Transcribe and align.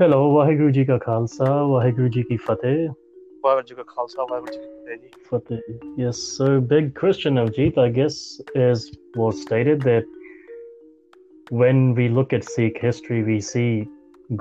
Hello 0.00 0.30
Waheguru 0.34 0.70
ji 0.70 0.84
ਕਾ 0.84 0.98
ਖਾਲਸਾ 0.98 1.44
ਵਾਹਿਗੁਰੂ 1.66 2.08
ਜੀ 2.08 2.22
ਕੀ 2.28 2.36
ਫਤਿਹ 2.46 2.88
ਵਾਹਿਗੁਰੂ 3.44 3.66
ਜੀ 3.66 3.74
ਕਾ 3.74 3.82
ਖਾਲਸਾ 3.88 4.26
ਵਾਹਿਗੁਰੂ 4.30 4.52
ਜੀ 4.52 4.58
ਕੀ 4.58 4.68
ਫਤਿਹ 4.76 4.96
ਜੀ 4.96 5.10
Fateh. 5.30 5.58
Yes, 5.96 6.18
so 6.38 6.60
big 6.60 6.94
Christian 6.94 7.38
Avjit, 7.42 7.78
I 7.78 7.88
guess, 7.88 8.40
is 8.54 8.82
was 9.16 9.40
stated 9.42 9.82
that 9.82 10.04
when 11.62 11.94
we 11.94 12.08
look 12.08 12.32
at 12.32 12.44
Sikh 12.44 12.78
history, 12.78 13.22
we 13.22 13.40
see 13.40 13.88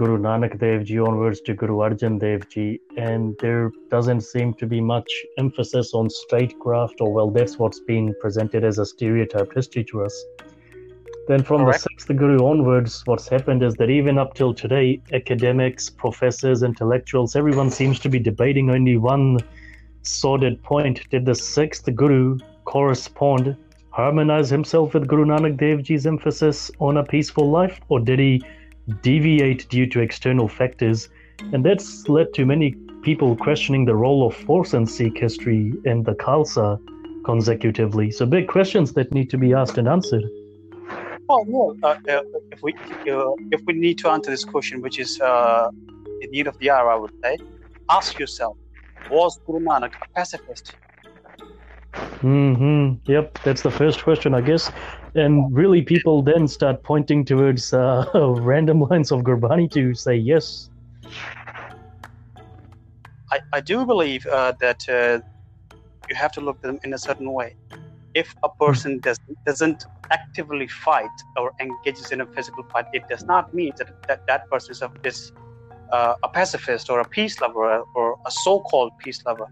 Guru 0.02 0.18
Nanak 0.18 0.58
Dev 0.60 0.84
Ji 0.90 1.00
onwards 1.00 1.42
to 1.42 1.54
Guru 1.54 1.78
Arjan 1.88 2.20
Dev 2.20 2.48
Ji, 2.50 2.66
and 2.98 3.36
there 3.40 3.72
doesn't 3.90 4.22
seem 4.22 4.54
to 4.56 4.68
be 4.68 4.82
much 4.82 5.18
emphasis 5.38 5.94
on 5.94 6.10
statecraft, 6.10 7.02
or 7.02 7.12
well, 7.14 7.32
that's 7.32 7.58
what's 7.58 7.80
been 7.80 8.14
presented 8.22 8.64
as 8.64 8.80
a 8.80 8.86
stereotyped 8.86 9.54
history 9.56 9.84
to 9.86 10.04
us. 10.04 10.24
Then 11.29 11.43
from 11.43 11.61
Correct. 11.61 11.83
the 11.83 11.89
sixth 11.91 12.09
Guru 12.09 12.39
onwards, 12.47 13.03
what's 13.05 13.29
happened 13.29 13.63
is 13.63 13.75
that 13.75 13.91
even 13.91 14.17
up 14.17 14.33
till 14.33 14.55
today, 14.55 15.03
academics, 15.13 15.91
professors, 15.91 16.63
intellectuals, 16.63 17.37
everyone 17.37 17.71
seems 17.71 17.99
to 18.01 18.09
be 18.09 18.19
debating 18.19 18.71
only 18.71 18.97
one 18.97 19.39
sordid 20.01 20.63
point. 20.63 21.07
Did 21.11 21.27
the 21.27 21.35
sixth 21.35 21.95
Guru 21.95 22.39
correspond, 22.65 23.55
harmonize 23.91 24.49
himself 24.49 24.95
with 24.95 25.07
Guru 25.07 25.27
Nanak 25.27 25.59
Dev 25.59 25.83
Ji's 25.83 26.07
emphasis 26.07 26.71
on 26.79 26.97
a 26.97 27.05
peaceful 27.05 27.51
life, 27.51 27.79
or 27.91 28.01
did 28.01 28.19
he 28.19 28.43
deviate 29.03 29.69
due 29.69 29.87
to 29.87 30.01
external 30.01 30.49
factors? 30.49 31.11
And 31.53 31.63
that's 31.63 32.09
led 32.09 32.33
to 32.35 32.47
many 32.47 32.75
people 33.03 33.37
questioning 33.37 33.85
the 33.85 33.95
role 33.95 34.27
of 34.27 34.35
force 34.35 34.73
in 34.73 34.87
Sikh 34.87 35.19
history 35.19 35.75
and 35.85 36.07
the 36.07 36.15
Khalsa 36.15 36.81
consecutively. 37.27 38.11
So, 38.11 38.25
big 38.25 38.49
questions 38.49 38.95
that 38.95 39.13
need 39.13 39.29
to 39.29 39.37
be 39.37 39.53
asked 39.53 39.77
and 39.77 39.87
answered. 39.87 40.25
Oh 41.29 41.45
no, 41.47 41.77
uh, 41.83 41.95
uh, 42.11 42.23
if 42.53 42.61
we 42.63 42.73
uh, 43.11 43.33
if 43.51 43.61
we 43.67 43.75
need 43.75 43.99
to 43.99 44.09
answer 44.11 44.31
this 44.31 44.45
question, 44.45 44.81
which 44.83 44.99
is 44.99 45.21
uh, 45.21 45.69
the 46.21 46.29
need 46.29 46.47
of 46.47 46.57
the 46.59 46.71
hour, 46.71 46.91
I 46.91 46.97
would 46.97 47.11
say, 47.25 47.39
ask 47.91 48.19
yourself: 48.19 48.57
Was 49.09 49.39
Guru 49.47 49.61
Nanak 49.61 49.93
a 50.03 50.07
pacifist? 50.15 50.77
hmm 52.21 52.95
Yep, 53.07 53.39
that's 53.45 53.63
the 53.63 53.71
first 53.71 54.03
question, 54.03 54.35
I 54.35 54.41
guess. 54.41 54.71
And 55.15 55.55
really, 55.55 55.83
people 55.83 56.23
then 56.23 56.49
start 56.49 56.83
pointing 56.83 57.25
towards 57.25 57.73
uh, 57.73 58.07
random 58.15 58.81
lines 58.81 59.13
of 59.13 59.23
Gurbani 59.23 59.71
to 59.73 59.95
say 59.95 60.17
yes. 60.17 60.71
I, 63.31 63.41
I 63.53 63.61
do 63.61 63.85
believe 63.87 64.27
uh, 64.27 64.53
that 64.61 64.89
uh, 64.89 65.21
you 66.09 66.17
have 66.17 66.33
to 66.33 66.41
look 66.41 66.57
at 66.57 66.63
them 66.63 66.79
in 66.85 66.95
a 66.95 66.99
certain 66.99 67.33
way. 67.33 67.55
If 68.23 68.29
a 68.49 68.51
person 68.65 68.91
does, 69.07 69.19
doesn't 69.49 69.81
actively 70.19 70.69
fight 70.87 71.17
or 71.41 71.47
engages 71.61 72.09
in 72.15 72.21
a 72.21 72.27
physical 72.35 72.65
fight, 72.73 72.87
it 72.99 73.05
does 73.13 73.25
not 73.33 73.45
mean 73.59 73.73
that 73.79 73.89
that, 74.09 74.21
that 74.31 74.43
person 74.53 74.71
is, 74.77 74.83
a, 74.87 74.91
is 75.11 75.19
uh, 75.97 76.15
a 76.29 76.29
pacifist 76.39 76.85
or 76.93 76.99
a 77.01 77.09
peace 77.17 77.37
lover 77.43 77.65
or, 77.95 78.17
a 78.27 78.31
so-called 78.45 78.93
peace 79.03 79.21
lover. 79.27 79.49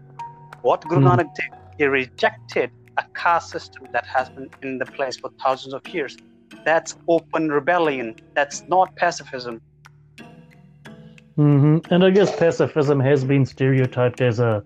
What 0.61 0.81
Guru 0.89 1.01
Hmm. 1.01 1.07
Nanak 1.07 1.29
did, 1.37 1.49
he 1.77 1.85
rejected 1.85 2.69
a 2.97 3.03
caste 3.21 3.51
system 3.55 3.83
that 3.93 4.05
has 4.15 4.27
been 4.35 4.49
in 4.63 4.79
the 4.81 4.87
place 4.97 5.15
for 5.21 5.29
thousands 5.43 5.73
of 5.73 5.81
years. 5.93 6.13
That's 6.65 6.91
open 7.07 7.43
rebellion. 7.59 8.15
That's 8.35 8.63
not 8.67 8.89
pacifism. 8.97 9.55
hmm 11.37 11.77
And 11.91 12.03
I 12.03 12.09
guess 12.09 12.35
pacifism 12.35 12.99
has 12.99 13.23
been 13.23 13.45
stereotyped 13.45 14.21
as 14.21 14.39
a 14.39 14.63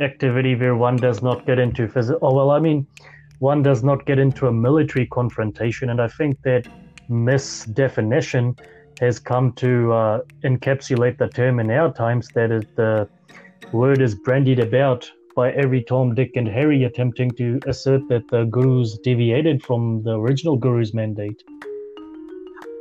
activity 0.00 0.54
where 0.54 0.76
one 0.76 0.96
does 0.96 1.22
not 1.22 1.46
get 1.46 1.58
into 1.58 1.88
physical. 1.88 2.20
Oh 2.22 2.34
well, 2.34 2.50
I 2.50 2.60
mean, 2.60 2.86
one 3.38 3.62
does 3.62 3.84
not 3.84 4.04
get 4.06 4.18
into 4.18 4.46
a 4.46 4.52
military 4.52 5.06
confrontation, 5.06 5.90
and 5.90 6.00
I 6.00 6.08
think 6.08 6.40
that 6.42 6.66
misdefinition 7.08 8.58
has 9.00 9.18
come 9.18 9.52
to 9.52 9.92
uh, 9.92 10.20
encapsulate 10.44 11.18
the 11.18 11.28
term 11.28 11.60
in 11.60 11.70
our 11.70 11.92
times. 11.92 12.28
That 12.34 12.66
the 12.76 13.08
word 13.72 14.00
is 14.00 14.14
brandied 14.14 14.58
about 14.58 15.10
by 15.36 15.52
every 15.52 15.84
Tom, 15.84 16.14
Dick, 16.14 16.32
and 16.34 16.48
Harry 16.48 16.82
attempting 16.84 17.30
to 17.32 17.60
assert 17.66 18.08
that 18.08 18.26
the 18.28 18.44
gurus 18.44 18.98
deviated 19.04 19.62
from 19.62 20.02
the 20.02 20.18
original 20.18 20.56
guru's 20.56 20.92
mandate. 20.92 21.44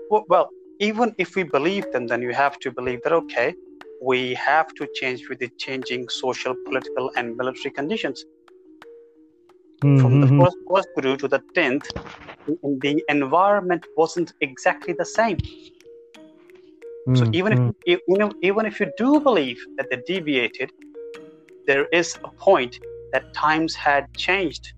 Well, 0.09 0.25
well, 0.27 0.49
even 0.79 1.13
if 1.19 1.35
we 1.35 1.43
believe 1.43 1.85
them, 1.91 2.07
then 2.07 2.21
you 2.21 2.33
have 2.33 2.57
to 2.59 2.71
believe 2.71 3.03
that 3.03 3.13
okay, 3.13 3.53
we 4.01 4.33
have 4.33 4.73
to 4.75 4.87
change 4.95 5.29
with 5.29 5.39
the 5.39 5.49
changing 5.57 6.09
social, 6.09 6.55
political, 6.65 7.11
and 7.15 7.35
military 7.37 7.71
conditions. 7.71 8.25
From 10.01 10.19
the 10.19 10.27
Mhm. 10.27 10.37
first, 10.37 10.57
first 10.69 10.87
guru 10.95 11.17
to 11.17 11.27
the 11.27 11.41
tenth, 11.55 11.87
the- 12.45 12.77
the 12.81 13.03
environment 13.09 13.83
wasn't 13.95 14.33
exactly 14.41 14.93
the 14.93 15.05
same. 15.05 15.37
So 17.13 17.25
Mm, 17.25 17.33
even 17.33 17.53
mm. 17.53 17.73
if 17.85 17.99
you 18.07 18.17
know, 18.17 18.33
even 18.41 18.65
if 18.65 18.79
you 18.79 18.87
do 18.97 19.19
believe 19.21 19.59
that 19.77 19.87
they 19.89 19.97
deviated, 20.07 20.69
there 21.67 21.87
is 21.91 22.17
a 22.23 22.29
point 22.43 22.75
that 23.13 23.23
times 23.33 23.75
had 23.75 24.05
changed, 24.15 24.73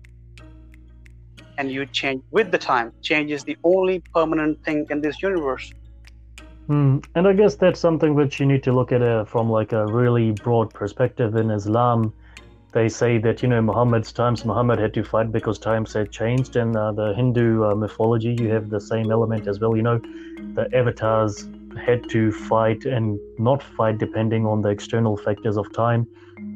and 1.58 1.70
you 1.70 1.86
change 1.86 2.22
with 2.30 2.50
the 2.50 2.58
time. 2.58 2.92
Change 3.02 3.30
is 3.32 3.44
the 3.44 3.56
only 3.64 4.02
permanent 4.14 4.58
thing 4.64 4.86
in 4.90 5.00
this 5.00 5.22
universe. 5.22 5.72
Hmm. 6.68 6.98
And 7.14 7.26
I 7.28 7.32
guess 7.32 7.56
that's 7.56 7.80
something 7.80 8.14
which 8.14 8.40
you 8.40 8.46
need 8.46 8.62
to 8.64 8.72
look 8.72 8.92
at 8.92 9.02
uh, 9.02 9.24
from 9.24 9.50
like 9.50 9.72
a 9.72 9.86
really 9.86 10.30
broad 10.32 10.72
perspective. 10.72 11.34
In 11.36 11.50
Islam, 11.50 12.14
they 12.72 12.88
say 12.88 13.18
that 13.18 13.42
you 13.42 13.48
know 13.48 13.60
Muhammad's 13.60 14.12
times 14.12 14.44
Muhammad 14.44 14.78
had 14.78 14.94
to 14.94 15.02
fight 15.02 15.32
because 15.32 15.58
times 15.58 15.92
had 15.92 16.10
changed. 16.10 16.56
and 16.56 16.76
uh, 16.76 16.92
the 16.92 17.12
Hindu 17.14 17.64
uh, 17.64 17.74
mythology, 17.74 18.36
you 18.38 18.48
have 18.50 18.70
the 18.70 18.80
same 18.80 19.10
element 19.10 19.46
as 19.48 19.60
well. 19.60 19.76
You 19.76 19.82
know, 19.82 19.98
the 20.54 20.68
avatars 20.74 21.48
had 21.84 22.08
to 22.10 22.32
fight 22.32 22.84
and 22.84 23.18
not 23.38 23.62
fight 23.62 23.98
depending 23.98 24.46
on 24.46 24.62
the 24.62 24.68
external 24.68 25.16
factors 25.16 25.56
of 25.56 25.72
time. 25.72 26.06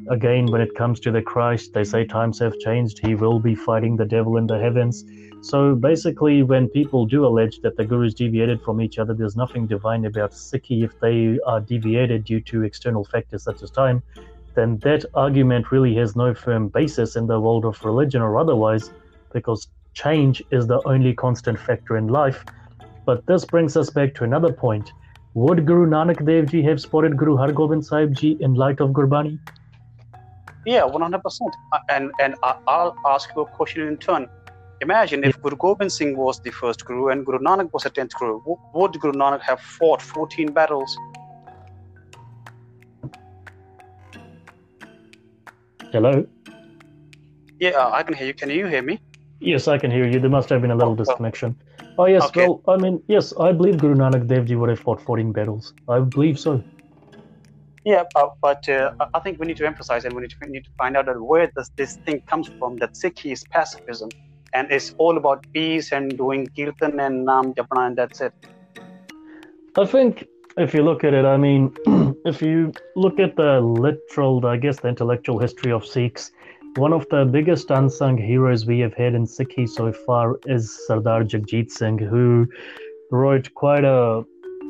Again, 0.09 0.45
when 0.47 0.61
it 0.61 0.75
comes 0.75 0.99
to 1.01 1.11
the 1.11 1.21
Christ, 1.21 1.73
they 1.73 1.83
say 1.83 2.05
times 2.05 2.39
have 2.39 2.57
changed. 2.59 2.99
He 2.99 3.15
will 3.15 3.39
be 3.39 3.55
fighting 3.55 3.95
the 3.97 4.05
devil 4.05 4.37
in 4.37 4.47
the 4.47 4.59
heavens. 4.59 5.03
So 5.41 5.75
basically, 5.75 6.43
when 6.43 6.69
people 6.69 7.05
do 7.05 7.25
allege 7.25 7.59
that 7.61 7.75
the 7.75 7.85
gurus 7.85 8.13
deviated 8.13 8.61
from 8.61 8.81
each 8.81 8.97
other, 8.99 9.13
there's 9.13 9.35
nothing 9.35 9.67
divine 9.67 10.05
about 10.05 10.31
Sikhi 10.31 10.83
if 10.83 10.99
they 10.99 11.39
are 11.45 11.59
deviated 11.59 12.23
due 12.23 12.41
to 12.41 12.63
external 12.63 13.03
factors 13.03 13.43
such 13.43 13.61
as 13.61 13.69
time, 13.71 14.01
then 14.55 14.79
that 14.79 15.05
argument 15.13 15.71
really 15.71 15.95
has 15.95 16.15
no 16.15 16.33
firm 16.33 16.69
basis 16.69 17.15
in 17.15 17.27
the 17.27 17.39
world 17.39 17.65
of 17.65 17.83
religion 17.83 18.21
or 18.21 18.37
otherwise, 18.37 18.91
because 19.33 19.67
change 19.93 20.41
is 20.51 20.67
the 20.67 20.81
only 20.85 21.13
constant 21.13 21.59
factor 21.59 21.97
in 21.97 22.07
life. 22.07 22.43
But 23.05 23.25
this 23.27 23.45
brings 23.45 23.77
us 23.77 23.89
back 23.89 24.15
to 24.15 24.23
another 24.23 24.51
point. 24.51 24.91
Would 25.35 25.65
Guru 25.65 25.85
Nanak 25.87 26.25
Dev 26.25 26.49
Ji 26.51 26.61
have 26.63 26.79
spotted 26.81 27.17
Guru 27.17 27.35
Hargobind 27.35 27.83
Sahib 27.85 28.15
Ji 28.15 28.37
in 28.39 28.53
light 28.55 28.79
of 28.79 28.91
Gurbani? 28.91 29.37
Yeah, 30.65 30.85
one 30.85 31.01
hundred 31.01 31.21
percent. 31.21 31.53
Uh, 31.73 31.79
and 31.89 32.11
and 32.19 32.35
I'll 32.41 32.95
ask 33.05 33.29
you 33.35 33.41
a 33.41 33.45
question 33.45 33.87
in 33.87 33.97
turn. 33.97 34.27
Imagine 34.81 35.23
if 35.23 35.41
Guru 35.41 35.55
Gobind 35.55 35.91
Singh 35.91 36.17
was 36.17 36.39
the 36.39 36.51
first 36.51 36.85
Guru 36.85 37.09
and 37.09 37.25
Guru 37.25 37.39
Nanak 37.39 37.71
was 37.73 37.83
the 37.83 37.89
tenth 37.89 38.17
Guru. 38.17 38.41
Would 38.73 38.99
Guru 38.99 39.13
Nanak 39.13 39.41
have 39.41 39.59
fought 39.59 40.01
fourteen 40.01 40.51
battles? 40.51 40.97
Hello? 45.95 46.25
Yeah, 47.61 47.87
I 47.89 48.03
can 48.03 48.15
hear 48.15 48.27
you. 48.27 48.33
Can 48.33 48.49
you 48.49 48.67
hear 48.67 48.81
me? 48.81 48.99
Yes, 49.39 49.69
I 49.69 49.77
can 49.77 49.91
hear 49.91 50.05
you. 50.05 50.19
There 50.19 50.29
must 50.29 50.49
have 50.49 50.61
been 50.61 50.71
a 50.71 50.75
little 50.75 50.91
Oh, 50.91 50.97
disconnection. 50.97 51.55
Oh, 51.97 52.05
yes. 52.05 52.25
Okay. 52.25 52.41
Well, 52.41 52.61
I 52.67 52.75
mean, 52.75 53.01
yes, 53.07 53.33
I 53.39 53.53
believe 53.53 53.79
Guru 53.79 53.95
Nanak 53.95 54.27
Dev 54.27 54.45
Ji 54.45 54.55
would 54.57 54.67
have 54.67 54.81
fought 54.81 54.99
14 54.99 55.31
battles. 55.31 55.71
I 55.87 55.99
believe 55.99 56.37
so. 56.37 56.61
Yeah, 57.85 58.03
uh, 58.13 58.27
but 58.41 58.67
uh, 58.67 58.91
I- 59.13 59.21
think 59.21 59.39
we 59.39 59.45
need 59.45 59.55
to 59.55 59.65
emphasize 59.65 60.03
and 60.03 60.13
we 60.13 60.23
need 60.23 60.31
to, 60.31 60.35
we 60.41 60.49
need 60.49 60.65
to 60.65 60.71
find 60.77 60.97
out 60.97 61.05
that 61.05 61.21
where 61.21 61.49
does 61.55 61.71
this 61.77 61.97
thing 62.05 62.21
comes 62.29 62.49
from. 62.59 62.77
That 62.79 62.93
Sikhi 62.95 63.31
is 63.31 63.45
pacifism, 63.53 64.09
and 64.53 64.69
it's 64.69 64.93
all 64.97 65.15
about 65.15 65.45
peace 65.53 65.93
and 65.93 66.17
doing 66.17 66.49
kirtan 66.57 66.99
and 66.99 67.23
nam 67.23 67.53
japana, 67.53 67.87
and 67.87 67.97
that's 67.97 68.19
it. 68.19 68.33
I 69.77 69.85
think 69.85 70.25
if 70.57 70.73
you 70.73 70.83
look 70.83 71.03
at 71.03 71.13
it, 71.13 71.25
I 71.25 71.37
mean, 71.37 71.75
if 72.25 72.41
you 72.41 72.71
look 72.95 73.19
at 73.19 73.35
the 73.35 73.59
literal, 73.59 74.45
I 74.45 74.57
guess, 74.57 74.79
the 74.79 74.87
intellectual 74.87 75.39
history 75.39 75.71
of 75.71 75.85
Sikhs, 75.85 76.31
one 76.77 76.93
of 76.93 77.07
the 77.09 77.25
biggest 77.25 77.71
unsung 77.71 78.17
heroes 78.17 78.65
we 78.65 78.79
have 78.79 78.93
had 78.93 79.15
in 79.15 79.25
Sikhi 79.25 79.67
so 79.67 79.91
far 79.91 80.37
is 80.45 80.77
Sardar 80.87 81.23
Jagjit 81.23 81.71
Singh, 81.71 81.97
who 81.97 82.47
wrote 83.11 83.53
quite 83.53 83.83
a. 83.83 84.23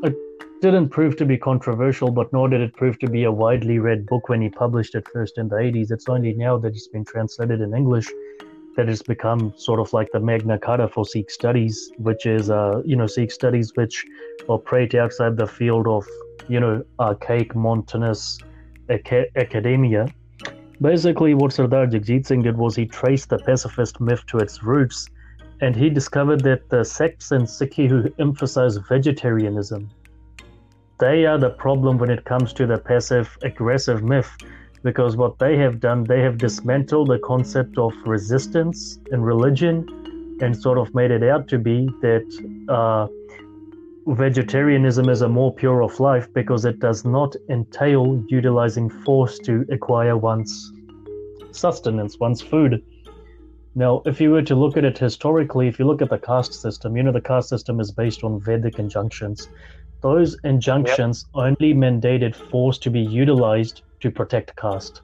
It 0.04 0.16
didn't 0.62 0.90
prove 0.90 1.18
to 1.18 1.26
be 1.26 1.38
controversial, 1.38 2.12
but 2.12 2.32
nor 2.32 2.48
did 2.50 2.62
it 2.62 2.76
prove 2.76 3.00
to 3.00 3.10
be 3.10 3.24
a 3.24 3.32
widely 3.32 3.80
read 3.80 4.06
book 4.06 4.30
when 4.30 4.42
he 4.42 4.50
published 4.50 4.96
it 4.96 5.08
first 5.12 5.38
in 5.38 5.48
the 5.48 5.56
80s. 5.56 5.92
It's 5.92 6.10
only 6.10 6.34
now 6.34 6.58
that 6.60 6.76
it's 6.76 6.88
been 6.88 7.06
translated 7.06 7.62
in 7.62 7.74
English 7.74 8.08
that 8.76 8.90
it's 8.90 9.02
become 9.02 9.54
sort 9.58 9.80
of 9.80 9.92
like 9.94 10.12
the 10.12 10.20
Magna 10.20 10.58
Carta 10.58 10.88
for 10.88 11.06
Sikh 11.06 11.30
studies, 11.30 11.92
which 11.98 12.26
is, 12.26 12.50
uh, 12.50 12.82
you 12.86 12.96
know, 12.96 13.08
Sikh 13.08 13.32
studies 13.32 13.72
which 13.76 14.06
operate 14.48 14.96
outside 14.96 15.38
the 15.38 15.48
field 15.48 15.88
of, 15.88 16.06
you 16.48 16.60
know, 16.60 16.84
archaic 17.00 17.56
mountainous 17.56 18.38
aca- 18.90 19.28
academia. 19.38 20.08
Basically, 20.82 21.34
what 21.34 21.54
Sardar 21.54 21.88
Jagjit 21.88 22.28
Singh 22.28 22.44
did 22.44 22.58
was 22.58 22.76
he 22.76 22.86
traced 22.86 23.30
the 23.30 23.40
pacifist 23.40 24.02
myth 24.02 24.26
to 24.28 24.38
its 24.38 24.62
roots, 24.62 25.10
and 25.62 25.76
he 25.76 25.90
discovered 25.90 26.42
that 26.44 26.70
the 26.70 26.84
sects 26.84 27.32
in 27.32 27.44
Sikhi 27.44 27.88
who 27.88 28.14
emphasize 28.20 28.76
vegetarianism 28.78 29.90
they 31.00 31.26
are 31.26 31.38
the 31.38 31.50
problem 31.50 31.98
when 31.98 32.10
it 32.10 32.24
comes 32.24 32.54
to 32.54 32.66
the 32.66 32.78
passive 32.78 33.38
aggressive 33.42 34.02
myth 34.02 34.32
because 34.86 35.18
what 35.18 35.40
they 35.40 35.58
have 35.58 35.80
done, 35.80 36.04
they 36.04 36.22
have 36.22 36.38
dismantled 36.38 37.10
the 37.10 37.18
concept 37.18 37.80
of 37.80 37.92
resistance 38.06 39.00
in 39.12 39.20
religion 39.20 39.84
and 40.42 40.56
sort 40.56 40.78
of 40.78 40.94
made 40.94 41.10
it 41.10 41.24
out 41.24 41.48
to 41.48 41.58
be 41.58 41.88
that 42.04 42.28
uh, 42.70 43.08
vegetarianism 44.14 45.10
is 45.10 45.24
a 45.24 45.28
more 45.28 45.52
pure 45.52 45.82
of 45.82 46.00
life 46.00 46.32
because 46.36 46.66
it 46.66 46.80
does 46.80 47.04
not 47.04 47.36
entail 47.50 48.24
utilizing 48.28 48.88
force 49.04 49.40
to 49.40 49.66
acquire 49.72 50.16
one's 50.16 50.72
sustenance, 51.50 52.20
one's 52.20 52.42
food. 52.42 52.84
Now, 53.74 54.04
if 54.06 54.22
you 54.22 54.30
were 54.30 54.44
to 54.44 54.54
look 54.54 54.78
at 54.78 54.86
it 54.86 55.00
historically, 55.00 55.68
if 55.68 55.80
you 55.80 55.88
look 55.88 56.04
at 56.04 56.12
the 56.12 56.20
caste 56.20 56.54
system, 56.62 56.96
you 56.96 57.02
know 57.02 57.12
the 57.12 57.22
caste 57.22 57.50
system 57.50 57.80
is 57.80 57.92
based 57.92 58.24
on 58.24 58.40
Vedic 58.40 58.78
injunctions. 58.78 59.50
Those 60.02 60.38
injunctions 60.44 61.26
yep. 61.34 61.44
only 61.44 61.74
mandated 61.74 62.36
force 62.36 62.78
to 62.78 62.92
be 62.92 63.02
utilized 63.02 63.82
to 64.02 64.12
protect 64.12 64.56
caste. 64.56 65.02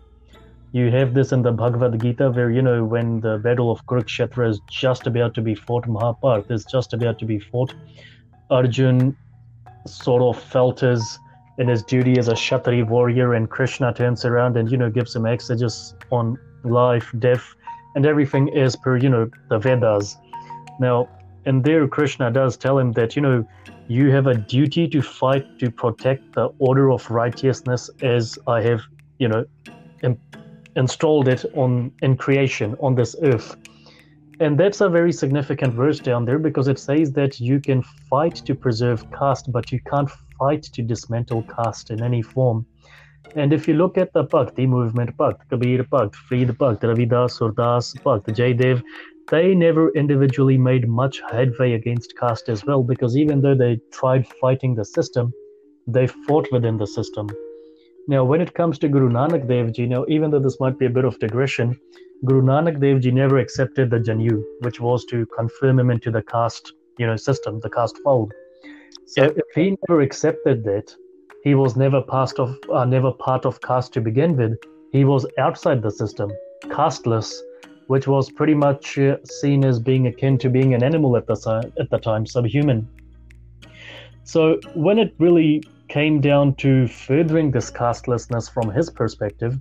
You 0.73 0.89
have 0.91 1.13
this 1.13 1.31
in 1.33 1.41
the 1.41 1.51
Bhagavad 1.51 1.99
Gita, 2.01 2.31
where 2.31 2.49
you 2.49 2.61
know 2.61 2.83
when 2.83 3.19
the 3.19 3.37
battle 3.37 3.71
of 3.71 3.85
Kurukshetra 3.85 4.49
is 4.49 4.61
just 4.69 5.05
about 5.05 5.33
to 5.33 5.41
be 5.41 5.53
fought, 5.53 5.85
Mahabharata 5.87 6.53
is 6.53 6.63
just 6.65 6.93
about 6.93 7.19
to 7.19 7.25
be 7.25 7.39
fought. 7.39 7.73
Arjun 8.49 9.15
sort 9.85 10.21
of 10.21 10.41
felt 10.41 10.79
his 10.79 11.19
in 11.57 11.67
his 11.67 11.83
duty 11.83 12.17
as 12.17 12.27
a 12.29 12.33
Kshatri 12.33 12.87
warrior, 12.87 13.33
and 13.33 13.49
Krishna 13.49 13.93
turns 13.93 14.23
around 14.23 14.55
and 14.55 14.71
you 14.71 14.77
know 14.77 14.89
gives 14.89 15.15
him 15.15 15.25
exegesis 15.25 15.93
on 16.09 16.37
life, 16.63 17.13
death, 17.19 17.55
and 17.95 18.05
everything 18.05 18.55
as 18.57 18.75
per 18.75 18.97
you 18.97 19.09
know 19.09 19.29
the 19.49 19.59
Vedas. 19.59 20.17
Now, 20.79 21.09
and 21.45 21.63
there 21.63 21.87
Krishna 21.87 22.31
does 22.31 22.57
tell 22.57 22.77
him 22.77 22.91
that 22.93 23.15
you 23.15 23.21
know 23.21 23.47
you 23.87 24.11
have 24.11 24.27
a 24.27 24.35
duty 24.35 24.87
to 24.87 25.01
fight 25.01 25.59
to 25.59 25.69
protect 25.69 26.33
the 26.33 26.49
order 26.59 26.91
of 26.91 27.09
righteousness 27.09 27.89
as 28.01 28.37
I 28.47 28.61
have 28.61 28.81
you 29.19 29.27
know 29.27 29.45
installed 30.75 31.27
it 31.27 31.45
on 31.55 31.91
in 32.01 32.15
creation 32.15 32.75
on 32.79 32.95
this 32.95 33.15
earth. 33.23 33.55
And 34.39 34.59
that's 34.59 34.81
a 34.81 34.89
very 34.89 35.13
significant 35.13 35.73
verse 35.73 35.99
down 35.99 36.25
there 36.25 36.39
because 36.39 36.67
it 36.67 36.79
says 36.79 37.11
that 37.13 37.39
you 37.39 37.59
can 37.59 37.83
fight 38.09 38.35
to 38.47 38.55
preserve 38.55 39.05
caste, 39.11 39.51
but 39.51 39.71
you 39.71 39.79
can't 39.81 40.09
fight 40.39 40.63
to 40.63 40.81
dismantle 40.81 41.43
caste 41.43 41.91
in 41.91 42.01
any 42.01 42.23
form. 42.23 42.65
And 43.35 43.53
if 43.53 43.67
you 43.67 43.75
look 43.75 43.97
at 43.97 44.13
the 44.13 44.23
Bhakti 44.23 44.65
movement, 44.65 45.15
Bhakt, 45.15 45.47
Kabir 45.49 45.83
Bhakt, 45.83 46.15
Farid 46.15 46.49
Bhakt, 46.57 46.81
Ravidas, 46.81 47.37
Surdas 47.37 47.95
Bhakt, 48.01 48.25
Jaydev, 48.35 48.81
they 49.29 49.55
never 49.55 49.91
individually 49.91 50.57
made 50.57 50.87
much 50.87 51.21
headway 51.31 51.73
against 51.73 52.17
caste 52.17 52.49
as 52.49 52.65
well 52.65 52.83
because 52.83 53.15
even 53.15 53.41
though 53.41 53.55
they 53.55 53.79
tried 53.91 54.27
fighting 54.41 54.75
the 54.75 54.85
system, 54.85 55.33
they 55.87 56.07
fought 56.07 56.47
within 56.51 56.77
the 56.77 56.87
system. 56.87 57.27
Now, 58.07 58.23
when 58.23 58.41
it 58.41 58.53
comes 58.53 58.79
to 58.79 58.89
Guru 58.89 59.09
Nanak 59.09 59.47
Dev 59.47 59.73
Ji, 59.73 59.85
now 59.85 60.05
even 60.07 60.31
though 60.31 60.39
this 60.39 60.59
might 60.59 60.77
be 60.79 60.87
a 60.87 60.89
bit 60.89 61.05
of 61.05 61.19
digression, 61.19 61.79
Guru 62.25 62.41
Nanak 62.41 62.79
Dev 62.79 63.01
Ji 63.01 63.11
never 63.11 63.37
accepted 63.37 63.89
the 63.89 63.99
Janeu, 63.99 64.43
which 64.61 64.79
was 64.79 65.05
to 65.05 65.25
confirm 65.37 65.79
him 65.79 65.89
into 65.89 66.11
the 66.11 66.23
caste, 66.23 66.73
you 66.97 67.07
know, 67.07 67.15
system, 67.15 67.59
the 67.61 67.69
caste 67.69 67.97
fold. 68.03 68.33
So 69.05 69.23
if 69.23 69.45
he 69.55 69.77
never 69.87 70.01
accepted 70.01 70.63
that, 70.65 70.95
he 71.43 71.55
was 71.55 71.75
never 71.75 72.01
part 72.01 72.39
of, 72.39 72.55
uh, 72.71 72.85
never 72.85 73.11
part 73.11 73.45
of 73.45 73.61
caste 73.61 73.93
to 73.93 74.01
begin 74.01 74.35
with. 74.35 74.57
He 74.91 75.05
was 75.05 75.25
outside 75.37 75.81
the 75.81 75.91
system, 75.91 76.31
casteless, 76.69 77.41
which 77.91 78.07
was 78.07 78.31
pretty 78.31 78.53
much 78.53 78.97
uh, 78.97 79.17
seen 79.25 79.65
as 79.65 79.77
being 79.77 80.07
akin 80.07 80.37
to 80.37 80.49
being 80.49 80.73
an 80.73 80.81
animal 80.81 81.17
at 81.17 81.27
the 81.27 81.37
at 81.77 81.89
the 81.89 81.97
time, 81.97 82.25
subhuman. 82.25 82.87
So 84.23 84.61
when 84.75 84.97
it 84.97 85.13
really 85.19 85.61
came 85.89 86.21
down 86.21 86.55
to 86.63 86.87
furthering 86.87 87.51
this 87.51 87.69
castelessness 87.69 88.47
from 88.47 88.71
his 88.71 88.89
perspective, 88.89 89.59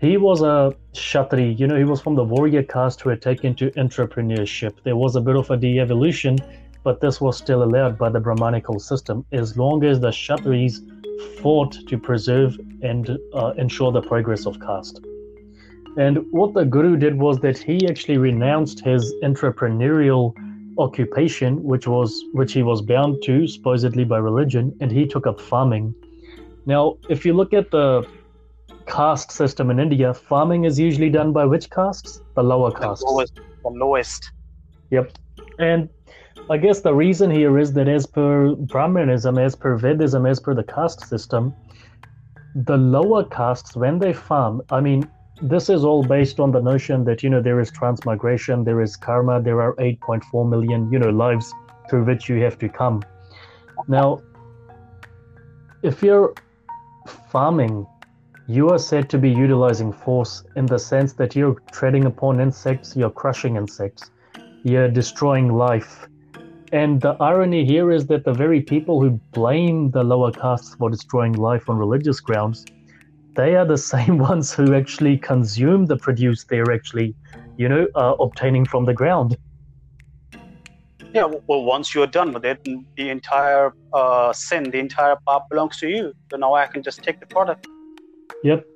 he 0.00 0.16
was 0.16 0.42
a 0.42 0.76
Kshatri, 0.94 1.58
you 1.58 1.66
know, 1.66 1.76
he 1.76 1.88
was 1.92 2.00
from 2.00 2.14
the 2.14 2.22
warrior 2.22 2.62
caste 2.62 3.00
who 3.00 3.10
had 3.10 3.20
taken 3.20 3.52
to 3.56 3.72
entrepreneurship. 3.72 4.74
There 4.84 4.94
was 5.04 5.16
a 5.16 5.20
bit 5.20 5.34
of 5.34 5.50
a 5.50 5.56
de 5.56 5.80
evolution, 5.80 6.38
but 6.84 7.00
this 7.00 7.20
was 7.20 7.36
still 7.36 7.64
allowed 7.64 7.98
by 7.98 8.10
the 8.10 8.20
Brahmanical 8.20 8.78
system 8.78 9.26
as 9.32 9.56
long 9.56 9.82
as 9.82 9.98
the 9.98 10.12
Kshatris 10.20 10.74
fought 11.40 11.72
to 11.88 11.98
preserve 11.98 12.60
and 12.82 13.18
uh, 13.34 13.54
ensure 13.56 13.90
the 13.90 14.02
progress 14.02 14.46
of 14.46 14.60
caste. 14.60 15.00
And 15.96 16.30
what 16.30 16.52
the 16.52 16.64
Guru 16.64 16.96
did 16.96 17.18
was 17.18 17.38
that 17.40 17.56
he 17.56 17.88
actually 17.88 18.18
renounced 18.18 18.84
his 18.84 19.14
entrepreneurial 19.22 20.34
occupation, 20.78 21.62
which 21.62 21.86
was 21.86 22.22
which 22.32 22.52
he 22.52 22.62
was 22.62 22.82
bound 22.82 23.22
to 23.22 23.46
supposedly 23.46 24.04
by 24.04 24.18
religion, 24.18 24.76
and 24.80 24.92
he 24.92 25.06
took 25.06 25.26
up 25.26 25.40
farming. 25.40 25.94
Now, 26.66 26.98
if 27.08 27.24
you 27.24 27.32
look 27.32 27.54
at 27.54 27.70
the 27.70 28.06
caste 28.86 29.30
system 29.32 29.70
in 29.70 29.78
India, 29.78 30.12
farming 30.12 30.64
is 30.64 30.78
usually 30.78 31.08
done 31.08 31.32
by 31.32 31.44
which 31.44 31.70
castes? 31.70 32.20
The 32.34 32.42
lower 32.42 32.70
castes. 32.70 33.04
The 33.04 33.10
lowest. 33.10 33.40
The 33.62 33.70
lowest. 33.70 34.30
Yep. 34.90 35.12
And 35.58 35.88
I 36.50 36.58
guess 36.58 36.80
the 36.80 36.94
reason 36.94 37.30
here 37.30 37.58
is 37.58 37.72
that 37.72 37.88
as 37.88 38.06
per 38.06 38.54
Brahmanism, 38.54 39.38
as 39.38 39.54
per 39.56 39.78
Vedism, 39.78 40.28
as 40.28 40.40
per 40.40 40.54
the 40.54 40.62
caste 40.62 41.08
system, 41.08 41.54
the 42.54 42.76
lower 42.76 43.24
castes, 43.24 43.74
when 43.74 43.98
they 43.98 44.12
farm, 44.12 44.62
I 44.70 44.80
mean, 44.80 45.08
this 45.42 45.68
is 45.68 45.84
all 45.84 46.02
based 46.02 46.40
on 46.40 46.50
the 46.50 46.60
notion 46.60 47.04
that 47.04 47.22
you 47.22 47.30
know 47.30 47.42
there 47.42 47.60
is 47.60 47.70
transmigration, 47.70 48.64
there 48.64 48.80
is 48.80 48.96
karma, 48.96 49.40
there 49.40 49.60
are 49.60 49.74
8.4 49.74 50.48
million 50.48 50.90
you 50.90 50.98
know 50.98 51.10
lives 51.10 51.52
through 51.90 52.04
which 52.04 52.28
you 52.28 52.42
have 52.42 52.58
to 52.58 52.68
come. 52.68 53.02
Now, 53.86 54.22
if 55.82 56.02
you're 56.02 56.34
farming, 57.30 57.86
you 58.48 58.70
are 58.70 58.78
said 58.78 59.10
to 59.10 59.18
be 59.18 59.30
utilizing 59.30 59.92
force 59.92 60.42
in 60.56 60.66
the 60.66 60.78
sense 60.78 61.12
that 61.14 61.36
you're 61.36 61.60
treading 61.70 62.06
upon 62.06 62.40
insects, 62.40 62.96
you're 62.96 63.10
crushing 63.10 63.56
insects, 63.56 64.10
you're 64.64 64.88
destroying 64.88 65.52
life. 65.52 66.08
And 66.72 67.00
the 67.00 67.16
irony 67.20 67.64
here 67.64 67.92
is 67.92 68.06
that 68.06 68.24
the 68.24 68.32
very 68.32 68.60
people 68.60 69.00
who 69.00 69.10
blame 69.32 69.90
the 69.90 70.02
lower 70.02 70.32
castes 70.32 70.74
for 70.74 70.90
destroying 70.90 71.34
life 71.34 71.68
on 71.68 71.76
religious 71.76 72.20
grounds 72.20 72.64
they 73.36 73.54
are 73.54 73.64
the 73.64 73.78
same 73.94 74.18
ones 74.18 74.52
who 74.52 74.74
actually 74.74 75.18
consume 75.18 75.86
the 75.86 75.96
produce 75.96 76.44
they're 76.44 76.72
actually, 76.72 77.14
you 77.56 77.68
know, 77.68 77.86
uh, 77.94 78.14
obtaining 78.20 78.64
from 78.64 78.84
the 78.84 78.94
ground. 78.94 79.36
Yeah, 81.14 81.24
well, 81.46 81.64
once 81.64 81.94
you're 81.94 82.06
done 82.06 82.32
with 82.32 82.44
it, 82.44 82.62
the 82.96 83.08
entire 83.08 83.72
uh, 83.94 84.32
sin, 84.32 84.64
the 84.64 84.78
entire 84.78 85.16
paap 85.26 85.48
belongs 85.48 85.78
to 85.78 85.88
you. 85.88 86.12
So 86.30 86.36
now 86.36 86.54
I 86.54 86.66
can 86.66 86.82
just 86.82 87.02
take 87.02 87.20
the 87.20 87.26
product. 87.26 87.66
Yep. 88.42 88.66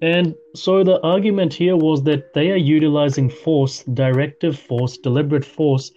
And 0.00 0.34
so 0.54 0.84
the 0.84 1.00
argument 1.00 1.52
here 1.52 1.76
was 1.76 2.04
that 2.04 2.34
they 2.34 2.52
are 2.52 2.56
utilizing 2.56 3.30
force, 3.30 3.82
directive 3.94 4.56
force, 4.56 4.96
deliberate 4.98 5.44
force, 5.44 5.90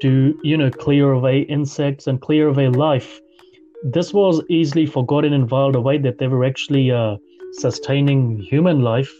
to 0.00 0.38
you 0.44 0.56
know 0.56 0.70
clear 0.70 1.10
away 1.10 1.40
insects 1.40 2.06
and 2.06 2.20
clear 2.20 2.48
away 2.48 2.68
life. 2.68 3.20
This 3.82 4.12
was 4.12 4.42
easily 4.48 4.86
forgotten 4.86 5.32
and 5.32 5.48
filed 5.48 5.76
away 5.76 5.98
that 5.98 6.18
they 6.18 6.28
were 6.28 6.44
actually 6.44 6.90
uh, 6.90 7.16
sustaining 7.52 8.38
human 8.38 8.82
life, 8.82 9.12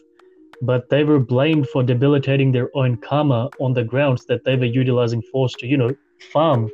but 0.62 0.88
they 0.88 1.04
were 1.04 1.18
blamed 1.18 1.68
for 1.68 1.82
debilitating 1.82 2.52
their 2.52 2.70
own 2.76 2.97
karma 2.97 3.50
on 3.61 3.73
the 3.75 3.85
grounds 3.85 4.25
that 4.26 4.44
they 4.44 4.56
were 4.56 4.64
utilizing 4.64 5.23
force 5.23 5.54
to, 5.54 5.66
you 5.66 5.76
know, 5.76 5.94
farm. 6.32 6.68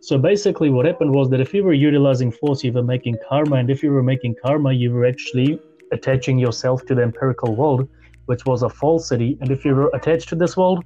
So 0.00 0.16
basically, 0.16 0.70
what 0.70 0.86
happened 0.86 1.12
was 1.12 1.28
that 1.30 1.40
if 1.40 1.52
you 1.52 1.64
were 1.64 1.72
utilizing 1.72 2.30
force, 2.30 2.62
you 2.62 2.72
were 2.72 2.82
making 2.82 3.16
karma, 3.28 3.56
and 3.56 3.70
if 3.70 3.82
you 3.82 3.90
were 3.90 4.02
making 4.02 4.36
karma, 4.42 4.72
you 4.72 4.92
were 4.92 5.06
actually 5.06 5.58
attaching 5.92 6.38
yourself 6.38 6.86
to 6.86 6.94
the 6.94 7.02
empirical 7.02 7.54
world, 7.56 7.88
which 8.26 8.46
was 8.46 8.62
a 8.62 8.68
falsity. 8.68 9.36
And 9.40 9.50
if 9.50 9.64
you 9.64 9.74
were 9.74 9.90
attached 9.94 10.28
to 10.28 10.36
this 10.36 10.56
world, 10.56 10.84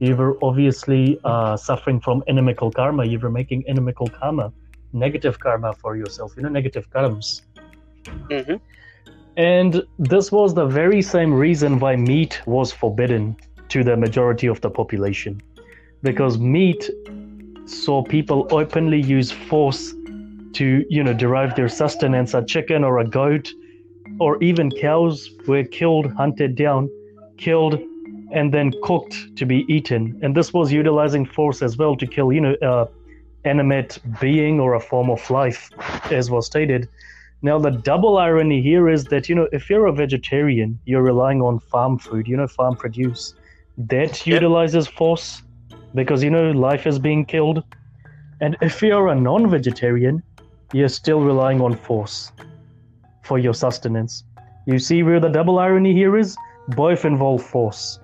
you 0.00 0.16
were 0.16 0.38
obviously 0.42 1.20
uh, 1.24 1.56
suffering 1.56 2.00
from 2.00 2.22
inimical 2.26 2.70
karma. 2.70 3.04
You 3.04 3.18
were 3.18 3.30
making 3.30 3.64
inimical 3.66 4.08
karma, 4.08 4.52
negative 4.92 5.38
karma 5.38 5.72
for 5.74 5.96
yourself, 5.96 6.34
you 6.36 6.42
know, 6.42 6.48
negative 6.48 6.88
karmas. 6.90 7.42
Mm-hmm. 8.06 8.56
And 9.38 9.84
this 10.00 10.32
was 10.32 10.52
the 10.52 10.66
very 10.66 11.00
same 11.00 11.32
reason 11.32 11.78
why 11.78 11.94
meat 11.94 12.42
was 12.44 12.72
forbidden 12.72 13.36
to 13.68 13.84
the 13.84 13.96
majority 13.96 14.48
of 14.48 14.60
the 14.62 14.68
population. 14.68 15.40
Because 16.02 16.38
meat 16.38 16.90
saw 17.64 18.02
people 18.02 18.48
openly 18.50 19.00
use 19.00 19.30
force 19.30 19.94
to, 20.54 20.84
you 20.90 21.04
know, 21.04 21.12
derive 21.12 21.54
their 21.54 21.68
sustenance. 21.68 22.34
A 22.34 22.44
chicken 22.44 22.82
or 22.82 22.98
a 22.98 23.06
goat 23.06 23.48
or 24.18 24.42
even 24.42 24.72
cows 24.72 25.30
were 25.46 25.62
killed, 25.62 26.12
hunted 26.14 26.56
down, 26.56 26.90
killed, 27.36 27.78
and 28.32 28.52
then 28.52 28.72
cooked 28.82 29.36
to 29.36 29.46
be 29.46 29.64
eaten. 29.68 30.18
And 30.20 30.36
this 30.36 30.52
was 30.52 30.72
utilizing 30.72 31.24
force 31.24 31.62
as 31.62 31.76
well 31.76 31.94
to 31.98 32.08
kill, 32.08 32.32
you 32.32 32.40
know, 32.40 32.56
a 32.60 32.88
animate 33.44 34.00
being 34.20 34.58
or 34.58 34.74
a 34.74 34.80
form 34.80 35.08
of 35.10 35.30
life, 35.30 35.70
as 36.10 36.28
was 36.28 36.46
stated. 36.46 36.88
Now, 37.40 37.58
the 37.58 37.70
double 37.70 38.18
irony 38.18 38.60
here 38.60 38.88
is 38.88 39.04
that, 39.04 39.28
you 39.28 39.34
know, 39.34 39.48
if 39.52 39.70
you're 39.70 39.86
a 39.86 39.92
vegetarian, 39.92 40.78
you're 40.86 41.02
relying 41.02 41.40
on 41.40 41.60
farm 41.60 41.98
food, 41.98 42.26
you 42.26 42.36
know, 42.36 42.48
farm 42.48 42.76
produce. 42.76 43.34
That 43.76 44.26
yep. 44.26 44.42
utilizes 44.42 44.88
force 44.88 45.42
because, 45.94 46.22
you 46.22 46.30
know, 46.30 46.50
life 46.50 46.84
is 46.86 46.98
being 46.98 47.24
killed. 47.24 47.62
And 48.40 48.56
if 48.60 48.82
you're 48.82 49.08
a 49.08 49.14
non 49.14 49.48
vegetarian, 49.48 50.22
you're 50.72 50.88
still 50.88 51.20
relying 51.20 51.60
on 51.60 51.76
force 51.76 52.32
for 53.22 53.38
your 53.38 53.54
sustenance. 53.54 54.24
You 54.66 54.78
see 54.80 55.02
where 55.04 55.20
the 55.20 55.28
double 55.28 55.60
irony 55.60 55.92
here 55.92 56.18
is? 56.18 56.36
Both 56.68 57.04
involve 57.04 57.42
force. 57.42 58.00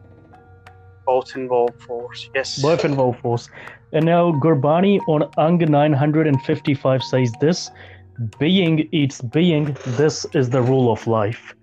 Both 1.04 1.36
involve 1.36 1.74
force, 1.80 2.30
yes. 2.34 2.62
Both 2.62 2.84
involve 2.84 3.18
force. 3.18 3.50
And 3.92 4.06
now 4.06 4.32
Gurbani 4.32 5.00
on 5.06 5.28
Ang 5.38 5.58
955 5.58 7.02
says 7.02 7.32
this 7.40 7.70
Being 8.38 8.88
eats 8.92 9.20
being, 9.20 9.76
this 9.86 10.24
is 10.34 10.50
the 10.50 10.62
rule 10.62 10.92
of 10.92 11.06
life. 11.06 11.54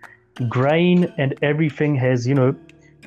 Grain 0.50 1.13
and 1.17 1.36
everything 1.41 1.96
has, 1.96 2.27
you 2.27 2.36
know, 2.36 2.55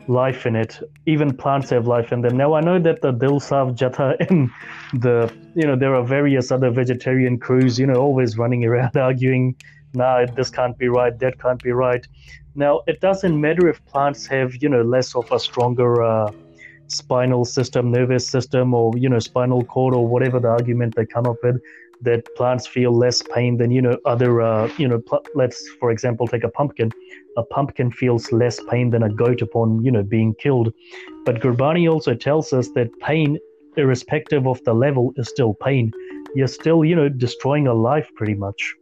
life 0.09 0.47
in 0.47 0.57
it. 0.57 0.81
Even 1.07 1.37
plants 1.37 1.71
have 1.71 1.87
life 1.87 2.13
in 2.13 2.21
them. 2.21 2.37
Now 2.37 2.55
I 2.55 2.61
know 2.61 2.79
that 2.79 3.03
the 3.03 3.13
Dil 3.13 3.41
Saaf 3.41 3.77
Jatha 3.77 4.17
and 4.31 4.51
the 5.01 5.33
you 5.55 5.67
know 5.67 5.77
there 5.77 5.95
are 5.95 6.05
various 6.05 6.51
other 6.51 6.71
vegetarian 6.71 7.39
crews 7.39 7.79
you 7.79 7.87
know 7.87 7.95
always 7.95 8.37
running 8.37 8.65
around 8.65 8.97
arguing, 9.09 9.57
nah 9.95 10.27
this 10.27 10.51
can't 10.51 10.77
be 10.79 10.89
right, 10.89 11.19
that 11.19 11.39
can't 11.39 11.63
be 11.63 11.73
right. 11.73 12.07
Now 12.55 12.83
it 12.87 13.01
doesn't 13.01 13.41
matter 13.41 13.69
if 13.69 13.85
plants 13.87 14.27
have 14.27 14.63
you 14.63 14.69
know 14.69 14.83
less 14.83 15.15
of 15.15 15.31
a 15.33 15.39
stronger 15.39 16.03
uh, 16.03 16.33
spinal 16.89 17.45
system, 17.45 17.91
nervous 17.91 18.29
system, 18.29 18.75
or 18.75 18.93
you 18.97 19.09
know 19.09 19.19
spinal 19.19 19.65
cord 19.65 19.95
or 19.95 20.07
whatever 20.07 20.39
the 20.41 20.49
argument 20.49 20.95
they 20.95 21.07
come 21.07 21.27
up 21.27 21.37
with 21.43 21.61
that 22.03 22.23
plants 22.37 22.67
feel 22.67 22.93
less 22.93 23.23
pain 23.23 23.57
than 23.57 23.71
you 23.71 23.83
know 23.83 23.99
other 24.05 24.41
uh, 24.41 24.69
you 24.79 24.89
know 24.89 24.99
pl- 24.99 25.25
let's 25.35 25.69
for 25.81 25.91
example 25.91 26.27
take 26.27 26.45
a 26.45 26.49
pumpkin. 26.49 26.91
A 27.37 27.43
pumpkin 27.43 27.91
feels 27.91 28.31
less 28.33 28.61
pain 28.71 28.91
than 28.91 29.03
a 29.03 29.09
goat 29.09 29.43
upon 29.43 29.85
you 29.85 29.91
know 29.91 30.03
being 30.03 30.35
killed. 30.35 30.73
But 31.25 31.41
gurbani 31.41 31.91
also 31.91 32.15
tells 32.15 32.53
us 32.53 32.69
that 32.75 32.91
pain 33.01 33.39
irrespective 33.77 34.47
of 34.47 34.63
the 34.65 34.75
level 34.75 35.13
is 35.17 35.29
still 35.29 35.55
pain. 35.55 35.93
You're 36.35 36.47
still 36.47 36.85
you 36.85 36.97
know 36.97 37.09
destroying 37.09 37.67
a 37.67 37.75
life 37.75 38.11
pretty 38.17 38.35
much. 38.35 38.75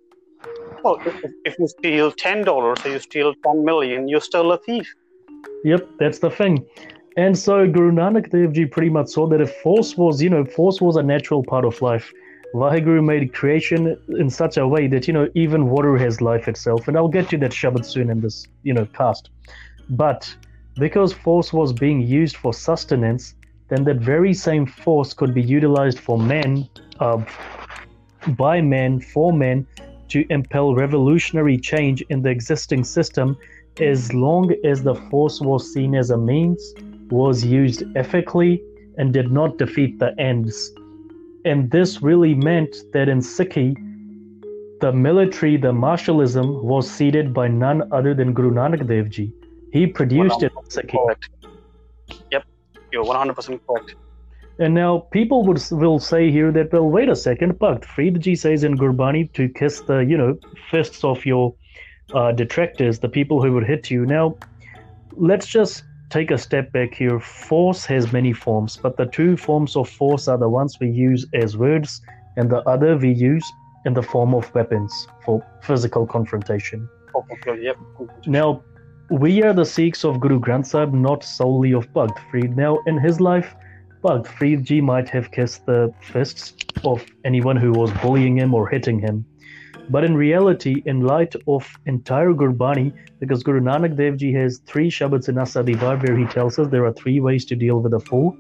Well 0.83 0.99
if, 1.07 1.33
if 1.45 1.59
you 1.59 1.67
steal 1.69 2.13
$10 2.13 2.47
or 2.47 2.91
you 2.91 2.99
steal 2.99 3.35
10 3.45 3.65
million 3.65 4.09
you're 4.09 4.21
still 4.21 4.53
a 4.53 4.59
thief. 4.59 4.95
Yep 5.65 5.89
that's 5.99 6.19
the 6.19 6.31
thing. 6.31 6.67
And 7.17 7.39
so 7.39 7.69
Guru 7.69 7.93
Nanak 7.93 8.31
Dev 8.31 8.53
Ji 8.55 8.65
pretty 8.65 8.89
much 8.89 9.09
saw 9.09 9.27
that 9.27 9.41
if 9.41 9.55
force 9.57 9.99
was, 9.99 10.23
you 10.23 10.31
know, 10.31 10.45
force 10.45 10.81
was 10.81 10.97
a 10.97 11.03
natural 11.03 11.43
part 11.43 11.65
of 11.67 11.81
life, 11.83 12.11
Vaheguru 12.55 13.03
made 13.03 13.33
creation 13.33 13.97
in 14.19 14.29
such 14.29 14.59
a 14.59 14.69
way 14.69 14.87
that, 14.87 15.07
you 15.09 15.15
know, 15.15 15.29
even 15.35 15.71
water 15.71 15.97
has 15.97 16.21
life 16.21 16.49
itself. 16.49 16.87
And 16.87 16.97
I'll 16.97 17.09
get 17.09 17.31
to 17.31 17.39
that 17.39 17.51
Shabad 17.51 17.85
soon 17.85 18.11
in 18.11 18.21
this, 18.21 18.47
you 18.63 18.75
know, 18.75 18.87
cast. 18.87 19.31
But 19.89 20.35
because 20.77 21.13
force 21.13 21.53
was 21.53 21.73
being 21.73 22.03
used 22.03 22.37
for 22.37 22.53
sustenance, 22.53 23.35
then 23.69 23.85
that 23.85 23.97
very 23.97 24.35
same 24.35 24.67
force 24.67 25.15
could 25.15 25.33
be 25.33 25.43
utilized 25.43 25.99
for 25.99 26.19
men, 26.19 26.69
uh, 27.01 27.25
by 28.37 28.61
men, 28.61 29.01
for 29.01 29.33
men, 29.33 29.67
to 30.09 30.27
impel 30.31 30.75
revolutionary 30.75 31.57
change 31.57 32.03
in 32.11 32.21
the 32.21 32.29
existing 32.29 32.85
system 32.85 33.37
as 33.81 34.13
long 34.13 34.55
as 34.63 34.83
the 34.83 34.95
force 34.95 35.41
was 35.41 35.73
seen 35.73 35.95
as 35.95 36.11
a 36.11 36.19
means, 36.19 36.75
was 37.09 37.43
used 37.43 37.83
ethically, 37.97 38.63
and 38.99 39.15
did 39.15 39.33
not 39.33 39.57
defeat 39.57 39.99
the 39.99 40.15
ends 40.21 40.71
and 41.45 41.71
this 41.71 42.03
really 42.03 42.35
meant 42.35 42.77
that 42.93 43.09
in 43.09 43.19
Sikhi, 43.19 43.75
the 44.81 44.93
military, 44.93 45.57
the 45.57 45.73
martialism 45.73 46.63
was 46.65 46.91
seeded 46.91 47.33
by 47.33 47.49
none 47.49 47.93
other 47.93 48.15
than 48.15 48.33
Guru 48.33 48.53
Nanak 48.53 48.87
Dev 48.87 49.11
Ji. 49.11 49.33
He 49.73 49.87
produced 49.87 50.43
it 50.43 50.53
in 50.57 50.65
Sikhi. 50.65 50.93
Correct. 50.93 51.29
Yep, 52.31 52.45
you're 52.93 53.05
100% 53.05 53.61
correct. 53.67 53.95
And 54.59 54.75
now 54.75 54.99
people 55.11 55.45
would 55.47 55.63
will 55.71 55.99
say 55.99 56.31
here 56.31 56.53
that 56.53 56.73
well, 56.73 56.89
wait 56.89 57.09
a 57.09 57.17
second, 57.17 57.59
but 57.59 57.87
Ji 58.19 58.35
says 58.37 58.65
in 58.65 58.77
Gurbani 58.77 59.33
to 59.33 59.49
kiss 59.49 59.81
the 59.81 59.99
you 60.01 60.17
know 60.17 60.39
fists 60.71 61.03
of 61.05 61.25
your 61.25 61.55
uh, 62.15 62.33
detractors, 62.33 62.99
the 62.99 63.09
people 63.09 63.43
who 63.43 63.53
would 63.53 63.65
hit 63.65 63.91
you. 63.91 64.05
Now, 64.05 64.37
let's 65.13 65.47
just 65.47 65.85
take 66.13 66.31
a 66.31 66.37
step 66.37 66.71
back 66.73 66.93
here, 66.95 67.19
force 67.19 67.87
has 67.87 68.13
many 68.13 68.35
forms, 68.35 68.77
but 68.77 68.99
the 68.99 69.07
two 69.07 69.37
forms 69.37 69.77
of 69.77 69.89
force 69.89 70.29
are 70.29 70.37
the 70.37 70.49
ones 70.49 70.79
we 70.79 70.91
use 70.91 71.27
as 71.33 71.57
words, 71.57 72.03
and 72.37 72.51
the 72.51 72.61
other 72.69 72.99
we 72.99 73.11
use 73.11 73.45
in 73.87 73.95
the 73.95 74.03
form 74.03 74.35
of 74.35 74.55
weapons 74.55 74.93
for 75.25 75.43
physical 75.63 76.07
confrontation. 76.07 76.87
Okay, 77.15 77.63
yep. 77.63 77.77
Now, 78.27 78.63
we 79.11 79.43
are 79.43 79.55
the 79.55 79.65
Sikhs 79.65 80.05
of 80.05 80.21
Guru 80.21 80.39
Granth 80.39 80.67
Sahib, 80.67 80.93
not 80.93 81.25
solely 81.25 81.73
of 81.73 81.91
Bhagt 81.95 82.19
Farid. 82.31 82.57
Now, 82.57 82.79
in 82.87 82.99
his 82.99 83.19
life, 83.21 83.55
Bhagt 84.05 84.27
Farid 84.27 84.65
ji 84.65 84.81
might 84.83 85.09
have 85.09 85.31
kissed 85.31 85.65
the 85.65 85.93
fists 86.03 86.55
of 86.85 87.05
anyone 87.25 87.57
who 87.57 87.73
was 87.73 87.91
bullying 88.03 88.37
him 88.37 88.55
or 88.55 88.69
hitting 88.69 88.99
him. 88.99 89.25
But 89.91 90.05
in 90.05 90.17
reality, 90.17 90.83
in 90.87 91.01
light 91.01 91.35
of 91.47 91.69
entire 91.87 92.33
Gurbani, 92.33 92.93
because 93.21 93.43
Guru 93.43 93.61
Nanak 93.61 93.97
Dev 93.97 94.17
Ji 94.17 94.33
has 94.35 94.59
three 94.67 94.91
Shabads 94.91 95.29
in 95.29 95.39
Asa 95.39 95.63
di 95.63 95.75
Var 95.75 95.97
where 95.99 96.17
he 96.17 96.25
tells 96.27 96.59
us 96.59 96.69
there 96.69 96.85
are 96.85 96.93
three 96.93 97.21
ways 97.21 97.45
to 97.47 97.57
deal 97.57 97.81
with 97.81 97.93
a 97.95 98.01
fool. 98.01 98.37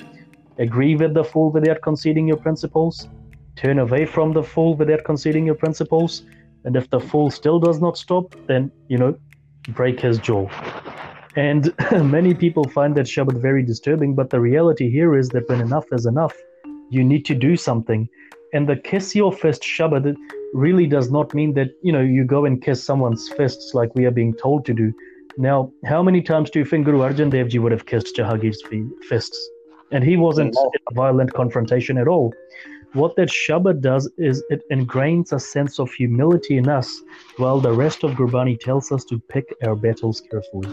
Agree 0.58 0.94
with 0.96 1.14
the 1.14 1.24
fool 1.24 1.50
without 1.50 1.82
conceding 1.82 2.28
your 2.28 2.36
principles. 2.36 3.08
Turn 3.56 3.78
away 3.78 4.06
from 4.06 4.32
the 4.32 4.42
fool 4.42 4.76
without 4.76 5.04
conceding 5.04 5.46
your 5.46 5.54
principles. 5.54 6.22
And 6.64 6.76
if 6.76 6.88
the 6.90 7.00
fool 7.00 7.30
still 7.30 7.58
does 7.58 7.80
not 7.80 7.98
stop, 7.98 8.34
then, 8.46 8.70
you 8.88 8.98
know, 8.98 9.16
break 9.68 10.00
his 10.00 10.18
jaw. 10.18 10.48
And 11.34 11.72
many 11.92 12.34
people 12.34 12.64
find 12.64 12.94
that 12.96 13.06
Shabad 13.06 13.40
very 13.40 13.62
disturbing, 13.62 14.14
but 14.14 14.30
the 14.30 14.40
reality 14.40 14.90
here 14.90 15.16
is 15.16 15.28
that 15.30 15.48
when 15.48 15.60
enough 15.60 15.86
is 15.92 16.06
enough, 16.06 16.34
you 16.90 17.02
need 17.02 17.24
to 17.26 17.34
do 17.34 17.56
something. 17.56 18.08
And 18.52 18.68
the 18.68 18.76
kiss 18.76 19.14
your 19.14 19.32
fist 19.32 19.62
Shabad 19.62 20.14
really 20.52 20.86
does 20.86 21.10
not 21.10 21.32
mean 21.34 21.54
that 21.54 21.70
you 21.82 21.92
know 21.92 22.00
you 22.00 22.24
go 22.24 22.44
and 22.44 22.62
kiss 22.62 22.84
someone's 22.84 23.28
fists 23.30 23.72
like 23.74 23.94
we 23.94 24.04
are 24.04 24.10
being 24.10 24.34
told 24.34 24.64
to 24.66 24.74
do. 24.74 24.92
Now, 25.38 25.72
how 25.86 26.02
many 26.02 26.20
times 26.20 26.50
do 26.50 26.58
you 26.58 26.64
think 26.64 26.84
Guru 26.84 26.98
Arjan 26.98 27.30
Dev 27.30 27.48
Ji 27.48 27.58
would 27.58 27.72
have 27.72 27.86
kissed 27.86 28.16
Jahangir's 28.16 28.62
fists? 29.08 29.50
And 29.90 30.04
he 30.04 30.16
wasn't 30.16 30.54
in 30.56 30.80
a 30.90 30.94
violent 30.94 31.32
confrontation 31.32 31.96
at 31.96 32.08
all. 32.08 32.32
What 32.92 33.16
that 33.16 33.30
Shabad 33.30 33.80
does 33.80 34.10
is 34.18 34.44
it 34.50 34.62
ingrains 34.70 35.32
a 35.32 35.40
sense 35.40 35.78
of 35.78 35.90
humility 35.92 36.58
in 36.58 36.68
us, 36.68 37.00
while 37.38 37.58
the 37.58 37.72
rest 37.72 38.04
of 38.04 38.12
Gurbani 38.12 38.60
tells 38.60 38.92
us 38.92 39.04
to 39.06 39.18
pick 39.18 39.54
our 39.66 39.74
battles 39.74 40.20
carefully. 40.30 40.70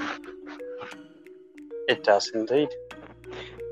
It 1.88 2.04
does 2.04 2.30
indeed. 2.34 2.70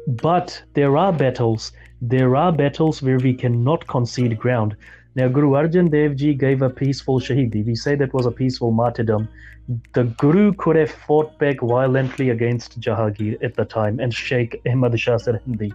But 0.07 0.63
there 0.73 0.95
are 0.95 1.11
battles. 1.11 1.73
There 2.01 2.35
are 2.35 2.51
battles 2.51 3.01
where 3.01 3.17
we 3.17 3.33
cannot 3.33 3.87
concede 3.87 4.37
ground. 4.37 4.75
Now, 5.15 5.27
Guru 5.27 5.51
Arjan 5.51 5.89
Dev 5.89 6.15
Ji 6.15 6.35
gave 6.35 6.61
a 6.61 6.69
peaceful 6.69 7.19
Shahidi. 7.19 7.65
We 7.65 7.73
say 7.73 7.95
that 7.95 8.13
was 8.13 8.27
a 8.27 8.31
peaceful 8.31 8.71
martyrdom. 8.71 9.27
The 9.93 10.03
Guru 10.03 10.53
could 10.53 10.75
have 10.75 10.91
fought 10.91 11.39
back 11.39 11.59
violently 11.59 12.29
against 12.29 12.79
Jahangir 12.79 13.43
at 13.43 13.55
the 13.55 13.65
time 13.65 13.99
and 13.99 14.13
Sheikh 14.13 14.61
Ahmad 14.67 14.99
Shah 14.99 15.17
Sirhindi. 15.17 15.73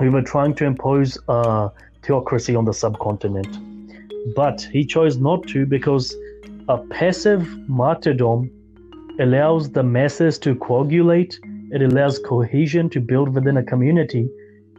We 0.00 0.08
were 0.08 0.22
trying 0.22 0.54
to 0.56 0.64
impose 0.64 1.16
a 1.28 1.70
theocracy 2.02 2.56
on 2.56 2.64
the 2.64 2.74
subcontinent. 2.74 3.56
But 4.34 4.60
he 4.72 4.84
chose 4.84 5.18
not 5.18 5.46
to 5.48 5.66
because 5.66 6.12
a 6.68 6.78
passive 6.78 7.46
martyrdom 7.68 8.50
allows 9.20 9.70
the 9.70 9.84
masses 9.84 10.36
to 10.40 10.56
coagulate, 10.56 11.38
it 11.70 11.80
allows 11.80 12.18
cohesion 12.18 12.90
to 12.90 13.00
build 13.00 13.28
within 13.28 13.56
a 13.56 13.62
community, 13.62 14.28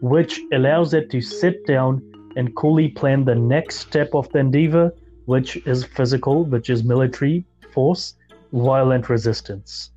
which 0.04 0.42
allows 0.52 0.94
it 0.94 1.10
to 1.10 1.22
sit 1.22 1.66
down 1.66 2.02
and 2.36 2.54
coolly 2.58 2.90
plan 2.90 3.24
the 3.24 3.34
next 3.34 3.78
step 3.78 4.10
of 4.14 4.30
the 4.34 4.40
endeavor, 4.40 4.92
which 5.28 5.56
is 5.66 5.86
physical, 5.86 6.44
which 6.44 6.70
is 6.70 6.84
military 6.84 7.46
force, 7.72 8.16
violent 8.52 9.08
resistance. 9.08 9.92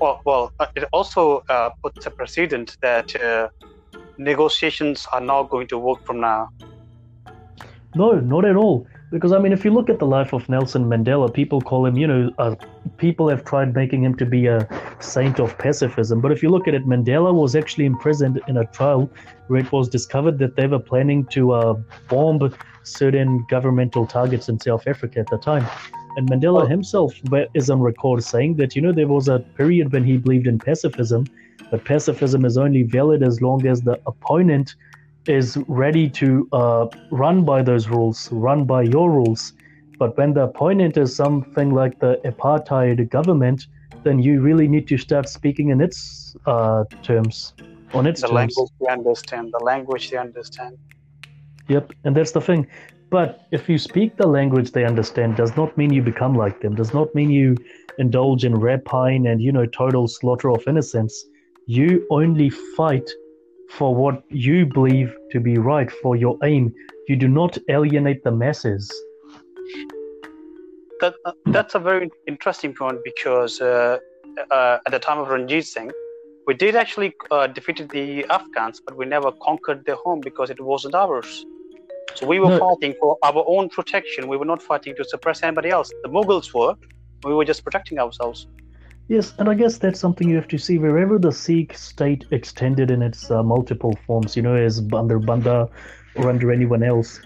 Well, 0.00 0.20
well, 0.24 0.52
uh, 0.58 0.66
it 0.74 0.82
also 0.92 1.44
uh, 1.48 1.70
puts 1.80 2.06
a 2.06 2.10
precedent 2.10 2.76
that 2.82 3.14
uh, 3.14 3.50
negotiations 4.18 5.06
are 5.12 5.20
not 5.20 5.44
going 5.44 5.68
to 5.68 5.78
work 5.78 6.04
from 6.04 6.18
now. 6.18 6.48
No, 7.94 8.18
not 8.18 8.44
at 8.44 8.56
all. 8.56 8.84
Because 9.10 9.32
I 9.32 9.38
mean, 9.38 9.52
if 9.52 9.64
you 9.64 9.70
look 9.70 9.88
at 9.88 9.98
the 9.98 10.06
life 10.06 10.32
of 10.32 10.48
Nelson 10.48 10.86
Mandela, 10.86 11.32
people 11.32 11.60
call 11.60 11.86
him, 11.86 11.96
you 11.96 12.06
know, 12.06 12.30
uh, 12.38 12.56
people 12.96 13.28
have 13.28 13.44
tried 13.44 13.74
making 13.74 14.02
him 14.02 14.16
to 14.16 14.26
be 14.26 14.46
a 14.46 14.66
saint 15.00 15.38
of 15.38 15.56
pacifism. 15.58 16.20
But 16.20 16.32
if 16.32 16.42
you 16.42 16.48
look 16.48 16.66
at 16.66 16.74
it, 16.74 16.86
Mandela 16.86 17.32
was 17.32 17.54
actually 17.54 17.84
imprisoned 17.84 18.40
in 18.48 18.56
a 18.56 18.64
trial 18.66 19.08
where 19.46 19.60
it 19.60 19.70
was 19.70 19.88
discovered 19.88 20.38
that 20.38 20.56
they 20.56 20.66
were 20.66 20.78
planning 20.78 21.26
to 21.26 21.52
uh, 21.52 21.74
bomb 22.08 22.52
certain 22.82 23.44
governmental 23.48 24.06
targets 24.06 24.48
in 24.48 24.58
South 24.58 24.86
Africa 24.86 25.20
at 25.20 25.28
the 25.28 25.38
time. 25.38 25.66
And 26.16 26.28
Mandela 26.28 26.68
himself 26.68 27.14
is 27.54 27.70
on 27.70 27.80
record 27.80 28.22
saying 28.22 28.56
that, 28.56 28.76
you 28.76 28.82
know, 28.82 28.92
there 28.92 29.08
was 29.08 29.28
a 29.28 29.40
period 29.40 29.92
when 29.92 30.04
he 30.04 30.16
believed 30.16 30.46
in 30.46 30.58
pacifism, 30.58 31.26
but 31.70 31.84
pacifism 31.84 32.44
is 32.44 32.56
only 32.56 32.82
valid 32.84 33.22
as 33.22 33.42
long 33.42 33.66
as 33.66 33.82
the 33.82 34.00
opponent 34.06 34.76
is 35.26 35.56
ready 35.68 36.08
to 36.10 36.48
uh, 36.52 36.86
run 37.10 37.44
by 37.44 37.62
those 37.62 37.88
rules, 37.88 38.28
run 38.32 38.64
by 38.64 38.82
your 38.82 39.10
rules. 39.10 39.52
But 39.98 40.16
when 40.18 40.34
the 40.34 40.42
opponent 40.42 40.96
is 40.96 41.14
something 41.14 41.72
like 41.72 41.98
the 42.00 42.20
apartheid 42.24 43.08
government, 43.10 43.66
then 44.02 44.18
you 44.18 44.40
really 44.40 44.68
need 44.68 44.86
to 44.88 44.98
start 44.98 45.28
speaking 45.28 45.70
in 45.70 45.80
its 45.80 46.36
uh, 46.46 46.84
terms, 47.02 47.54
on 47.94 48.06
its 48.06 48.20
the 48.20 48.28
terms. 48.28 48.56
language 48.56 48.70
they 48.80 48.92
understand, 48.92 49.52
the 49.52 49.64
language 49.64 50.10
they 50.10 50.18
understand. 50.18 50.76
Yep, 51.68 51.92
and 52.04 52.14
that's 52.14 52.32
the 52.32 52.40
thing. 52.40 52.66
But 53.10 53.46
if 53.52 53.68
you 53.68 53.78
speak 53.78 54.16
the 54.16 54.26
language 54.26 54.72
they 54.72 54.84
understand, 54.84 55.36
does 55.36 55.56
not 55.56 55.76
mean 55.78 55.92
you 55.92 56.02
become 56.02 56.34
like 56.34 56.60
them. 56.60 56.74
Does 56.74 56.92
not 56.92 57.14
mean 57.14 57.30
you 57.30 57.56
indulge 57.98 58.44
in 58.44 58.54
rapine 58.54 59.26
and 59.30 59.40
you 59.40 59.52
know 59.52 59.66
total 59.66 60.08
slaughter 60.08 60.50
of 60.50 60.64
innocence. 60.66 61.24
You 61.66 62.06
only 62.10 62.50
fight 62.50 63.08
for 63.70 63.94
what 63.94 64.22
you 64.28 64.66
believe 64.66 65.14
to 65.32 65.40
be 65.40 65.58
right 65.58 65.90
for 65.90 66.16
your 66.16 66.38
aim. 66.44 66.72
You 67.08 67.16
do 67.16 67.28
not 67.28 67.58
alienate 67.68 68.22
the 68.24 68.30
masses. 68.30 68.90
That, 71.00 71.14
uh, 71.24 71.32
that's 71.46 71.74
a 71.74 71.78
very 71.78 72.10
interesting 72.26 72.74
point 72.74 72.98
because 73.04 73.60
uh, 73.60 73.98
uh, 74.50 74.78
at 74.86 74.92
the 74.92 74.98
time 74.98 75.18
of 75.18 75.28
Ranjit 75.28 75.66
Singh, 75.66 75.90
we 76.46 76.54
did 76.54 76.76
actually 76.76 77.14
uh, 77.30 77.46
defeated 77.46 77.90
the 77.90 78.24
Afghans, 78.26 78.80
but 78.84 78.96
we 78.96 79.06
never 79.06 79.32
conquered 79.42 79.84
their 79.86 79.96
home 79.96 80.20
because 80.20 80.50
it 80.50 80.60
wasn't 80.60 80.94
ours. 80.94 81.44
So 82.14 82.26
we 82.26 82.38
were 82.38 82.50
no. 82.50 82.58
fighting 82.58 82.94
for 83.00 83.18
our 83.24 83.44
own 83.46 83.68
protection. 83.70 84.28
We 84.28 84.36
were 84.36 84.44
not 84.44 84.62
fighting 84.62 84.94
to 84.96 85.04
suppress 85.04 85.42
anybody 85.42 85.70
else. 85.70 85.90
The 86.02 86.08
Mughals 86.08 86.54
were. 86.54 86.74
We 87.24 87.34
were 87.34 87.44
just 87.44 87.64
protecting 87.64 87.98
ourselves. 87.98 88.46
Yes, 89.08 89.34
and 89.38 89.50
I 89.50 89.54
guess 89.54 89.76
that's 89.76 90.00
something 90.00 90.30
you 90.30 90.36
have 90.36 90.48
to 90.48 90.56
see 90.56 90.78
wherever 90.78 91.18
the 91.18 91.30
Sikh 91.30 91.76
state 91.76 92.24
extended 92.30 92.90
in 92.90 93.02
its 93.02 93.30
uh, 93.30 93.42
multiple 93.42 93.98
forms, 94.06 94.34
you 94.34 94.42
know, 94.42 94.54
as 94.54 94.82
under 94.94 95.18
Banda 95.18 95.68
or 96.14 96.30
under 96.30 96.50
anyone 96.50 96.82
else, 96.82 97.20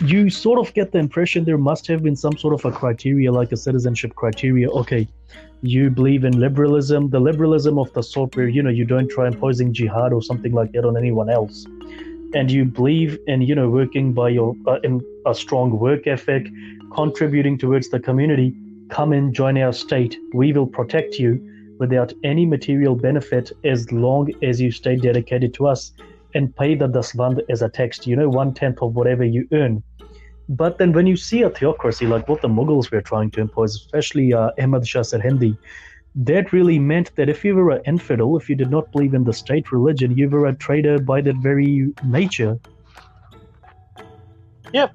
you 0.00 0.28
sort 0.28 0.58
of 0.58 0.74
get 0.74 0.90
the 0.90 0.98
impression 0.98 1.44
there 1.44 1.58
must 1.58 1.86
have 1.86 2.02
been 2.02 2.16
some 2.16 2.36
sort 2.36 2.54
of 2.54 2.64
a 2.64 2.72
criteria, 2.72 3.30
like 3.30 3.52
a 3.52 3.56
citizenship 3.56 4.16
criteria. 4.16 4.68
Okay, 4.70 5.06
you 5.62 5.88
believe 5.88 6.24
in 6.24 6.40
liberalism, 6.40 7.10
the 7.10 7.20
liberalism 7.20 7.78
of 7.78 7.92
the 7.92 8.02
sort 8.02 8.34
where, 8.34 8.48
you 8.48 8.62
know, 8.62 8.70
you 8.70 8.84
don't 8.84 9.08
try 9.08 9.28
imposing 9.28 9.72
jihad 9.72 10.12
or 10.12 10.20
something 10.20 10.52
like 10.52 10.72
that 10.72 10.84
on 10.84 10.96
anyone 10.96 11.30
else. 11.30 11.64
And 12.34 12.50
you 12.50 12.64
believe 12.64 13.18
in, 13.28 13.40
you 13.42 13.54
know, 13.54 13.70
working 13.70 14.12
by 14.12 14.30
your, 14.30 14.56
uh, 14.66 14.80
in 14.82 15.00
a 15.26 15.34
strong 15.34 15.78
work 15.78 16.08
ethic, 16.08 16.48
contributing 16.92 17.56
towards 17.56 17.88
the 17.90 18.00
community 18.00 18.56
Come 18.94 19.12
and 19.12 19.34
join 19.34 19.58
our 19.58 19.72
state. 19.72 20.16
We 20.34 20.52
will 20.52 20.68
protect 20.68 21.18
you 21.18 21.44
without 21.80 22.12
any 22.22 22.46
material 22.46 22.94
benefit 22.94 23.50
as 23.64 23.90
long 23.90 24.30
as 24.40 24.60
you 24.60 24.70
stay 24.70 24.94
dedicated 24.94 25.52
to 25.54 25.66
us 25.66 25.90
and 26.32 26.54
pay 26.54 26.76
the 26.76 26.86
dasband 26.86 27.40
as 27.50 27.62
a 27.62 27.68
tax, 27.68 28.06
you 28.06 28.14
know, 28.14 28.28
one 28.28 28.54
tenth 28.54 28.80
of 28.82 28.94
whatever 28.94 29.24
you 29.24 29.48
earn. 29.50 29.82
But 30.48 30.78
then 30.78 30.92
when 30.92 31.08
you 31.08 31.16
see 31.16 31.42
a 31.42 31.50
theocracy 31.50 32.06
like 32.06 32.28
what 32.28 32.40
the 32.40 32.46
Mughals 32.46 32.92
were 32.92 33.00
trying 33.00 33.32
to 33.32 33.40
impose, 33.40 33.74
especially 33.74 34.32
uh, 34.32 34.50
Ahmad 34.60 34.86
Shah 34.86 35.00
Sirhindi, 35.00 35.58
that 36.14 36.52
really 36.52 36.78
meant 36.78 37.10
that 37.16 37.28
if 37.28 37.44
you 37.44 37.56
were 37.56 37.70
an 37.70 37.82
infidel, 37.86 38.36
if 38.36 38.48
you 38.48 38.54
did 38.54 38.70
not 38.70 38.92
believe 38.92 39.12
in 39.12 39.24
the 39.24 39.32
state 39.32 39.72
religion, 39.72 40.16
you 40.16 40.30
were 40.30 40.46
a 40.46 40.54
traitor 40.54 41.00
by 41.00 41.20
that 41.20 41.34
very 41.38 41.92
nature. 42.04 42.60
Yeah, 44.72 44.90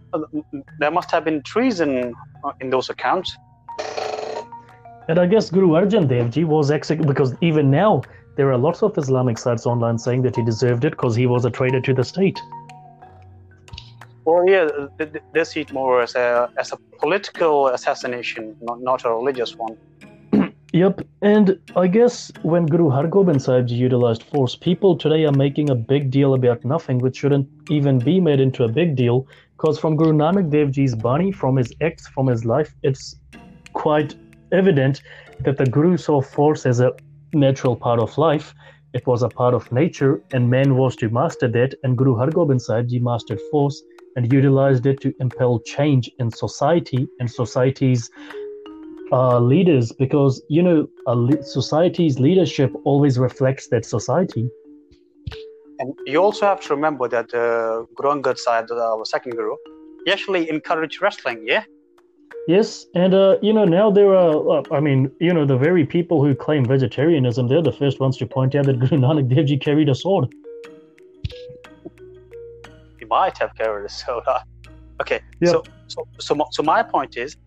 there 0.79 0.89
must 0.89 1.11
have 1.11 1.25
been 1.25 1.43
treason 1.43 2.13
in 2.61 2.69
those 2.69 2.89
accounts. 2.89 3.35
And 5.09 5.17
I 5.17 5.25
guess 5.25 5.49
Guru 5.49 5.69
Arjan 5.69 6.07
Dev 6.07 6.29
Ji 6.29 6.43
was 6.43 6.69
executed 6.69 7.07
because 7.07 7.33
even 7.41 7.71
now 7.71 8.03
there 8.35 8.51
are 8.51 8.57
lots 8.57 8.83
of 8.83 8.95
Islamic 8.95 9.39
sites 9.39 9.65
online 9.65 9.97
saying 9.97 10.21
that 10.21 10.35
he 10.35 10.43
deserved 10.43 10.85
it 10.85 10.91
because 10.91 11.15
he 11.15 11.25
was 11.25 11.45
a 11.45 11.49
traitor 11.49 11.81
to 11.81 11.93
the 11.95 12.03
state. 12.03 12.39
Well, 14.23 14.47
yeah, 14.47 14.67
they 15.33 15.43
see 15.43 15.61
it 15.61 15.73
more 15.73 16.03
as 16.03 16.13
a 16.13 16.51
as 16.57 16.71
a 16.71 16.77
political 16.99 17.69
assassination, 17.69 18.55
not 18.61 18.81
not 18.81 19.03
a 19.03 19.09
religious 19.09 19.55
one. 19.55 19.75
yep, 20.73 21.01
and 21.23 21.57
I 21.75 21.87
guess 21.87 22.31
when 22.43 22.67
Guru 22.67 22.89
Hargobind 22.91 23.41
Sahib 23.41 23.65
Ji 23.65 23.75
utilized 23.75 24.21
force, 24.21 24.55
people 24.55 24.95
today 24.95 25.25
are 25.25 25.37
making 25.45 25.71
a 25.71 25.75
big 25.75 26.11
deal 26.11 26.35
about 26.35 26.63
nothing, 26.63 26.99
which 26.99 27.17
shouldn't 27.17 27.49
even 27.71 27.97
be 27.97 28.19
made 28.19 28.39
into 28.39 28.63
a 28.63 28.67
big 28.67 28.95
deal. 28.95 29.25
Because 29.57 29.79
from 29.79 29.95
Guru 29.95 30.13
Nanak 30.13 30.51
Dev 30.51 30.69
Ji's 30.69 30.95
Bani, 30.95 31.31
from 31.31 31.55
his 31.55 31.73
ex, 31.81 32.07
from 32.07 32.27
his 32.27 32.45
life, 32.45 32.75
it's 32.83 33.15
quite 33.73 34.15
evident 34.51 35.01
that 35.41 35.57
the 35.57 35.65
Guru 35.65 35.97
saw 35.97 36.21
force 36.21 36.65
as 36.65 36.79
a 36.79 36.91
natural 37.33 37.75
part 37.75 37.99
of 37.99 38.17
life. 38.17 38.53
It 38.93 39.05
was 39.05 39.21
a 39.21 39.29
part 39.29 39.53
of 39.53 39.71
nature, 39.71 40.21
and 40.33 40.49
man 40.49 40.75
was 40.75 40.95
to 40.97 41.09
master 41.09 41.47
that. 41.49 41.75
And 41.83 41.97
Guru 41.97 42.15
Hargobind 42.15 42.61
Sahib 42.61 42.87
Ji 42.87 42.99
mastered 42.99 43.39
force 43.51 43.81
and 44.15 44.33
utilized 44.33 44.85
it 44.85 44.99
to 45.01 45.13
impel 45.19 45.59
change 45.59 46.09
in 46.17 46.31
society 46.31 47.07
and 47.19 47.29
society's 47.29 48.09
uh, 49.11 49.39
leaders, 49.39 49.91
because 49.91 50.41
you 50.49 50.63
know, 50.63 50.87
le- 51.05 51.43
society's 51.43 52.19
leadership 52.19 52.73
always 52.83 53.19
reflects 53.19 53.67
that 53.69 53.85
society. 53.85 54.49
And 55.79 55.93
you 56.05 56.21
also 56.21 56.45
have 56.45 56.59
to 56.61 56.75
remember 56.75 57.07
that 57.07 57.33
uh, 57.33 57.85
Guru 57.95 58.21
Angad 58.21 58.37
Sahib, 58.37 58.71
our 58.71 59.05
second 59.05 59.33
Guru, 59.35 59.55
he 60.05 60.11
actually 60.11 60.49
encouraged 60.49 61.01
wrestling. 61.01 61.43
Yeah, 61.45 61.63
Yes, 62.47 62.85
and 62.95 63.13
uh, 63.13 63.37
you 63.41 63.53
know 63.53 63.65
now 63.65 63.91
there 63.91 64.15
are. 64.15 64.59
Uh, 64.59 64.63
I 64.71 64.79
mean, 64.79 65.11
you 65.19 65.33
know, 65.33 65.45
the 65.45 65.57
very 65.57 65.85
people 65.85 66.23
who 66.23 66.33
claim 66.33 66.65
vegetarianism, 66.65 67.47
they're 67.47 67.61
the 67.61 67.71
first 67.71 67.99
ones 67.99 68.17
to 68.17 68.25
point 68.25 68.55
out 68.55 68.65
that 68.65 68.79
Guru 68.79 68.97
Nanak 69.05 69.33
Dev 69.33 69.45
Ji 69.45 69.57
carried 69.57 69.89
a 69.89 69.95
sword. 69.95 70.33
He 72.99 73.05
might 73.05 73.37
have 73.37 73.55
carried 73.55 73.85
a 73.85 73.89
sword. 73.89 74.23
Okay, 75.01 75.21
yeah. 75.39 75.51
so 75.51 75.63
so 75.87 76.05
so 76.19 76.35
so 76.51 76.61
my 76.61 76.83
point 76.83 77.15
is, 77.15 77.37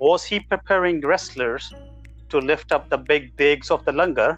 was 0.00 0.24
he 0.24 0.40
preparing 0.40 1.00
wrestlers 1.02 1.72
to 2.30 2.38
lift 2.38 2.72
up 2.72 2.88
the 2.90 2.98
big 2.98 3.36
digs 3.36 3.70
of 3.70 3.84
the 3.84 3.92
langar? 3.92 4.36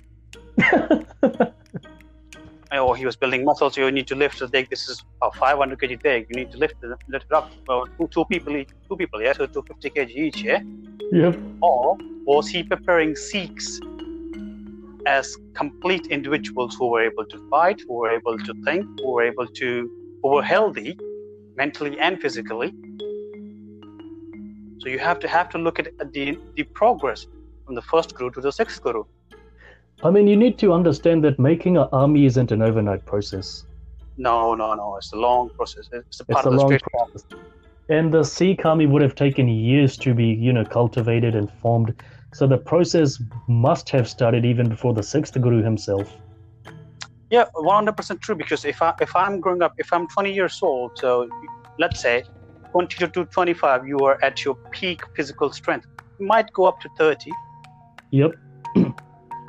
or 2.73 2.97
he 2.97 3.07
was 3.07 3.17
building 3.17 3.45
muscles. 3.45 3.77
You 3.77 3.91
need 3.91 4.07
to 4.09 4.15
lift 4.15 4.39
the 4.39 4.49
dig. 4.49 4.69
This 4.69 4.89
is 4.89 5.05
a 5.23 5.31
500 5.31 5.79
kg 5.79 6.03
dig. 6.03 6.27
You 6.29 6.37
need 6.37 6.51
to 6.53 6.59
lift 6.59 6.75
it, 6.83 6.91
lift 7.09 7.27
it 7.31 7.33
up. 7.33 7.51
Well, 7.67 7.87
two, 7.99 8.09
two 8.09 8.25
people, 8.27 8.53
two 8.89 8.97
people, 8.97 9.23
yeah, 9.23 9.33
so 9.33 9.47
250 9.47 9.91
kg 9.91 10.11
each, 10.11 10.43
yeah. 10.43 10.61
Yep. 11.13 11.39
Or 11.63 11.97
was 12.25 12.49
he 12.49 12.63
preparing 12.63 13.17
Sikhs 13.17 13.81
as 15.07 15.37
complete 15.55 16.07
individuals 16.09 16.77
who 16.79 16.89
were 16.89 17.03
able 17.03 17.25
to 17.25 17.49
fight, 17.49 17.81
who 17.89 17.95
were 17.95 18.11
able 18.11 18.39
to 18.39 18.55
think, 18.65 18.85
who 19.01 19.13
were 19.13 19.23
able 19.23 19.47
to, 19.47 19.91
who 20.23 20.29
were 20.29 20.43
healthy, 20.43 20.99
mentally 21.57 21.99
and 21.99 22.21
physically? 22.21 22.75
So 24.81 24.89
you 24.89 24.99
have 24.99 25.19
to 25.21 25.29
have 25.29 25.49
to 25.51 25.59
look 25.59 25.79
at 25.79 25.89
the 26.13 26.39
the 26.55 26.63
progress 26.63 27.27
from 27.65 27.75
the 27.75 27.83
first 27.83 28.15
guru 28.15 28.31
to 28.33 28.41
the 28.41 28.53
sixth 28.53 28.83
guru. 28.83 29.05
I 30.05 30.11
mean, 30.11 30.29
you 30.29 30.37
need 30.37 30.59
to 30.59 30.73
understand 30.73 31.25
that 31.25 31.39
making 31.41 31.77
an 31.77 31.89
army 31.93 32.25
isn't 32.27 32.53
an 32.53 32.63
overnight 32.63 33.05
process. 33.05 33.65
No, 34.17 34.55
no, 34.55 34.75
no. 34.75 34.97
It's 34.97 35.13
a 35.13 35.17
long 35.17 35.51
process. 35.51 35.89
It's 35.93 36.21
a 36.21 36.25
part 36.25 36.39
it's 36.39 36.47
of 36.47 36.53
a 36.53 36.57
the 36.57 36.63
long 36.63 36.79
process. 36.79 37.25
And 37.89 38.15
the 38.15 38.23
Sikh 38.23 38.65
army 38.65 38.87
would 38.87 39.03
have 39.03 39.15
taken 39.15 39.49
years 39.49 39.97
to 39.99 40.15
be, 40.15 40.27
you 40.27 40.53
know, 40.53 40.65
cultivated 40.65 41.35
and 41.35 41.51
formed. 41.63 41.95
So 42.35 42.47
the 42.47 42.59
process 42.59 43.21
must 43.49 43.89
have 43.91 44.09
started 44.09 44.45
even 44.45 44.69
before 44.69 44.95
the 44.95 45.03
sixth 45.03 45.41
Guru 45.41 45.63
himself. 45.63 46.15
Yeah, 47.31 47.47
one 47.55 47.75
hundred 47.75 47.97
percent 47.97 48.21
true. 48.21 48.35
Because 48.35 48.65
if 48.65 48.81
I 48.83 48.95
if 49.01 49.17
I'm 49.17 49.41
growing 49.41 49.63
up, 49.63 49.75
if 49.79 49.93
I'm 49.93 50.07
twenty 50.09 50.33
years 50.33 50.59
old, 50.63 50.93
so 50.97 51.29
let's 51.79 52.01
say 52.01 52.25
twenty 52.71 53.07
to 53.07 53.25
twenty 53.25 53.55
five, 53.55 53.87
you 53.87 53.99
are 54.01 54.23
at 54.23 54.45
your 54.45 54.55
peak 54.71 55.03
physical 55.17 55.51
strength. 55.53 55.87
You 56.19 56.27
might 56.27 56.53
go 56.53 56.67
up 56.67 56.81
to 56.81 56.89
thirty. 56.99 57.33
Yep. 58.11 58.33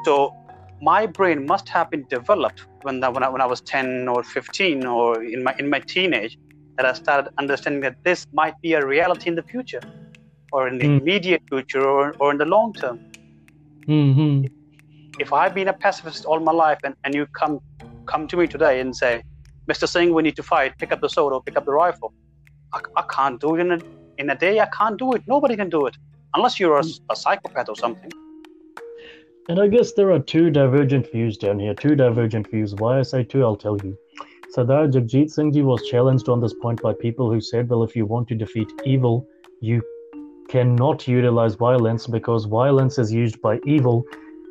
so 0.05 0.33
my 0.81 1.05
brain 1.05 1.45
must 1.45 1.67
have 1.69 1.89
been 1.89 2.05
developed 2.09 2.65
when, 2.83 3.01
when, 3.01 3.23
I, 3.23 3.29
when 3.29 3.41
I 3.41 3.45
was 3.45 3.61
10 3.61 4.07
or 4.07 4.23
15 4.23 4.85
or 4.85 5.23
in 5.23 5.43
my, 5.43 5.55
in 5.59 5.69
my 5.69 5.79
teenage 5.79 6.37
that 6.77 6.85
I 6.85 6.93
started 6.93 7.31
understanding 7.37 7.81
that 7.81 7.97
this 8.03 8.27
might 8.33 8.59
be 8.61 8.73
a 8.73 8.85
reality 8.85 9.27
in 9.27 9.35
the 9.35 9.43
future 9.43 9.81
or 10.51 10.67
in 10.67 10.77
the 10.77 10.85
mm. 10.85 11.01
immediate 11.01 11.43
future 11.49 11.85
or, 11.87 12.15
or 12.19 12.31
in 12.31 12.37
the 12.37 12.45
long 12.45 12.73
term. 12.73 12.99
Mm-hmm. 13.87 14.45
If 15.19 15.33
I've 15.33 15.53
been 15.53 15.67
a 15.67 15.73
pacifist 15.73 16.25
all 16.25 16.39
my 16.39 16.53
life 16.53 16.79
and, 16.83 16.95
and 17.03 17.13
you 17.13 17.25
come 17.27 17.59
come 18.05 18.27
to 18.27 18.37
me 18.37 18.47
today 18.47 18.79
and 18.79 18.95
say, 18.95 19.23
Mr. 19.67 19.87
Singh, 19.87 20.13
we 20.13 20.23
need 20.23 20.35
to 20.35 20.43
fight, 20.43 20.77
pick 20.77 20.91
up 20.91 21.01
the 21.01 21.09
sword 21.09 21.31
or 21.33 21.43
pick 21.43 21.55
up 21.57 21.65
the 21.65 21.71
rifle, 21.71 22.11
I, 22.73 22.79
I 22.95 23.03
can't 23.03 23.39
do 23.39 23.55
it 23.55 23.59
in 23.59 23.71
a, 23.71 23.79
in 24.17 24.29
a 24.29 24.35
day. 24.35 24.59
I 24.59 24.67
can't 24.67 24.97
do 24.97 25.13
it. 25.13 25.23
Nobody 25.27 25.55
can 25.55 25.69
do 25.69 25.85
it 25.85 25.95
unless 26.33 26.59
you're 26.59 26.79
a, 26.79 26.83
a 27.09 27.15
psychopath 27.15 27.69
or 27.69 27.75
something. 27.75 28.11
And 29.49 29.59
I 29.59 29.67
guess 29.67 29.93
there 29.93 30.11
are 30.11 30.19
two 30.19 30.51
divergent 30.51 31.11
views 31.11 31.35
down 31.35 31.59
here, 31.59 31.73
two 31.73 31.95
divergent 31.95 32.47
views. 32.51 32.75
Why 32.75 32.99
I 32.99 33.01
say 33.01 33.23
two, 33.23 33.43
I'll 33.43 33.55
tell 33.55 33.79
you. 33.83 33.97
Sardar 34.51 34.87
Jagjit 34.87 35.31
Singh 35.31 35.51
Ji 35.51 35.63
was 35.63 35.81
challenged 35.87 36.29
on 36.29 36.39
this 36.39 36.53
point 36.53 36.79
by 36.83 36.93
people 36.93 37.31
who 37.31 37.41
said, 37.41 37.67
well, 37.67 37.81
if 37.81 37.95
you 37.95 38.05
want 38.05 38.27
to 38.27 38.35
defeat 38.35 38.71
evil, 38.85 39.27
you 39.59 39.81
cannot 40.49 41.07
utilize 41.07 41.55
violence 41.55 42.05
because 42.05 42.45
violence 42.45 42.99
is 42.99 43.11
used 43.11 43.41
by 43.41 43.59
evil 43.65 44.03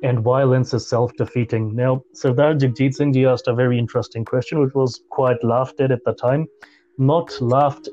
and 0.03 0.19
violence 0.19 0.75
is 0.75 0.89
self 0.89 1.13
defeating. 1.17 1.77
Now, 1.77 2.03
Sardar 2.13 2.55
Jagjit 2.55 2.95
Singh 2.95 3.13
Ji 3.13 3.25
asked 3.25 3.47
a 3.47 3.55
very 3.55 3.79
interesting 3.79 4.25
question, 4.25 4.59
which 4.59 4.75
was 4.75 5.05
quite 5.11 5.45
laughed 5.45 5.81
at 5.81 5.93
at 5.93 6.03
the 6.05 6.13
time. 6.13 6.49
Not 6.99 7.41
laughed 7.41 7.89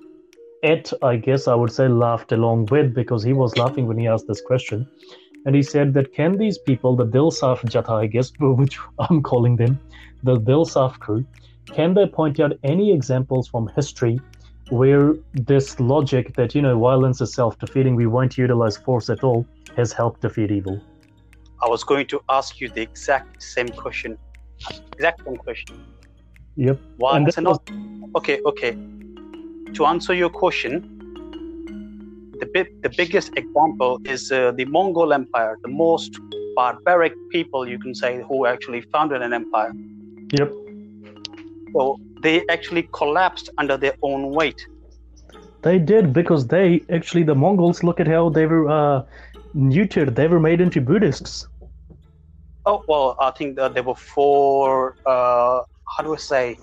at, 0.64 0.92
I 1.04 1.18
guess 1.18 1.48
I 1.48 1.54
would 1.54 1.72
say 1.72 1.88
laughed 1.88 2.32
along 2.32 2.66
with, 2.72 2.96
because 2.96 3.22
he 3.22 3.34
was 3.34 3.56
laughing 3.58 3.86
when 3.86 4.00
he 4.00 4.08
asked 4.08 4.26
this 4.28 4.42
question 4.42 4.88
and 5.46 5.56
he 5.56 5.64
said 5.64 5.94
that 5.94 6.14
can 6.14 6.38
these 6.38 6.58
people, 6.58 6.96
the 6.96 7.06
Dilsaf 7.06 7.62
Jatha, 7.64 8.02
I 8.02 8.08
guess, 8.08 8.32
which 8.40 8.80
I'm 9.00 9.22
calling 9.22 9.56
them, 9.56 9.80
the 10.24 10.40
Dilsaf 10.40 11.00
crew, 11.00 11.26
can 11.68 11.94
they 11.94 12.08
point 12.08 12.40
out 12.40 12.54
any 12.64 12.94
examples 12.94 13.48
from 13.48 13.70
history 13.76 14.20
where 14.70 15.14
this 15.34 15.80
logic 15.80 16.36
that 16.36 16.56
you 16.56 16.62
know 16.62 16.78
violence 16.80 17.22
is 17.22 17.34
self-defeating, 17.34 17.96
we 17.96 18.08
won't 18.08 18.38
utilize 18.38 18.78
force 18.78 19.10
at 19.10 19.24
all, 19.24 19.46
has 19.78 19.94
helped 19.94 20.22
defeat 20.22 20.52
evil. 20.52 20.82
I 21.64 21.70
was 21.70 21.84
going 21.84 22.08
to 22.08 22.22
ask 22.30 22.60
you 22.60 22.70
the 22.70 22.82
exact 22.82 23.42
same 23.42 23.70
question. 23.70 24.18
Exact 24.94 25.24
same 25.24 25.38
question. 25.38 25.84
Yep. 26.56 26.80
Why? 26.98 27.18
And 27.18 27.26
I 27.26 27.28
that 27.28 27.34
said, 27.34 27.44
no, 27.44 27.60
okay, 28.16 28.42
okay. 28.46 28.78
To 29.74 29.86
answer 29.86 30.14
your 30.14 30.30
question, 30.30 30.96
the 32.40 32.48
bi- 32.54 32.74
the 32.84 32.90
biggest 32.98 33.32
example 33.38 34.00
is 34.06 34.32
uh, 34.32 34.52
the 34.58 34.66
Mongol 34.66 35.14
Empire, 35.14 35.58
the 35.64 35.70
most 35.70 36.12
barbaric 36.56 37.14
people 37.32 37.68
you 37.68 37.80
can 37.80 37.94
say 37.94 38.24
who 38.28 38.46
actually 38.46 38.82
founded 38.94 39.22
an 39.22 39.34
empire. 39.34 39.72
Yep. 40.32 40.52
So 41.74 42.00
they 42.22 42.44
actually 42.50 42.88
collapsed 42.94 43.50
under 43.58 43.78
their 43.78 43.94
own 44.02 44.32
weight. 44.32 44.60
They 45.64 45.80
did 45.80 46.14
because 46.14 46.48
they 46.48 46.82
actually 46.90 47.24
the 47.24 47.36
Mongols 47.36 47.84
look 47.84 48.00
at 48.00 48.08
how 48.08 48.30
they 48.30 48.46
were 48.46 48.70
uh, 48.70 49.04
neutered. 49.56 50.16
They 50.16 50.28
were 50.28 50.40
made 50.40 50.62
into 50.62 50.80
Buddhists. 50.82 51.48
Oh 52.66 52.84
well, 52.88 53.16
I 53.20 53.32
think 53.32 53.56
that 53.58 53.74
there 53.74 53.84
were 53.84 53.96
four. 53.96 54.96
Uh, 55.06 55.62
how 55.98 56.04
do 56.04 56.14
I 56.14 56.18
say? 56.18 56.58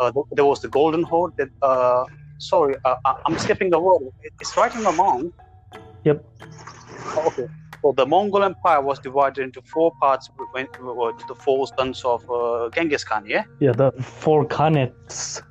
Uh, 0.00 0.12
there 0.32 0.44
was 0.44 0.60
the 0.60 0.68
Golden 0.68 1.02
Horde. 1.02 1.32
That, 1.38 1.48
uh, 1.62 2.04
sorry, 2.38 2.74
uh, 2.84 2.94
I- 3.04 3.16
I'm 3.26 3.38
skipping 3.38 3.70
the 3.70 3.78
word. 3.80 4.02
It's 4.40 4.56
right 4.56 4.74
in 4.74 4.82
the 4.82 4.92
mind. 4.92 5.32
Yep. 6.04 6.24
Oh, 7.16 7.26
okay. 7.26 7.46
So 7.82 7.92
the 7.92 8.06
Mongol 8.06 8.42
Empire 8.44 8.80
was 8.80 8.98
divided 8.98 9.42
into 9.42 9.60
four 9.62 9.92
parts 10.00 10.28
when, 10.52 10.66
uh, 10.66 11.12
to 11.18 11.24
the 11.28 11.34
four 11.34 11.66
sons 11.78 12.04
of 12.04 12.28
uh, 12.30 12.68
Genghis 12.74 13.04
Khan. 13.04 13.24
Yeah. 13.26 13.44
Yeah, 13.60 13.72
the 13.72 13.92
four 14.02 14.44
Khanates. 14.46 15.42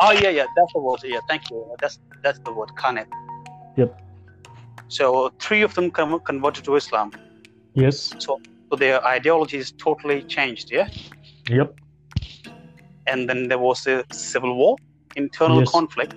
Oh 0.00 0.12
yeah, 0.12 0.30
yeah, 0.30 0.46
that's 0.56 0.72
the 0.72 0.80
word. 0.80 1.00
Yeah, 1.04 1.20
thank 1.28 1.50
you. 1.50 1.76
That's 1.80 1.98
that's 2.22 2.38
the 2.44 2.52
word, 2.52 2.70
Khanate. 2.76 3.06
Yep. 3.76 4.00
So 4.88 5.30
three 5.38 5.62
of 5.62 5.74
them 5.74 5.90
con- 5.90 6.20
converted 6.20 6.64
to 6.64 6.76
Islam. 6.76 7.10
Yes. 7.74 8.14
So 8.18 8.40
their 8.78 9.04
ideology 9.06 9.58
is 9.58 9.72
totally 9.72 10.22
changed. 10.22 10.70
Yeah. 10.72 10.88
Yep. 11.48 11.74
and 13.08 13.28
then 13.28 13.48
there 13.48 13.58
was 13.58 13.86
a 13.86 14.04
civil 14.12 14.54
war, 14.54 14.76
internal 15.16 15.58
Yes. 15.58 15.70
conflict, 15.72 16.14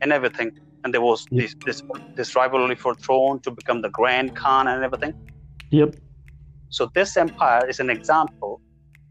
and 0.00 0.12
everything. 0.12 0.58
And 0.84 0.94
there 0.94 1.00
was 1.00 1.26
Yep. 1.30 1.40
this, 1.42 1.54
this 1.66 1.82
this 2.16 2.36
rivalry 2.36 2.74
for 2.74 2.94
throne 2.94 3.40
to 3.40 3.50
become 3.50 3.82
the 3.82 3.90
Grand 3.90 4.34
Khan 4.34 4.68
and 4.68 4.82
everything. 4.82 5.14
Yep. 5.70 5.96
So 6.70 6.90
this 6.94 7.16
empire 7.16 7.66
is 7.68 7.80
an 7.80 7.90
example 7.90 8.60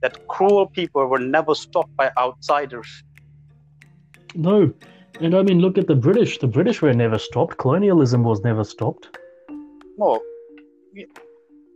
that 0.02 0.28
cruel 0.28 0.65
people 0.67 1.06
were 1.06 1.19
never 1.19 1.54
stopped 1.54 1.95
by 1.95 2.12
outsiders. 2.17 3.04
No. 4.36 4.73
And 5.21 5.36
I 5.36 5.41
mean, 5.43 5.60
look 5.60 5.78
at 5.78 5.88
the 5.88 5.95
British. 5.95 6.38
The 6.39 6.47
British 6.47 6.82
were 6.82 6.93
never 6.93 7.19
stopped. 7.19 7.58
Colonialism 7.58 8.23
was 8.23 8.41
never 8.41 8.63
stopped. 8.63 9.17
No, 9.97 10.21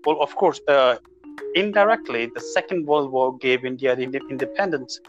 well, 0.06 0.22
of 0.22 0.36
course, 0.36 0.60
uh, 0.68 0.98
indirectly, 1.56 2.30
the 2.34 2.42
Second 2.42 2.86
World 2.86 3.12
War 3.12 3.38
gave 3.38 3.66
India 3.66 3.96
the 3.96 4.04
independence. 4.30 5.00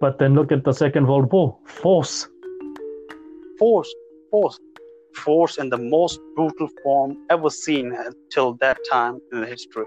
But 0.00 0.18
then 0.18 0.34
look 0.34 0.52
at 0.52 0.64
the 0.64 0.72
Second 0.72 1.06
World 1.06 1.30
War. 1.32 1.58
Force. 1.64 2.28
Force, 3.60 3.94
force, 4.30 4.58
force 5.14 5.58
in 5.58 5.68
the 5.68 5.76
most 5.76 6.18
brutal 6.34 6.68
form 6.82 7.14
ever 7.28 7.50
seen 7.50 7.92
until 7.94 8.54
that 8.54 8.78
time 8.90 9.20
in 9.32 9.42
history. 9.42 9.84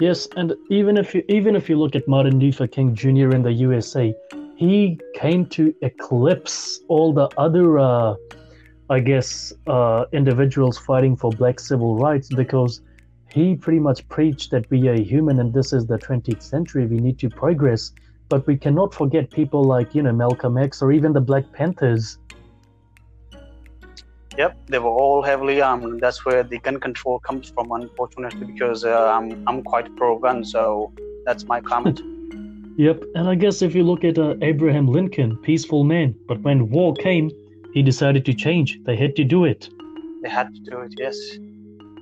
Yes, 0.00 0.26
and 0.34 0.52
even 0.68 0.96
if 0.96 1.14
you 1.14 1.22
even 1.28 1.54
if 1.54 1.68
you 1.68 1.78
look 1.78 1.94
at 1.94 2.08
Martin 2.08 2.40
Luther 2.40 2.66
King 2.66 2.92
Jr. 2.96 3.30
in 3.36 3.44
the 3.44 3.52
USA, 3.52 4.12
he 4.56 4.98
came 5.14 5.46
to 5.50 5.72
eclipse 5.82 6.80
all 6.88 7.12
the 7.12 7.28
other, 7.38 7.78
uh, 7.78 8.14
I 8.90 8.98
guess, 8.98 9.52
uh, 9.68 10.06
individuals 10.12 10.76
fighting 10.76 11.14
for 11.14 11.30
black 11.30 11.60
civil 11.60 11.94
rights 11.94 12.34
because 12.34 12.80
he 13.30 13.54
pretty 13.54 13.78
much 13.78 14.08
preached 14.08 14.50
that 14.50 14.68
we 14.70 14.88
are 14.88 15.00
human 15.00 15.38
and 15.38 15.54
this 15.54 15.72
is 15.72 15.86
the 15.86 15.98
20th 15.98 16.42
century. 16.42 16.86
We 16.86 16.98
need 16.98 17.20
to 17.20 17.30
progress, 17.30 17.92
but 18.28 18.44
we 18.48 18.56
cannot 18.56 18.92
forget 18.92 19.30
people 19.30 19.62
like 19.62 19.94
you 19.94 20.02
know 20.02 20.12
Malcolm 20.12 20.58
X 20.58 20.82
or 20.82 20.90
even 20.90 21.12
the 21.12 21.20
Black 21.20 21.44
Panthers. 21.52 22.18
Yep, 24.38 24.56
they 24.66 24.78
were 24.78 24.90
all 24.90 25.22
heavily 25.22 25.60
armed. 25.60 26.00
That's 26.00 26.24
where 26.24 26.42
the 26.42 26.58
gun 26.58 26.80
control 26.80 27.18
comes 27.20 27.50
from, 27.50 27.70
unfortunately, 27.72 28.46
because 28.46 28.84
uh, 28.84 29.12
I'm 29.16 29.46
I'm 29.46 29.62
quite 29.62 29.94
pro-gun, 29.96 30.44
so 30.44 30.92
that's 31.26 31.44
my 31.44 31.60
comment. 31.60 32.00
Yep, 32.78 33.04
and 33.14 33.28
I 33.28 33.34
guess 33.34 33.60
if 33.60 33.74
you 33.74 33.82
look 33.84 34.02
at 34.02 34.16
uh, 34.18 34.34
Abraham 34.40 34.86
Lincoln, 34.88 35.36
peaceful 35.42 35.84
man, 35.84 36.14
but 36.26 36.40
when 36.40 36.70
war 36.70 36.94
came, 36.94 37.30
he 37.74 37.82
decided 37.82 38.24
to 38.24 38.32
change. 38.32 38.80
They 38.84 38.96
had 38.96 39.14
to 39.16 39.24
do 39.24 39.44
it. 39.44 39.68
they 40.22 40.30
had 40.30 40.54
to 40.54 40.60
do 40.70 40.80
it. 40.80 40.94
Yes. 40.96 41.18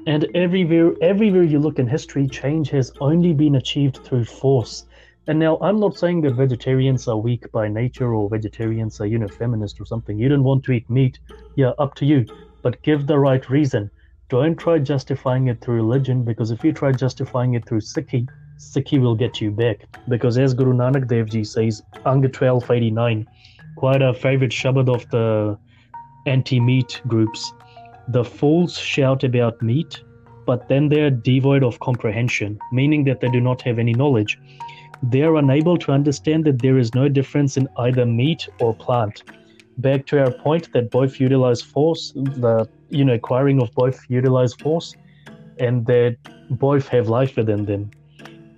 And 0.07 0.29
everywhere, 0.33 0.93
everywhere 1.03 1.43
you 1.43 1.59
look 1.59 1.81
in 1.81 1.89
history, 1.89 2.29
change 2.29 2.71
has 2.71 2.93
only 3.01 3.33
been 3.35 3.57
achieved 3.57 3.99
through 4.05 4.27
force. 4.27 4.87
And 5.31 5.39
now, 5.39 5.59
I'm 5.61 5.79
not 5.79 5.97
saying 5.97 6.23
that 6.23 6.35
vegetarians 6.35 7.07
are 7.07 7.17
weak 7.17 7.53
by 7.53 7.69
nature 7.69 8.13
or 8.15 8.29
vegetarians 8.29 9.01
are, 9.01 9.07
you 9.07 9.17
know, 9.17 9.29
feminist 9.29 9.81
or 9.81 9.85
something. 9.85 10.19
You 10.19 10.29
don't 10.29 10.43
want 10.43 10.65
to 10.65 10.73
eat 10.73 10.91
meat. 10.91 11.21
Yeah, 11.55 11.71
up 11.79 11.95
to 11.97 12.05
you. 12.05 12.27
But 12.63 12.83
give 12.83 13.07
the 13.07 13.17
right 13.17 13.49
reason. 13.49 13.93
Don't 14.29 14.57
try 14.57 14.81
justifying 14.81 15.47
it 15.47 15.61
through 15.61 15.77
religion 15.77 16.25
because 16.25 16.51
if 16.51 16.65
you 16.65 16.73
try 16.73 16.91
justifying 16.91 17.55
it 17.55 17.65
through 17.65 17.83
Sikhi, 17.83 18.27
Sikhi 18.59 19.01
will 19.01 19.15
get 19.15 19.41
you 19.41 19.53
back. 19.53 19.87
Because 20.09 20.37
as 20.37 20.53
Guru 20.53 20.73
Nanak 20.73 21.07
Dev 21.07 21.31
Ji 21.31 21.45
says, 21.45 21.81
Anga 22.07 22.27
1289, 22.27 23.25
quite 23.77 24.03
a 24.03 24.13
favorite 24.13 24.51
Shabad 24.51 24.93
of 24.93 25.09
the 25.11 25.57
anti 26.27 26.59
meat 26.59 27.01
groups. 27.07 27.53
The 28.09 28.25
fools 28.25 28.77
shout 28.77 29.23
about 29.23 29.63
meat, 29.63 30.03
but 30.45 30.69
then 30.69 30.89
they 30.89 31.03
are 31.03 31.11
devoid 31.11 31.63
of 31.63 31.79
comprehension, 31.79 32.59
meaning 32.73 33.05
that 33.05 33.21
they 33.21 33.31
do 33.31 33.41
not 33.41 33.63
have 33.63 33.79
any 33.79 33.93
knowledge. 33.93 34.37
They 35.03 35.23
are 35.23 35.37
unable 35.37 35.79
to 35.79 35.93
understand 35.93 36.45
that 36.45 36.61
there 36.61 36.79
is 36.79 36.95
no 36.95 37.09
difference 37.09 37.57
in 37.57 37.69
either 37.79 38.05
meat 38.05 38.49
or 38.61 38.75
plant. 38.75 39.23
Back 39.79 40.07
to 40.07 40.21
our 40.23 40.31
point 40.31 40.73
that 40.73 40.91
both 40.91 41.19
utilize 41.19 41.63
force, 41.63 42.13
the 42.13 42.69
you 42.91 43.05
know 43.05 43.15
acquiring 43.15 43.63
of 43.63 43.73
both 43.75 43.99
utilize 44.09 44.53
force, 44.55 44.95
and 45.59 45.87
that 45.87 46.17
both 46.51 46.89
have 46.89 47.09
life 47.09 47.37
within 47.37 47.65
them. 47.65 47.91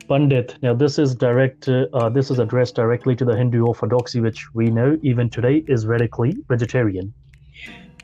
Pandit. 0.09 0.57
Now 0.63 0.75
this 0.75 0.99
is 0.99 1.15
direct. 1.15 1.69
Uh, 1.69 1.87
uh, 1.93 2.09
this 2.09 2.31
is 2.31 2.39
addressed 2.39 2.75
directly 2.75 3.15
to 3.17 3.25
the 3.25 3.37
Hindu 3.37 3.65
orthodoxy, 3.65 4.21
which 4.21 4.53
we 4.53 4.69
know 4.69 4.99
even 5.03 5.31
today 5.31 5.65
is 5.69 5.87
radically 5.87 6.35
vegetarian. 6.49 7.15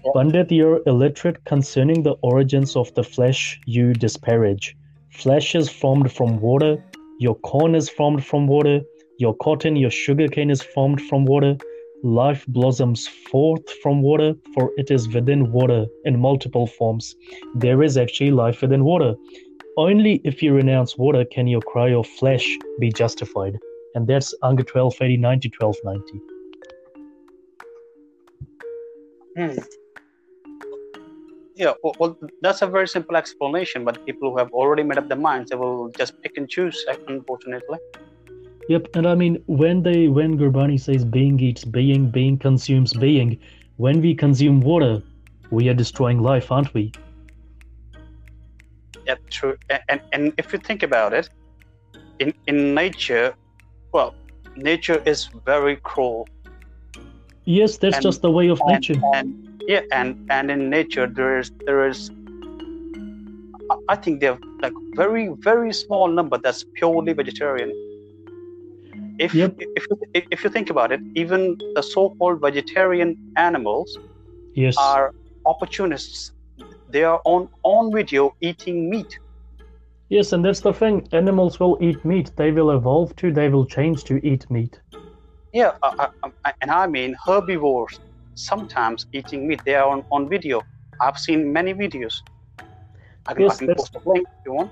Yeah. 0.05 0.13
Pandit, 0.15 0.53
you're 0.53 0.81
illiterate 0.87 1.45
concerning 1.45 2.05
the 2.05 2.15
origins 2.23 2.77
of 2.77 2.95
the 2.95 3.03
flesh 3.03 3.61
you 3.67 3.95
disparage. 3.95 4.77
Flesh 5.11 5.55
is 5.57 5.69
formed 5.69 6.13
from 6.13 6.41
water. 6.41 6.83
Your 7.19 7.35
corn 7.37 7.75
is 7.75 7.89
formed 7.89 8.25
from 8.25 8.47
water. 8.47 8.81
Your 9.19 9.35
cotton, 9.37 9.75
your 9.75 9.91
sugarcane 9.91 10.51
is 10.51 10.63
formed 10.63 11.01
from 11.03 11.25
water. 11.25 11.57
Life 12.05 12.45
blossoms 12.47 13.09
forth 13.09 13.69
from 13.83 14.03
water, 14.03 14.35
for 14.55 14.71
it 14.77 14.93
is 14.93 15.09
within 15.13 15.51
water 15.51 15.87
in 16.05 16.21
multiple 16.21 16.69
forms. 16.69 17.17
There 17.57 17.83
is 17.83 17.97
actually 17.97 18.31
life 18.31 18.63
within 18.63 18.85
water. 18.85 19.17
Only 19.77 20.21
if 20.25 20.43
you 20.43 20.55
renounce 20.55 20.97
water 20.97 21.25
can 21.25 21.49
your 21.49 21.61
cry 21.63 21.93
of 21.93 22.07
flesh 22.07 22.47
be 22.79 22.93
justified. 22.93 23.59
And 23.97 24.07
that's 24.07 24.33
Anga 24.45 24.63
1289 24.63 25.41
to 25.41 25.49
1290. 25.59 26.21
Hmm. 29.37 29.88
Yeah, 31.59 31.73
well, 31.83 31.97
well, 31.99 32.17
that's 32.41 32.63
a 32.63 32.69
very 32.69 32.87
simple 32.87 33.17
explanation, 33.17 33.85
but 33.85 33.99
people 34.07 34.31
who 34.31 34.39
have 34.39 34.51
already 34.53 34.85
made 34.85 34.97
up 34.97 35.09
their 35.09 35.19
minds, 35.19 35.51
they 35.51 35.57
will 35.57 35.89
just 35.99 36.15
pick 36.23 36.37
and 36.37 36.49
choose, 36.49 36.79
eh, 36.89 36.95
unfortunately. 37.09 37.79
Yep, 38.69 38.87
and 38.95 39.09
I 39.09 39.15
mean 39.17 39.43
when 39.47 39.83
they 39.83 40.07
when 40.07 40.39
Gurbani 40.39 40.79
says 40.79 41.05
being 41.05 41.41
eats 41.41 41.65
being, 41.65 42.11
being 42.11 42.39
consumes 42.39 42.93
being, 42.93 43.41
when 43.77 44.01
we 44.01 44.15
consume 44.15 44.61
water, 44.61 45.03
we 45.51 45.69
are 45.69 45.75
destroying 45.75 46.21
life, 46.21 46.53
aren't 46.53 46.73
we? 46.75 46.93
Yeah, 49.07 49.17
true. 49.31 49.57
And, 49.89 50.01
and 50.13 50.33
if 50.39 50.53
you 50.53 50.61
think 50.61 50.85
about 50.85 51.13
it, 51.13 51.29
in, 52.21 52.33
in 52.47 52.75
nature, 52.75 53.35
well, 53.93 54.15
nature 54.57 55.03
is 55.07 55.29
very 55.45 55.77
cruel. 55.77 56.29
Yes, 57.47 57.79
that's 57.79 57.97
And- 57.97 58.03
just 58.03 58.23
the 58.23 58.31
way 58.31 58.49
of 58.49 58.61
and, 58.61 58.75
nature. 58.75 59.01
and 59.15 59.48
yeah, 59.69 59.83
and 59.93 60.17
and 60.31 60.51
in 60.51 60.71
nature 60.71 61.09
there 61.17 61.39
is 61.39 61.53
there 61.67 61.89
is 61.89 62.13
I- 63.89 63.97
think 63.97 64.21
there 64.21 64.33
are 64.35 64.41
like 64.63 64.75
very 64.97 65.29
very 65.43 65.73
small 65.73 66.09
number 66.09 66.39
that's 66.43 66.65
purely 66.77 67.15
vegetarian. 67.15 67.73
If 69.19 69.35
Yep. 69.35 69.63
if 69.77 69.85
you, 69.91 69.99
if 70.31 70.45
you 70.45 70.51
think 70.51 70.71
about 70.71 70.93
it, 70.93 71.01
even 71.15 71.59
the 71.75 71.83
so-called 71.83 72.41
vegetarian 72.41 73.17
animals 73.37 73.99
Yes. 74.55 74.99
are 74.99 75.13
opportunists. 75.47 76.33
They 76.89 77.05
are 77.05 77.21
on 77.25 77.49
on 77.65 77.93
video 77.93 78.33
eating 78.41 78.91
meat. 78.91 79.13
Yes, 80.09 80.33
and 80.33 80.45
that's 80.45 80.61
the 80.61 80.73
thing. 80.73 81.09
Animals 81.13 81.59
will 81.61 81.79
eat 81.81 82.05
meat. 82.05 82.33
They 82.37 82.53
will 82.53 82.71
evolve 82.71 83.17
to, 83.17 83.33
they 83.33 83.49
will 83.49 83.67
change 83.67 84.05
to 84.05 84.25
eat 84.27 84.51
meat. 84.51 84.83
Yeah, 85.53 85.73
uh, 85.83 85.93
uh, 85.99 86.09
uh, 86.45 86.53
and 86.61 86.71
I 86.71 86.87
mean 86.87 87.17
herbivores 87.27 88.01
sometimes 88.39 89.07
eating 89.13 89.47
meat. 89.49 89.61
They 89.65 89.75
are 89.75 89.89
on, 89.89 90.05
on 90.11 90.29
video. 90.29 90.63
I've 91.01 91.19
seen 91.19 91.53
many 91.53 91.75
videos. 91.75 92.23
I 93.27 93.35
can, 93.35 93.43
Yes, 93.43 93.57
I 93.57 93.59
can 93.59 93.67
that's- 93.69 93.89
post 93.91 94.07
a 94.07 94.09
link 94.09 94.27
if 94.29 94.47
you 94.47 94.53
want. 94.55 94.71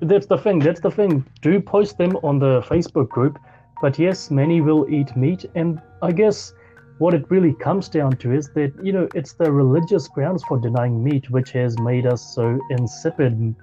That's 0.00 0.26
the 0.26 0.36
thing. 0.36 0.58
That's 0.58 0.80
the 0.80 0.90
thing. 0.90 1.24
Do 1.40 1.60
post 1.60 1.96
them 1.96 2.16
on 2.22 2.38
the 2.38 2.60
Facebook 2.62 3.08
group. 3.08 3.38
But 3.80 3.98
yes, 3.98 4.30
many 4.30 4.60
will 4.60 4.86
eat 4.90 5.16
meat, 5.16 5.46
and 5.54 5.80
I 6.02 6.12
guess 6.12 6.52
what 6.98 7.14
it 7.14 7.24
really 7.30 7.54
comes 7.54 7.88
down 7.88 8.12
to 8.18 8.32
is 8.32 8.50
that 8.50 8.72
you 8.82 8.92
know 8.92 9.08
it's 9.14 9.32
the 9.32 9.50
religious 9.50 10.06
grounds 10.06 10.44
for 10.44 10.58
denying 10.58 11.02
meat 11.02 11.30
which 11.30 11.52
has 11.52 11.78
made 11.78 12.04
us 12.06 12.34
so 12.34 12.60
insipid, 12.70 13.54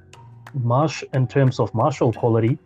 marsh 0.55 1.03
in 1.13 1.27
terms 1.27 1.59
of 1.59 1.71
martial 1.75 2.11
quality. 2.11 2.57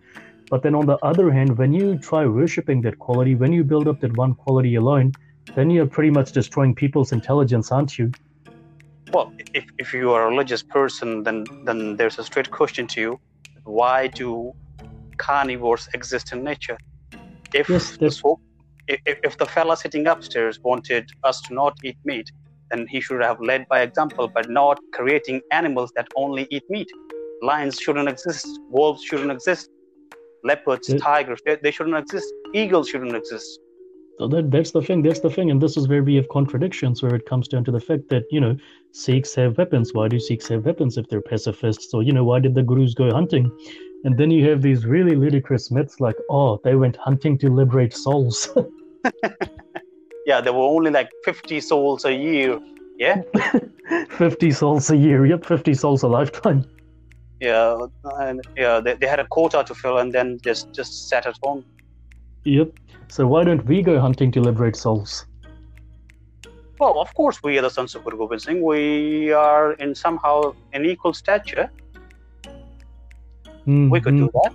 But 0.50 0.64
then 0.64 0.76
on 0.76 0.86
the 0.86 0.98
other 1.04 1.30
hand, 1.32 1.58
when 1.58 1.74
you 1.74 1.98
try 1.98 2.26
worshipping 2.26 2.82
that 2.84 3.00
quality, 3.00 3.36
when 3.36 3.52
you 3.52 3.66
build 3.66 3.88
up 3.90 4.00
that 4.00 4.16
one 4.16 4.34
quality 4.34 4.76
alone, 4.76 5.12
then 5.56 5.70
you're 5.70 5.86
pretty 5.86 6.12
much 6.12 6.32
destroying 6.32 6.74
people's 6.74 7.12
intelligence, 7.12 7.72
aren't 7.72 7.98
you? 7.98 8.12
Well, 9.12 9.34
if, 9.54 9.66
if 9.78 9.94
you 9.94 10.12
are 10.12 10.28
a 10.28 10.30
religious 10.30 10.64
person, 10.64 11.24
then 11.24 11.44
then 11.66 11.98
there's 11.98 12.18
a 12.20 12.24
straight 12.24 12.50
question 12.52 12.88
to 12.88 13.02
you: 13.02 13.20
Why 13.64 14.08
do 14.08 14.54
carnivores 15.18 15.90
exist 15.94 16.32
in 16.32 16.44
nature? 16.44 16.78
If 17.54 17.70
Yes, 17.70 17.98
the 17.98 18.10
so, 18.10 18.40
if, 18.88 19.18
if 19.24 19.38
the 19.38 19.46
fella 19.46 19.76
sitting 19.76 20.08
upstairs 20.08 20.60
wanted 20.64 21.10
us 21.24 21.42
to 21.42 21.54
not 21.54 21.78
eat 21.84 21.98
meat, 22.06 22.32
then 22.70 22.88
he 22.88 23.02
should 23.02 23.22
have 23.22 23.40
led 23.42 23.68
by 23.68 23.82
example 23.82 24.30
by 24.30 24.44
not 24.48 24.80
creating 24.94 25.42
animals 25.52 25.92
that 25.96 26.08
only 26.16 26.48
eat 26.50 26.64
meat. 26.70 26.90
Lions 27.42 27.80
shouldn't 27.80 28.08
exist. 28.08 28.48
Wolves 28.70 29.04
shouldn't 29.04 29.32
exist. 29.32 29.70
Leopards, 30.44 30.94
tigers, 30.96 31.40
they, 31.46 31.58
they 31.62 31.72
shouldn't 31.72 31.98
exist. 31.98 32.28
Eagles 32.54 32.88
shouldn't 32.90 33.16
exist. 33.16 33.60
So 34.22 34.28
that, 34.28 34.52
that's 34.52 34.70
the 34.70 34.84
thing. 34.84 35.02
That's 35.02 35.20
the 35.20 35.32
thing, 35.32 35.50
and 35.50 35.60
this 35.60 35.78
is 35.78 35.88
where 35.88 36.04
we 36.04 36.14
have 36.14 36.30
contradictions, 36.30 37.02
where 37.02 37.16
it 37.16 37.26
comes 37.26 37.48
down 37.48 37.64
to 37.64 37.72
the 37.72 37.80
fact 37.80 38.08
that 38.10 38.26
you 38.30 38.40
know 38.40 38.56
Sikhs 38.92 39.34
have 39.34 39.58
weapons. 39.58 39.96
Why 39.96 40.10
do 40.10 40.20
Sikhs 40.20 40.48
have 40.50 40.64
weapons 40.64 40.96
if 41.00 41.08
they're 41.08 41.24
pacifists? 41.24 41.92
Or 41.92 42.04
you 42.04 42.14
know, 42.14 42.24
why 42.24 42.40
did 42.40 42.54
the 42.54 42.62
gurus 42.62 42.94
go 42.94 43.12
hunting? 43.12 43.50
And 44.04 44.16
then 44.20 44.30
you 44.30 44.48
have 44.48 44.62
these 44.62 44.86
really 44.86 45.16
ludicrous 45.16 45.72
myths 45.72 46.00
like, 46.00 46.18
oh, 46.30 46.60
they 46.64 46.76
went 46.76 46.98
hunting 46.98 47.36
to 47.40 47.50
liberate 47.50 47.96
souls. 47.96 48.48
Yeah, 50.28 50.40
there 50.40 50.54
were 50.54 50.60
only 50.60 50.92
like 50.92 51.10
50 51.26 51.60
souls 51.62 52.06
a 52.06 52.14
year. 52.14 52.60
Yeah. 53.00 53.24
50 54.10 54.52
souls 54.52 54.92
a 54.92 54.96
year. 54.96 55.26
Yep, 55.26 55.46
50 55.46 55.74
souls 55.74 56.04
a 56.04 56.08
lifetime. 56.08 56.64
Yeah, 57.40 57.88
and 58.20 58.40
yeah, 58.56 58.80
they, 58.80 58.94
they 58.94 59.08
had 59.08 59.20
a 59.20 59.26
quota 59.26 59.64
to 59.66 59.74
fill 59.74 59.98
and 59.98 60.14
then 60.14 60.38
just 60.44 60.72
just 60.74 61.10
sat 61.10 61.26
at 61.26 61.36
home. 61.42 61.66
Yep. 62.44 62.70
So 63.12 63.28
why 63.28 63.44
don't 63.44 63.66
we 63.66 63.82
go 63.82 64.00
hunting 64.00 64.32
to 64.32 64.40
liberate 64.40 64.78
souls? 64.78 65.26
Well, 66.80 66.98
of 67.02 67.14
course, 67.14 67.44
we 67.44 67.58
are 67.58 67.62
the 67.62 67.70
sons 67.70 67.94
of 67.94 68.06
Guru 68.06 68.18
Gobind 68.18 68.42
Singh. 68.42 68.64
We 68.64 69.34
are 69.34 69.74
in 69.74 69.94
somehow 69.94 70.56
an 70.72 70.86
equal 70.86 71.14
stature. 71.14 71.70
We 73.66 74.00
could 74.00 74.16
do 74.16 74.30
that. 74.34 74.54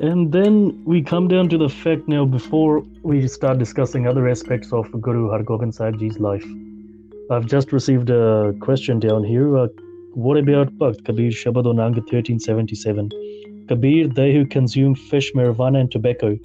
And 0.00 0.32
then 0.32 0.82
we 0.86 1.02
come 1.02 1.28
down 1.28 1.50
to 1.50 1.58
the 1.58 1.68
fact 1.68 2.08
now, 2.08 2.24
before 2.24 2.82
we 3.02 3.28
start 3.28 3.58
discussing 3.58 4.08
other 4.08 4.26
aspects 4.26 4.72
of 4.72 4.90
Guru 4.98 5.28
Hargobind 5.28 5.74
Sahib 5.74 5.98
Ji's 5.98 6.18
life. 6.18 6.46
I've 7.30 7.44
just 7.44 7.72
received 7.72 8.08
a 8.08 8.54
question 8.60 8.98
down 9.00 9.22
here. 9.22 9.54
Uh, 9.58 9.68
what 10.14 10.38
about 10.38 10.72
Bhakt 10.78 11.04
Kabir 11.04 11.30
Shabad 11.30 11.66
on 11.66 11.78
Ang 11.78 11.92
1377? 11.92 13.10
Kabir, 13.68 14.08
they 14.08 14.32
who 14.32 14.46
consume 14.46 14.94
fish, 14.94 15.32
marijuana, 15.34 15.80
and 15.80 15.90
tobacco, 15.90 16.38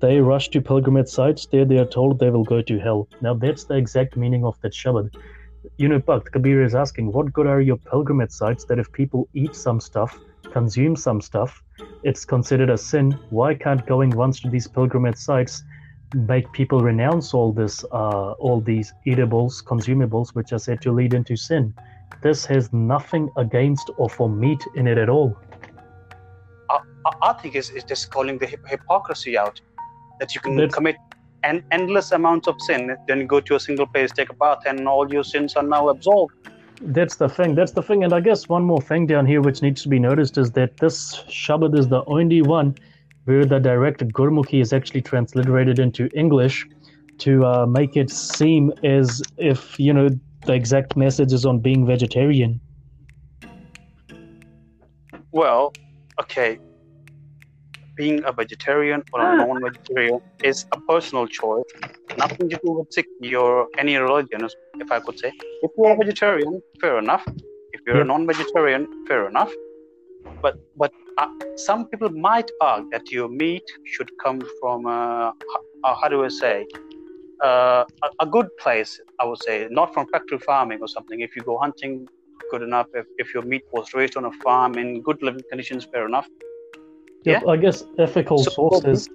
they 0.00 0.20
rush 0.20 0.48
to 0.50 0.60
pilgrimage 0.60 1.08
sites. 1.08 1.46
There 1.46 1.64
they 1.64 1.78
are 1.78 1.86
told 1.86 2.18
they 2.18 2.30
will 2.30 2.44
go 2.44 2.60
to 2.62 2.78
hell. 2.78 3.08
Now, 3.20 3.34
that's 3.34 3.64
the 3.64 3.76
exact 3.76 4.16
meaning 4.16 4.44
of 4.44 4.60
that 4.62 4.72
Shabad. 4.72 5.14
You 5.78 5.88
know, 5.88 5.98
Bhakt 5.98 6.30
Kabir 6.32 6.62
is 6.62 6.74
asking, 6.74 7.12
what 7.12 7.32
good 7.32 7.46
are 7.46 7.60
your 7.60 7.76
pilgrimage 7.76 8.30
sites 8.30 8.64
that 8.66 8.78
if 8.78 8.92
people 8.92 9.28
eat 9.32 9.54
some 9.56 9.80
stuff, 9.80 10.18
consume 10.52 10.94
some 10.94 11.20
stuff, 11.20 11.62
it's 12.02 12.24
considered 12.24 12.70
a 12.70 12.76
sin. 12.76 13.18
Why 13.30 13.54
can't 13.54 13.84
going 13.86 14.10
once 14.10 14.40
to 14.40 14.50
these 14.50 14.66
pilgrimage 14.66 15.16
sites 15.16 15.62
make 16.14 16.52
people 16.52 16.80
renounce 16.80 17.32
all 17.32 17.52
this, 17.52 17.82
uh, 17.92 18.32
all 18.32 18.60
these 18.60 18.92
eatables, 19.06 19.62
consumables, 19.62 20.34
which 20.34 20.52
are 20.52 20.58
said 20.58 20.82
to 20.82 20.92
lead 20.92 21.14
into 21.14 21.34
sin? 21.34 21.74
This 22.22 22.44
has 22.46 22.72
nothing 22.72 23.30
against 23.36 23.90
or 23.96 24.10
for 24.10 24.28
meat 24.28 24.62
in 24.74 24.86
it 24.86 24.98
at 24.98 25.08
all. 25.08 25.36
I, 26.70 26.78
I 27.22 27.32
think 27.34 27.54
it's, 27.54 27.70
it's 27.70 27.84
just 27.84 28.10
calling 28.10 28.38
the 28.38 28.46
hypocrisy 28.46 29.36
out 29.38 29.60
that 30.20 30.34
you 30.34 30.40
can 30.40 30.56
That's- 30.56 30.74
commit 30.74 30.96
an 31.42 31.62
endless 31.70 32.12
amounts 32.12 32.48
of 32.48 32.54
sin, 32.62 32.96
then 33.06 33.26
go 33.26 33.38
to 33.40 33.54
a 33.54 33.60
single 33.60 33.86
place, 33.86 34.10
take 34.10 34.30
a 34.30 34.34
bath, 34.34 34.60
and 34.66 34.88
all 34.88 35.12
your 35.12 35.22
sins 35.22 35.54
are 35.56 35.62
now 35.62 35.90
absolved. 35.90 36.32
That's 36.80 37.16
the 37.16 37.28
thing. 37.28 37.54
That's 37.54 37.72
the 37.72 37.82
thing. 37.82 38.02
And 38.02 38.12
I 38.12 38.20
guess 38.20 38.48
one 38.48 38.64
more 38.64 38.80
thing 38.80 39.06
down 39.06 39.26
here 39.26 39.40
which 39.40 39.62
needs 39.62 39.82
to 39.82 39.88
be 39.88 39.98
noticed 39.98 40.38
is 40.38 40.50
that 40.52 40.78
this 40.78 41.16
Shabad 41.28 41.78
is 41.78 41.88
the 41.88 42.02
only 42.06 42.42
one 42.42 42.74
where 43.26 43.44
the 43.44 43.58
direct 43.58 44.00
Gurmukhi 44.08 44.60
is 44.60 44.72
actually 44.72 45.02
transliterated 45.02 45.78
into 45.78 46.08
English 46.14 46.66
to 47.18 47.44
uh, 47.44 47.66
make 47.66 47.96
it 47.96 48.10
seem 48.10 48.72
as 48.82 49.22
if, 49.36 49.78
you 49.78 49.92
know, 49.92 50.08
the 50.46 50.52
exact 50.52 50.96
message 50.96 51.32
is 51.32 51.46
on 51.46 51.60
being 51.60 51.86
vegetarian. 51.86 52.60
Well, 55.30 55.72
okay. 56.20 56.58
Being 57.96 58.24
a 58.24 58.32
vegetarian 58.32 59.02
or 59.12 59.20
a 59.20 59.36
non-vegetarian 59.36 60.20
is 60.42 60.66
a 60.72 60.80
personal 60.88 61.26
choice, 61.26 61.64
nothing 62.16 62.48
to 62.50 62.58
do 62.64 62.72
with 62.72 63.34
or 63.36 63.68
any 63.78 63.96
religion, 63.96 64.48
if 64.80 64.90
I 64.90 65.00
could 65.00 65.18
say. 65.18 65.32
If 65.62 65.70
you're 65.76 65.92
a 65.92 65.96
vegetarian, 65.96 66.60
fair 66.80 66.98
enough. 66.98 67.24
If 67.72 67.80
you're 67.86 68.00
a 68.00 68.04
non-vegetarian, 68.04 69.06
fair 69.08 69.28
enough. 69.28 69.52
But 70.42 70.56
but 70.76 70.92
uh, 71.18 71.28
some 71.56 71.86
people 71.88 72.10
might 72.10 72.50
argue 72.60 72.90
that 72.90 73.10
your 73.10 73.28
meat 73.28 73.64
should 73.84 74.10
come 74.24 74.40
from 74.60 74.86
uh, 74.86 75.30
uh, 75.84 75.94
how 76.00 76.08
do 76.08 76.24
I 76.24 76.28
say 76.28 76.66
uh, 77.42 77.84
a, 78.02 78.08
a 78.20 78.26
good 78.26 78.48
place. 78.58 79.00
I 79.20 79.24
would 79.24 79.42
say 79.42 79.68
not 79.70 79.94
from 79.94 80.06
factory 80.08 80.38
farming 80.38 80.80
or 80.80 80.88
something. 80.88 81.20
If 81.20 81.36
you 81.36 81.42
go 81.42 81.58
hunting, 81.58 82.06
good 82.50 82.62
enough. 82.62 82.86
If, 82.94 83.06
if 83.18 83.34
your 83.34 83.42
meat 83.42 83.62
was 83.72 83.94
raised 83.94 84.16
on 84.16 84.24
a 84.24 84.32
farm 84.42 84.78
in 84.78 85.02
good 85.02 85.22
living 85.22 85.42
conditions, 85.50 85.86
fair 85.92 86.06
enough. 86.06 86.28
Yep, 87.24 87.46
I 87.48 87.56
guess 87.56 87.84
ethical 87.98 88.38
So- 88.38 88.50
sources. 88.50 89.08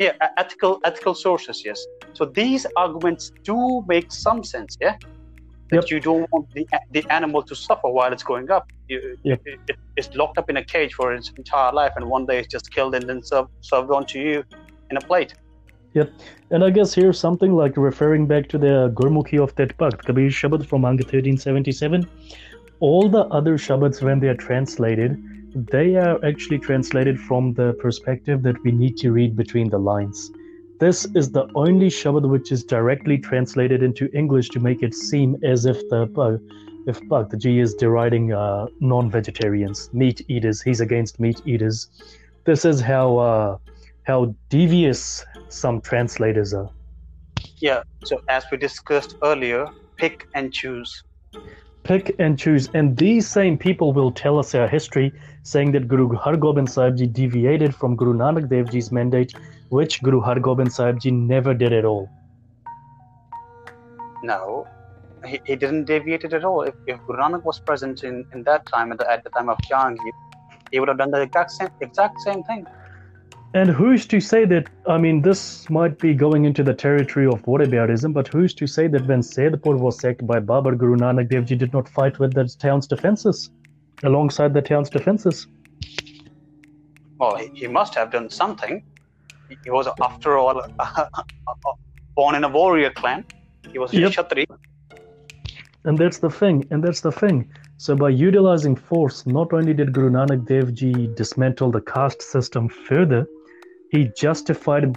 Yeah, 0.00 0.12
ethical 0.38 0.80
ethical 0.84 1.14
sources. 1.14 1.64
Yes. 1.64 1.78
So 2.14 2.24
these 2.24 2.66
arguments 2.76 3.30
do 3.44 3.84
make 3.86 4.10
some 4.10 4.42
sense. 4.42 4.76
Yeah. 4.80 4.96
That 5.70 5.84
Yep. 5.84 5.90
you 5.92 6.00
don't 6.00 6.26
want 6.32 6.46
the 6.54 6.66
the 6.96 7.02
animal 7.18 7.42
to 7.50 7.54
suffer 7.54 7.88
while 7.88 8.12
it's 8.12 8.22
growing 8.22 8.50
up. 8.50 8.64
You, 8.88 9.16
Yep. 9.22 9.40
it, 9.46 9.60
it, 9.68 9.76
it's 9.96 10.10
locked 10.16 10.38
up 10.38 10.50
in 10.50 10.56
a 10.56 10.64
cage 10.64 10.92
for 10.94 11.12
its 11.14 11.30
entire 11.38 11.72
life, 11.72 11.92
and 11.96 12.04
one 12.16 12.24
day 12.26 12.38
it's 12.40 12.48
just 12.56 12.66
killed 12.74 12.94
and 12.94 13.04
then 13.08 13.22
served 13.22 13.50
served 13.60 13.90
onto 13.90 14.18
you 14.18 14.44
in 14.90 14.96
a 14.96 15.00
plate. 15.00 15.34
Yep. 15.94 16.10
And 16.50 16.64
I 16.64 16.70
guess 16.70 16.94
here's 16.94 17.18
something 17.18 17.52
like 17.62 17.74
referring 17.76 18.26
back 18.26 18.48
to 18.48 18.58
the 18.58 18.74
Gurmukhi 18.98 19.38
of 19.42 19.54
that 19.56 19.76
Bhakt, 19.76 19.98
Kabir 20.06 20.30
Shabad 20.30 20.64
from 20.66 20.84
Anga 20.86 21.04
1377. 21.04 22.08
All 22.80 23.08
the 23.10 23.24
other 23.38 23.56
Shabads, 23.58 24.02
when 24.02 24.18
they 24.20 24.28
are 24.28 24.40
translated, 24.48 25.22
they 25.54 25.96
are 25.96 26.22
actually 26.24 26.58
translated 26.58 27.20
from 27.20 27.52
the 27.54 27.74
perspective 27.74 28.42
that 28.42 28.62
we 28.64 28.72
need 28.72 28.96
to 28.98 29.12
read 29.12 29.36
between 29.36 29.68
the 29.68 29.78
lines. 29.78 30.30
This 30.78 31.06
is 31.14 31.30
the 31.30 31.46
only 31.54 31.88
Shabad 31.88 32.28
which 32.28 32.50
is 32.50 32.64
directly 32.64 33.18
translated 33.18 33.82
into 33.82 34.10
English 34.12 34.48
to 34.50 34.60
make 34.60 34.82
it 34.82 34.94
seem 34.94 35.36
as 35.44 35.64
if 35.66 35.78
the 35.90 36.10
uh, 36.18 36.38
if 36.88 37.00
Bhakt 37.02 37.38
Ji 37.38 37.60
is 37.60 37.74
deriding 37.74 38.32
uh, 38.32 38.66
non-vegetarians, 38.80 39.90
meat 39.92 40.22
eaters. 40.28 40.60
He's 40.60 40.80
against 40.80 41.20
meat 41.20 41.40
eaters. 41.44 41.88
This 42.44 42.64
is 42.64 42.80
how 42.80 43.18
uh, 43.18 43.58
how 44.04 44.34
devious 44.48 45.24
some 45.48 45.80
translators 45.80 46.52
are. 46.52 46.70
Yeah. 47.58 47.82
So 48.04 48.20
as 48.28 48.44
we 48.50 48.58
discussed 48.58 49.16
earlier, 49.22 49.66
pick 49.96 50.26
and 50.34 50.52
choose. 50.52 51.04
Pick 51.84 52.14
and 52.18 52.38
choose. 52.38 52.68
And 52.74 52.96
these 52.96 53.28
same 53.28 53.58
people 53.58 53.92
will 53.92 54.12
tell 54.12 54.38
us 54.38 54.54
our 54.54 54.68
history, 54.68 55.12
saying 55.42 55.72
that 55.72 55.88
Guru 55.88 56.08
Hargobind 56.10 56.70
Sahib 56.70 56.96
Ji 56.96 57.06
deviated 57.06 57.74
from 57.74 57.96
Guru 57.96 58.14
Nanak 58.14 58.48
Dev 58.48 58.70
Ji's 58.70 58.92
mandate, 58.92 59.34
which 59.70 60.02
Guru 60.02 60.20
Hargobind 60.20 60.70
Sahib 60.70 61.00
Ji 61.00 61.10
never 61.10 61.54
did 61.54 61.72
at 61.72 61.84
all. 61.84 62.08
No, 64.22 64.68
he, 65.26 65.40
he 65.44 65.56
didn't 65.56 65.86
deviate 65.86 66.22
it 66.22 66.32
at 66.32 66.44
all. 66.44 66.62
If, 66.62 66.74
if 66.86 67.00
Guru 67.06 67.18
Nanak 67.18 67.42
was 67.42 67.58
present 67.58 68.04
in, 68.04 68.24
in 68.32 68.44
that 68.44 68.64
time, 68.66 68.92
at 68.92 68.98
the, 68.98 69.10
at 69.10 69.24
the 69.24 69.30
time 69.30 69.48
of 69.48 69.58
Jahangir, 69.70 70.12
he 70.70 70.78
would 70.78 70.88
have 70.88 70.98
done 70.98 71.10
the 71.10 71.20
exact 71.20 71.50
same, 71.50 71.70
exact 71.80 72.20
same 72.20 72.44
thing. 72.44 72.64
And 73.54 73.68
who's 73.68 74.06
to 74.06 74.18
say 74.18 74.46
that? 74.46 74.70
I 74.86 74.96
mean, 74.96 75.20
this 75.20 75.68
might 75.68 75.98
be 75.98 76.14
going 76.14 76.46
into 76.46 76.62
the 76.62 76.72
territory 76.72 77.26
of 77.26 77.42
whataboutism, 77.42 78.14
but 78.14 78.26
who's 78.28 78.54
to 78.54 78.66
say 78.66 78.86
that 78.88 79.06
when 79.06 79.20
Saidpur 79.20 79.78
was 79.78 80.00
sacked 80.00 80.26
by 80.26 80.40
Babar, 80.40 80.74
Guru 80.74 80.96
Nanak 80.96 81.28
Dev 81.28 81.44
Ji 81.44 81.56
did 81.56 81.72
not 81.74 81.86
fight 81.86 82.18
with 82.18 82.32
the 82.32 82.44
town's 82.58 82.86
defenses, 82.86 83.50
alongside 84.04 84.54
the 84.54 84.62
town's 84.62 84.88
defenses? 84.88 85.46
Well, 87.18 87.36
he, 87.36 87.48
he 87.54 87.66
must 87.66 87.94
have 87.94 88.10
done 88.10 88.30
something. 88.30 88.82
he 89.64 89.70
was 89.70 89.86
after 90.00 90.38
all 90.38 90.62
born 92.16 92.34
in 92.34 92.44
a 92.44 92.48
warrior 92.48 92.90
clan. 92.90 93.24
He 93.70 93.78
was 93.78 93.92
a 93.92 94.00
Yep. 94.00 94.12
Kshatri. 94.12 94.46
And 95.84 95.98
that's 95.98 96.18
the 96.18 96.30
thing. 96.30 96.66
And 96.70 96.82
that's 96.82 97.02
the 97.02 97.12
thing. 97.12 97.50
So 97.76 97.96
by 97.96 98.08
utilizing 98.08 98.76
force, 98.76 99.26
not 99.26 99.52
only 99.52 99.74
did 99.74 99.92
Guru 99.92 100.10
Nanak 100.10 100.46
Dev 100.46 100.72
Ji 100.72 101.08
dismantle 101.14 101.70
the 101.70 101.80
caste 101.82 102.22
system 102.22 102.68
further, 102.68 103.26
he 103.92 104.10
justified 104.16 104.96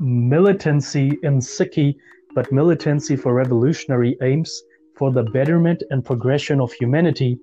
militancy 0.00 1.16
in 1.22 1.38
Sikhi, 1.38 1.96
but 2.34 2.50
militancy 2.50 3.14
for 3.14 3.32
revolutionary 3.32 4.16
aims 4.20 4.62
for 4.96 5.12
the 5.12 5.22
betterment 5.22 5.82
and 5.90 6.04
progression 6.04 6.60
of 6.60 6.72
humanity, 6.72 7.38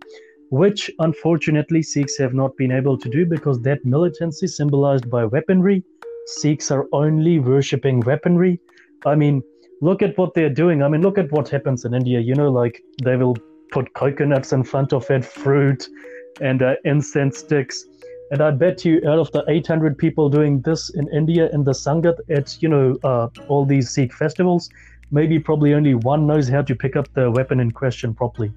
which 0.52 0.92
unfortunately 1.00 1.82
Sikhs 1.82 2.18
have 2.18 2.34
not 2.34 2.56
been 2.58 2.72
able 2.72 2.98
to 2.98 3.10
do 3.10 3.26
because 3.26 3.62
that 3.62 3.86
militancy 3.86 4.46
symbolized 4.46 5.10
by 5.10 5.24
weaponry, 5.24 5.84
Sikhs 6.26 6.70
are 6.70 6.86
only 6.92 7.40
worshipping 7.40 8.02
weaponry. 8.02 8.60
I 9.06 9.16
mean, 9.16 9.42
look 9.82 10.02
at 10.02 10.18
what 10.18 10.34
they're 10.34 10.50
doing. 10.50 10.84
I 10.84 10.90
mean, 10.90 11.02
look 11.02 11.18
at 11.18 11.32
what 11.32 11.48
happens 11.48 11.86
in 11.86 11.94
India. 11.94 12.20
You 12.20 12.36
know, 12.36 12.52
like 12.52 12.84
they 13.04 13.16
will 13.16 13.38
put 13.72 13.94
coconuts 13.94 14.52
in 14.52 14.64
front 14.64 14.92
of 14.92 15.10
it, 15.10 15.24
fruit, 15.24 15.88
and 16.42 16.62
uh, 16.62 16.76
incense 16.84 17.38
sticks. 17.38 17.86
And 18.32 18.42
I 18.42 18.52
bet 18.52 18.86
you, 18.86 19.02
out 19.08 19.18
of 19.18 19.32
the 19.32 19.44
800 19.48 19.98
people 19.98 20.30
doing 20.30 20.62
this 20.62 20.90
in 20.92 21.08
India 21.12 21.50
in 21.52 21.64
the 21.64 21.72
Sangat 21.72 22.18
at 22.30 22.62
you 22.62 22.70
know 22.70 22.98
uh, 23.04 23.28
all 23.48 23.66
these 23.66 23.90
Sikh 23.90 24.14
festivals, 24.14 24.70
maybe 25.12 25.40
probably 25.40 25.74
only 25.74 25.96
one 25.96 26.28
knows 26.28 26.48
how 26.48 26.62
to 26.62 26.76
pick 26.76 26.96
up 26.96 27.12
the 27.14 27.32
weapon 27.32 27.60
in 27.60 27.72
question 27.72 28.14
properly. 28.14 28.52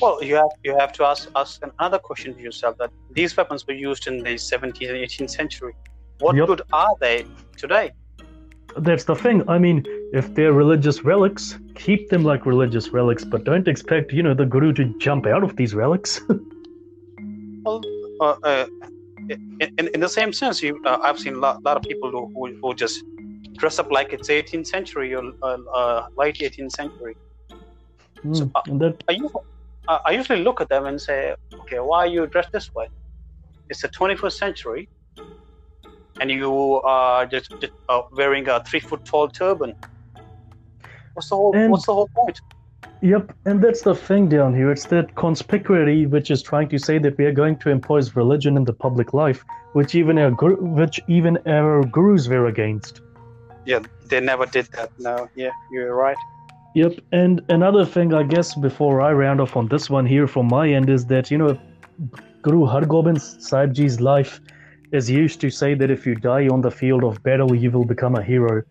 Well, 0.00 0.22
you 0.22 0.34
have 0.34 0.50
you 0.62 0.76
have 0.78 0.92
to 0.92 1.04
ask 1.04 1.30
ask 1.36 1.62
another 1.78 1.98
question 1.98 2.34
to 2.34 2.40
yourself 2.40 2.76
that 2.78 2.90
these 3.10 3.34
weapons 3.36 3.66
were 3.66 3.74
used 3.74 4.06
in 4.06 4.22
the 4.22 4.34
17th 4.34 4.90
and 4.90 4.98
18th 4.98 5.30
century. 5.30 5.74
What 6.18 6.36
Yep. 6.36 6.46
good 6.48 6.62
are 6.72 6.94
they 7.00 7.24
today? 7.56 7.92
That's 8.76 9.04
the 9.04 9.14
thing. 9.14 9.48
I 9.48 9.58
mean, 9.58 9.84
if 10.12 10.34
they're 10.34 10.52
religious 10.52 11.04
relics, 11.04 11.58
keep 11.74 12.10
them 12.10 12.24
like 12.24 12.44
religious 12.46 12.90
relics, 12.90 13.24
but 13.24 13.44
don't 13.44 13.68
expect 13.68 14.12
you 14.12 14.22
know 14.22 14.34
the 14.34 14.44
guru 14.44 14.72
to 14.74 14.84
jump 14.98 15.26
out 15.26 15.42
of 15.42 15.56
these 15.56 15.74
relics. 15.74 16.20
Well, 17.64 17.80
in, 19.28 19.74
in, 19.78 19.88
in 19.94 20.00
the 20.00 20.08
same 20.08 20.32
sense, 20.32 20.62
you, 20.62 20.80
uh, 20.84 20.98
I've 21.02 21.18
seen 21.18 21.34
a 21.34 21.38
lot, 21.38 21.62
lot 21.62 21.76
of 21.76 21.82
people 21.82 22.10
who, 22.10 22.22
who, 22.34 22.56
who 22.60 22.74
just 22.74 23.02
dress 23.56 23.78
up 23.78 23.90
like 23.90 24.12
it's 24.12 24.28
18th 24.28 24.66
century 24.66 25.14
or 25.14 25.24
uh, 25.42 25.56
uh, 25.74 26.06
late 26.16 26.36
18th 26.38 26.72
century. 26.72 27.16
Hmm, 28.22 28.42
and 28.66 28.80
that 28.80 29.02
I, 29.08 29.12
usually, 29.12 29.44
uh, 29.88 29.98
I 30.06 30.12
usually 30.12 30.42
look 30.42 30.60
at 30.60 30.68
them 30.68 30.86
and 30.86 31.00
say, 31.00 31.34
okay, 31.60 31.78
why 31.78 31.98
are 32.04 32.06
you 32.06 32.26
dressed 32.26 32.52
this 32.52 32.72
way? 32.74 32.88
It's 33.68 33.82
the 33.82 33.88
21st 33.88 34.32
century, 34.32 34.88
and 36.20 36.30
you 36.30 36.52
are 36.84 37.26
just, 37.26 37.50
just 37.60 37.72
uh, 37.88 38.02
wearing 38.12 38.48
a 38.48 38.62
three 38.64 38.80
foot 38.80 39.04
tall 39.04 39.28
turban. 39.28 39.74
What's 41.14 41.28
the 41.28 41.36
whole? 41.36 41.54
And- 41.54 41.70
what's 41.70 41.86
the 41.86 41.94
whole 41.94 42.08
point? 42.14 42.40
Yep, 43.02 43.34
and 43.46 43.60
that's 43.60 43.82
the 43.82 43.96
thing 43.96 44.28
down 44.28 44.54
here. 44.54 44.70
It's 44.70 44.86
that 44.86 45.16
conspicuity 45.16 46.08
which 46.08 46.30
is 46.30 46.40
trying 46.40 46.68
to 46.68 46.78
say 46.78 46.98
that 46.98 47.18
we 47.18 47.24
are 47.24 47.32
going 47.32 47.58
to 47.58 47.68
impose 47.68 48.14
religion 48.14 48.56
in 48.56 48.64
the 48.64 48.72
public 48.72 49.12
life, 49.12 49.44
which 49.72 49.96
even 49.96 50.18
our 50.18 50.30
guru, 50.30 50.56
which 50.64 51.00
even 51.08 51.36
our 51.46 51.82
gurus 51.82 52.28
were 52.28 52.46
against. 52.46 53.00
Yeah, 53.66 53.80
they 54.06 54.20
never 54.20 54.46
did 54.46 54.66
that. 54.76 54.90
No, 55.00 55.28
yeah, 55.34 55.50
you're 55.72 55.96
right. 55.96 56.16
Yep, 56.76 57.00
and 57.10 57.42
another 57.48 57.84
thing, 57.84 58.14
I 58.14 58.22
guess, 58.22 58.54
before 58.54 59.00
I 59.00 59.12
round 59.12 59.40
off 59.40 59.56
on 59.56 59.66
this 59.66 59.90
one 59.90 60.06
here 60.06 60.28
from 60.28 60.46
my 60.46 60.68
end 60.68 60.88
is 60.88 61.04
that 61.06 61.28
you 61.28 61.38
know, 61.38 61.58
Guru 62.42 62.66
Hargobind 62.66 63.20
Sahib 63.42 63.74
Ji's 63.74 64.00
life 64.00 64.40
is 64.92 65.10
used 65.10 65.40
to 65.40 65.50
say 65.50 65.74
that 65.74 65.90
if 65.90 66.06
you 66.06 66.14
die 66.14 66.46
on 66.46 66.60
the 66.60 66.70
field 66.70 67.02
of 67.02 67.20
battle, 67.24 67.52
you 67.52 67.72
will 67.72 67.84
become 67.84 68.14
a 68.14 68.22
hero. 68.22 68.62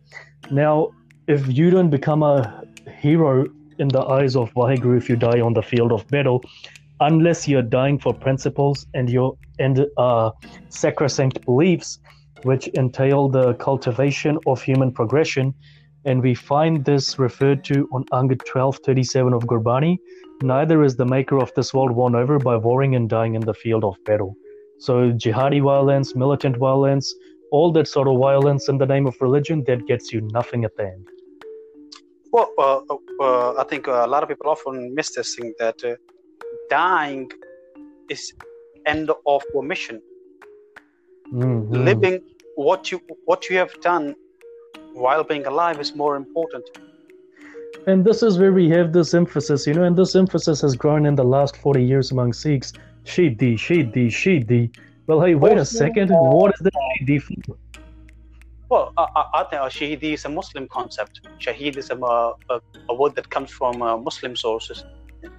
Now, 0.50 0.92
if 1.28 1.50
you 1.50 1.70
don't 1.70 1.90
become 1.90 2.24
a 2.24 2.64
hero 2.98 3.46
in 3.82 3.88
the 3.88 4.04
eyes 4.18 4.36
of 4.36 4.54
Vaheguru 4.54 4.98
if 4.98 5.10
you 5.10 5.16
die 5.16 5.42
on 5.42 5.54
the 5.54 5.62
field 5.72 5.92
of 5.92 6.08
battle, 6.08 6.44
unless 7.00 7.48
you're 7.48 7.70
dying 7.80 7.98
for 7.98 8.14
principles 8.14 8.86
and 8.94 9.10
your 9.10 9.36
and 9.60 9.86
uh, 9.98 10.30
sacrosanct 10.70 11.44
beliefs, 11.46 12.00
which 12.44 12.68
entail 12.78 13.28
the 13.28 13.54
cultivation 13.56 14.38
of 14.46 14.62
human 14.62 14.92
progression, 14.92 15.54
and 16.06 16.22
we 16.22 16.34
find 16.36 16.86
this 16.86 17.20
referred 17.20 17.64
to 17.64 17.88
on 17.92 18.06
Ang 18.14 18.30
1237 18.30 19.34
of 19.34 19.44
Gurbani. 19.44 19.98
Neither 20.42 20.84
is 20.84 20.96
the 20.96 21.06
maker 21.06 21.38
of 21.40 21.52
this 21.56 21.74
world 21.74 21.92
won 21.92 22.16
over 22.16 22.40
by 22.40 22.56
warring 22.58 22.96
and 22.96 23.10
dying 23.10 23.36
in 23.36 23.42
the 23.42 23.54
field 23.54 23.84
of 23.84 23.96
battle. 24.06 24.36
So, 24.80 25.12
jihadi 25.12 25.62
violence, 25.62 26.16
militant 26.16 26.58
violence, 26.58 27.14
all 27.52 27.72
that 27.74 27.88
sort 27.88 28.08
of 28.08 28.18
violence 28.20 28.68
in 28.68 28.78
the 28.80 28.88
name 28.88 29.06
of 29.06 29.16
religion, 29.22 29.64
that 29.68 29.86
gets 29.86 30.12
you 30.12 30.22
nothing 30.22 30.66
at 30.66 30.76
the 30.78 30.88
end. 30.88 31.08
Well, 32.32 32.50
uh, 32.58 32.80
uh, 33.20 33.62
I 33.62 33.66
think 33.66 33.88
uh, 33.88 34.04
a 34.06 34.08
lot 34.08 34.24
of 34.24 34.30
people 34.30 34.50
often 34.50 34.96
miss 34.96 35.16
this 35.16 35.36
thing 35.36 35.54
that 35.60 35.84
uh, 35.84 35.96
dying 36.70 37.30
is 38.10 38.34
end 38.86 39.12
of 39.26 39.44
your 39.54 39.64
mission. 39.64 40.02
Mhm. 41.34 41.86
Living 41.90 42.20
what 42.56 42.92
you 42.92 43.00
what 43.26 43.50
you 43.50 43.58
have 43.58 43.74
done 43.82 44.16
while 44.94 45.24
being 45.24 45.46
alive 45.46 45.80
is 45.80 45.96
more 45.96 46.16
important. 46.16 46.66
And 47.88 48.06
this 48.06 48.22
is 48.22 48.38
where 48.38 48.54
we 48.54 48.70
have 48.70 48.94
this 48.94 49.14
emphasis, 49.14 49.66
you 49.66 49.74
know, 49.74 49.84
and 49.84 49.96
this 49.98 50.16
emphasis 50.16 50.62
has 50.62 50.76
grown 50.76 51.06
in 51.06 51.16
the 51.16 51.24
last 51.24 51.58
40 51.58 51.84
years 51.84 52.12
among 52.12 52.34
Sikhs. 52.34 52.74
Shahidi, 53.06 53.56
Shahidi, 53.56 54.08
Shahidi. 54.08 54.76
Well, 55.08 55.22
hey, 55.22 55.36
wait 55.36 55.58
a 55.58 55.66
second. 55.66 56.10
What 56.12 56.54
is 56.54 56.60
the 56.60 56.72
Shahidi 56.72 57.22
for? 57.22 57.58
Well, 58.72 58.94
I, 58.98 59.06
I, 59.18 59.24
I 59.34 59.44
think 59.44 59.62
uh, 59.62 59.68
Shahidi 59.68 60.14
is 60.14 60.24
a 60.24 60.30
Muslim 60.30 60.66
concept. 60.70 61.20
Shaheed 61.40 61.76
is 61.76 61.90
a, 61.90 62.00
uh, 62.00 62.34
a, 62.50 62.62
a 62.88 62.96
word 62.96 63.16
that 63.16 63.30
comes 63.30 63.52
from 63.52 63.82
uh, 63.82 63.98
Muslim 63.98 64.34
sources. 64.34 64.86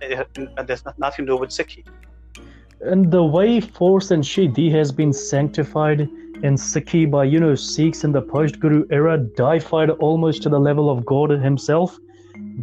It, 0.03 0.29
it, 0.37 0.67
there's 0.67 0.85
not- 0.85 0.99
nothing 0.99 1.25
to 1.25 1.33
do 1.33 1.39
with 1.39 1.49
Sikhi. 1.49 1.83
And 2.83 3.11
the 3.11 3.25
way 3.25 3.59
force 3.59 4.11
and 4.11 4.23
Shahidi 4.23 4.71
has 4.73 4.93
been 4.93 5.15
sanctified 5.15 6.01
in 6.01 6.57
Sikhi 6.57 7.11
by, 7.11 7.25
you 7.25 7.41
know, 7.41 7.55
Sikhs 7.55 8.05
in 8.05 8.13
the 8.13 8.21
post 8.21 8.61
Guru 8.61 8.85
era, 8.91 9.17
deified 9.17 9.89
almost 9.89 10.43
to 10.43 10.51
the 10.51 10.61
level 10.61 10.91
of 10.91 11.07
God 11.07 11.31
himself, 11.31 11.99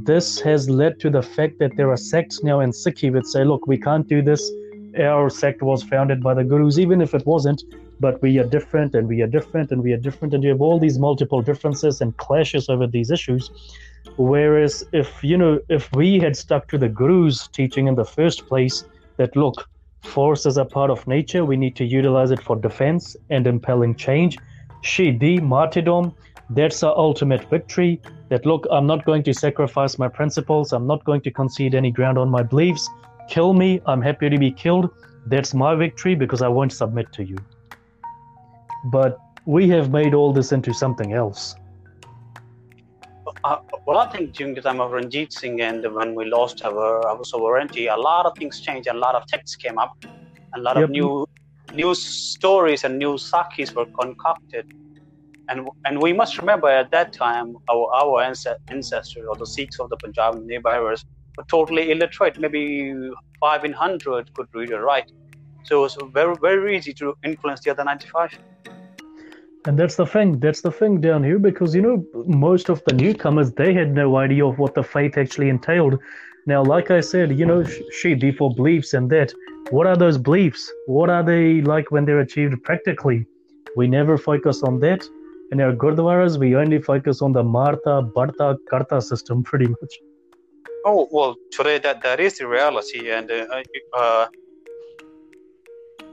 this 0.05 0.39
has 0.41 0.69
led 0.69 0.99
to 0.99 1.09
the 1.09 1.23
fact 1.23 1.57
that 1.57 1.75
there 1.77 1.89
are 1.89 1.97
sects 1.97 2.43
now 2.43 2.59
in 2.59 2.69
Sikhi 2.69 3.11
that 3.13 3.25
say, 3.25 3.43
look, 3.43 3.65
we 3.65 3.79
can't 3.79 4.07
do 4.07 4.21
this. 4.21 4.47
Our 4.99 5.31
sect 5.31 5.63
was 5.63 5.81
founded 5.81 6.21
by 6.21 6.35
the 6.35 6.43
Gurus, 6.43 6.77
even 6.77 7.01
if 7.01 7.15
it 7.15 7.25
wasn't, 7.25 7.63
but 7.99 8.21
we 8.21 8.39
are 8.39 8.45
different 8.45 8.95
and 8.95 9.07
we 9.07 9.21
are 9.21 9.27
different 9.27 9.71
and 9.71 9.83
we 9.83 9.93
are 9.93 9.97
different. 9.97 10.33
And 10.33 10.43
you 10.43 10.49
have 10.49 10.61
all 10.61 10.79
these 10.79 10.99
multiple 10.99 11.41
differences 11.41 12.01
and 12.01 12.15
clashes 12.17 12.69
over 12.69 12.87
these 12.87 13.11
issues. 13.11 13.51
Whereas 14.17 14.83
if, 14.93 15.23
you 15.23 15.37
know, 15.37 15.59
if 15.69 15.91
we 15.93 16.19
had 16.19 16.35
stuck 16.35 16.67
to 16.69 16.77
the 16.77 16.89
Gurus' 16.89 17.47
teaching 17.47 17.87
in 17.87 17.95
the 17.95 18.05
first 18.05 18.47
place, 18.47 18.85
that 19.17 19.35
look, 19.35 19.67
Force 20.03 20.45
is 20.45 20.57
a 20.57 20.65
part 20.65 20.89
of 20.89 21.05
nature. 21.07 21.43
We 21.43 21.57
need 21.57 21.75
to 21.75 21.85
utilize 21.85 22.31
it 22.31 22.41
for 22.41 22.55
defense 22.55 23.17
and 23.29 23.45
impelling 23.45 23.95
change. 23.95 24.37
Shahidi, 24.81 25.41
martyrdom, 25.41 26.15
that's 26.49 26.81
our 26.83 26.97
ultimate 26.97 27.49
victory. 27.49 28.01
That 28.29 28.45
look, 28.45 28.65
I'm 28.71 28.87
not 28.87 29.05
going 29.05 29.23
to 29.23 29.33
sacrifice 29.33 29.99
my 29.99 30.07
principles. 30.07 30.71
I'm 30.71 30.87
not 30.87 31.03
going 31.03 31.21
to 31.21 31.31
concede 31.31 31.75
any 31.75 31.91
ground 31.91 32.17
on 32.17 32.29
my 32.29 32.43
beliefs. 32.43 32.89
Kill 33.29 33.53
me. 33.53 33.81
I'm 33.85 34.01
happy 34.01 34.29
to 34.29 34.37
be 34.37 34.51
killed. 34.51 34.89
That's 35.25 35.53
my 35.53 35.75
victory 35.75 36.15
because 36.15 36.41
I 36.41 36.47
won't 36.47 36.71
submit 36.71 37.11
to 37.13 37.23
you. 37.23 37.37
But 38.85 39.19
we 39.45 39.67
have 39.69 39.91
made 39.91 40.13
all 40.13 40.33
this 40.33 40.51
into 40.51 40.73
something 40.73 41.13
else. 41.13 41.55
Uh, 43.43 43.57
well, 43.85 43.97
I 43.99 44.09
think 44.11 44.33
during 44.33 44.53
the 44.55 44.61
time 44.61 44.81
of 44.81 44.91
Ranjit 44.91 45.31
Singh 45.31 45.61
and 45.61 45.93
when 45.93 46.15
we 46.15 46.25
lost 46.25 46.63
our, 46.65 47.07
our 47.07 47.23
sovereignty, 47.23 47.87
a 47.87 47.95
lot 47.95 48.25
of 48.25 48.37
things 48.37 48.59
changed. 48.59 48.87
A 48.89 48.93
lot 48.93 49.15
of 49.15 49.25
texts 49.27 49.55
came 49.55 49.77
up. 49.77 49.95
A 50.55 50.59
lot 50.59 50.75
Yep. 50.75 50.85
of 50.85 50.89
new 50.89 51.27
new 51.73 51.93
stories 51.93 52.83
and 52.83 52.97
new 52.97 53.17
sakis 53.17 53.73
were 53.73 53.85
concocted. 53.85 54.71
And, 55.49 55.67
and 55.85 56.01
we 56.01 56.13
must 56.13 56.37
remember 56.39 56.67
at 56.67 56.91
that 56.91 57.13
time, 57.13 57.55
our, 57.69 57.87
our 57.93 58.21
ancestors 58.21 59.25
or 59.27 59.35
the 59.35 59.45
Sikhs 59.45 59.79
of 59.79 59.89
the 59.89 59.97
Punjab 59.97 60.35
and 60.35 60.51
areas 60.51 61.05
were 61.37 61.43
totally 61.45 61.91
illiterate. 61.91 62.39
Maybe 62.39 63.11
five 63.39 63.63
in 63.65 63.73
hundred 63.73 64.33
could 64.33 64.47
read 64.53 64.71
or 64.71 64.81
write. 64.81 65.11
So 65.69 65.77
it 65.77 65.81
was 65.81 65.97
very, 66.11 66.35
very 66.41 66.75
easy 66.75 66.93
to 66.93 67.15
influence 67.23 67.59
the 67.61 67.69
other 67.69 67.83
95. 67.83 68.39
And 69.67 69.77
that's 69.77 69.95
the 69.95 70.05
thing. 70.07 70.39
That's 70.39 70.61
the 70.61 70.71
thing 70.71 70.99
down 70.99 71.23
here 71.23 71.37
because 71.37 71.75
you 71.75 71.83
know 71.83 72.03
most 72.25 72.69
of 72.69 72.81
the 72.85 72.93
newcomers 72.95 73.51
they 73.51 73.71
had 73.71 73.93
no 73.93 74.15
idea 74.17 74.47
of 74.47 74.57
what 74.57 74.73
the 74.73 74.81
faith 74.81 75.15
actually 75.15 75.49
entailed. 75.49 75.99
Now, 76.47 76.63
like 76.63 76.89
I 76.89 77.01
said, 77.01 77.37
you 77.37 77.45
know, 77.45 77.63
she 77.63 78.15
Shahidi 78.15 78.35
for 78.35 78.49
beliefs 78.51 78.95
and 78.95 79.11
that. 79.11 79.31
What 79.69 79.85
are 79.85 79.95
those 79.95 80.17
beliefs? 80.17 80.71
What 80.87 81.11
are 81.11 81.21
they 81.21 81.61
like 81.61 81.91
when 81.91 82.03
they're 82.05 82.21
achieved 82.21 82.63
practically? 82.63 83.27
We 83.75 83.87
never 83.87 84.17
focus 84.17 84.63
on 84.63 84.79
that. 84.79 85.07
In 85.51 85.61
our 85.61 85.73
gurdwaras, 85.73 86.39
we 86.39 86.55
only 86.55 86.81
focus 86.81 87.21
on 87.21 87.31
the 87.33 87.43
Martha, 87.43 88.01
Bharta, 88.15 88.57
Karta 88.71 88.99
system, 88.99 89.43
pretty 89.51 89.67
much. 89.67 89.93
Oh 90.83 91.07
well, 91.11 91.35
today 91.51 91.77
that 91.77 92.01
that 92.01 92.19
is 92.19 92.39
the 92.39 92.47
reality, 92.47 93.11
and 93.11 93.29
uh, 93.29 93.61
uh, 93.93 94.27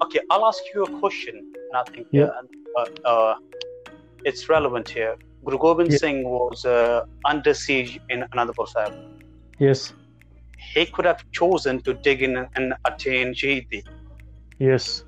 okay, 0.05 0.21
I'll 0.31 0.47
ask 0.47 0.63
you 0.75 0.85
a 0.85 0.91
question, 1.01 1.35
and 1.37 1.77
I 1.83 1.85
think 1.93 2.07
Yeah. 2.11 2.31
uh, 2.79 2.81
uh, 2.81 3.09
uh, 3.11 3.35
it's 4.25 4.49
relevant 4.49 4.89
here. 4.89 5.17
Guru 5.45 5.59
Gobind 5.59 5.93
Yeah. 5.93 5.99
Singh 5.99 6.25
was 6.25 6.65
uh, 6.65 7.05
under 7.25 7.55
siege 7.55 7.99
in 8.09 8.25
Anandpur 8.33 8.67
Sahib. 8.69 8.93
Yes, 9.59 9.93
He 10.75 10.87
could 10.87 11.05
have 11.07 11.23
chosen 11.33 11.81
to 11.83 11.95
dig 11.95 12.23
in 12.23 12.37
and 12.57 12.75
attain 12.85 13.35
Shahidi. 13.35 13.83
yes. 14.59 15.05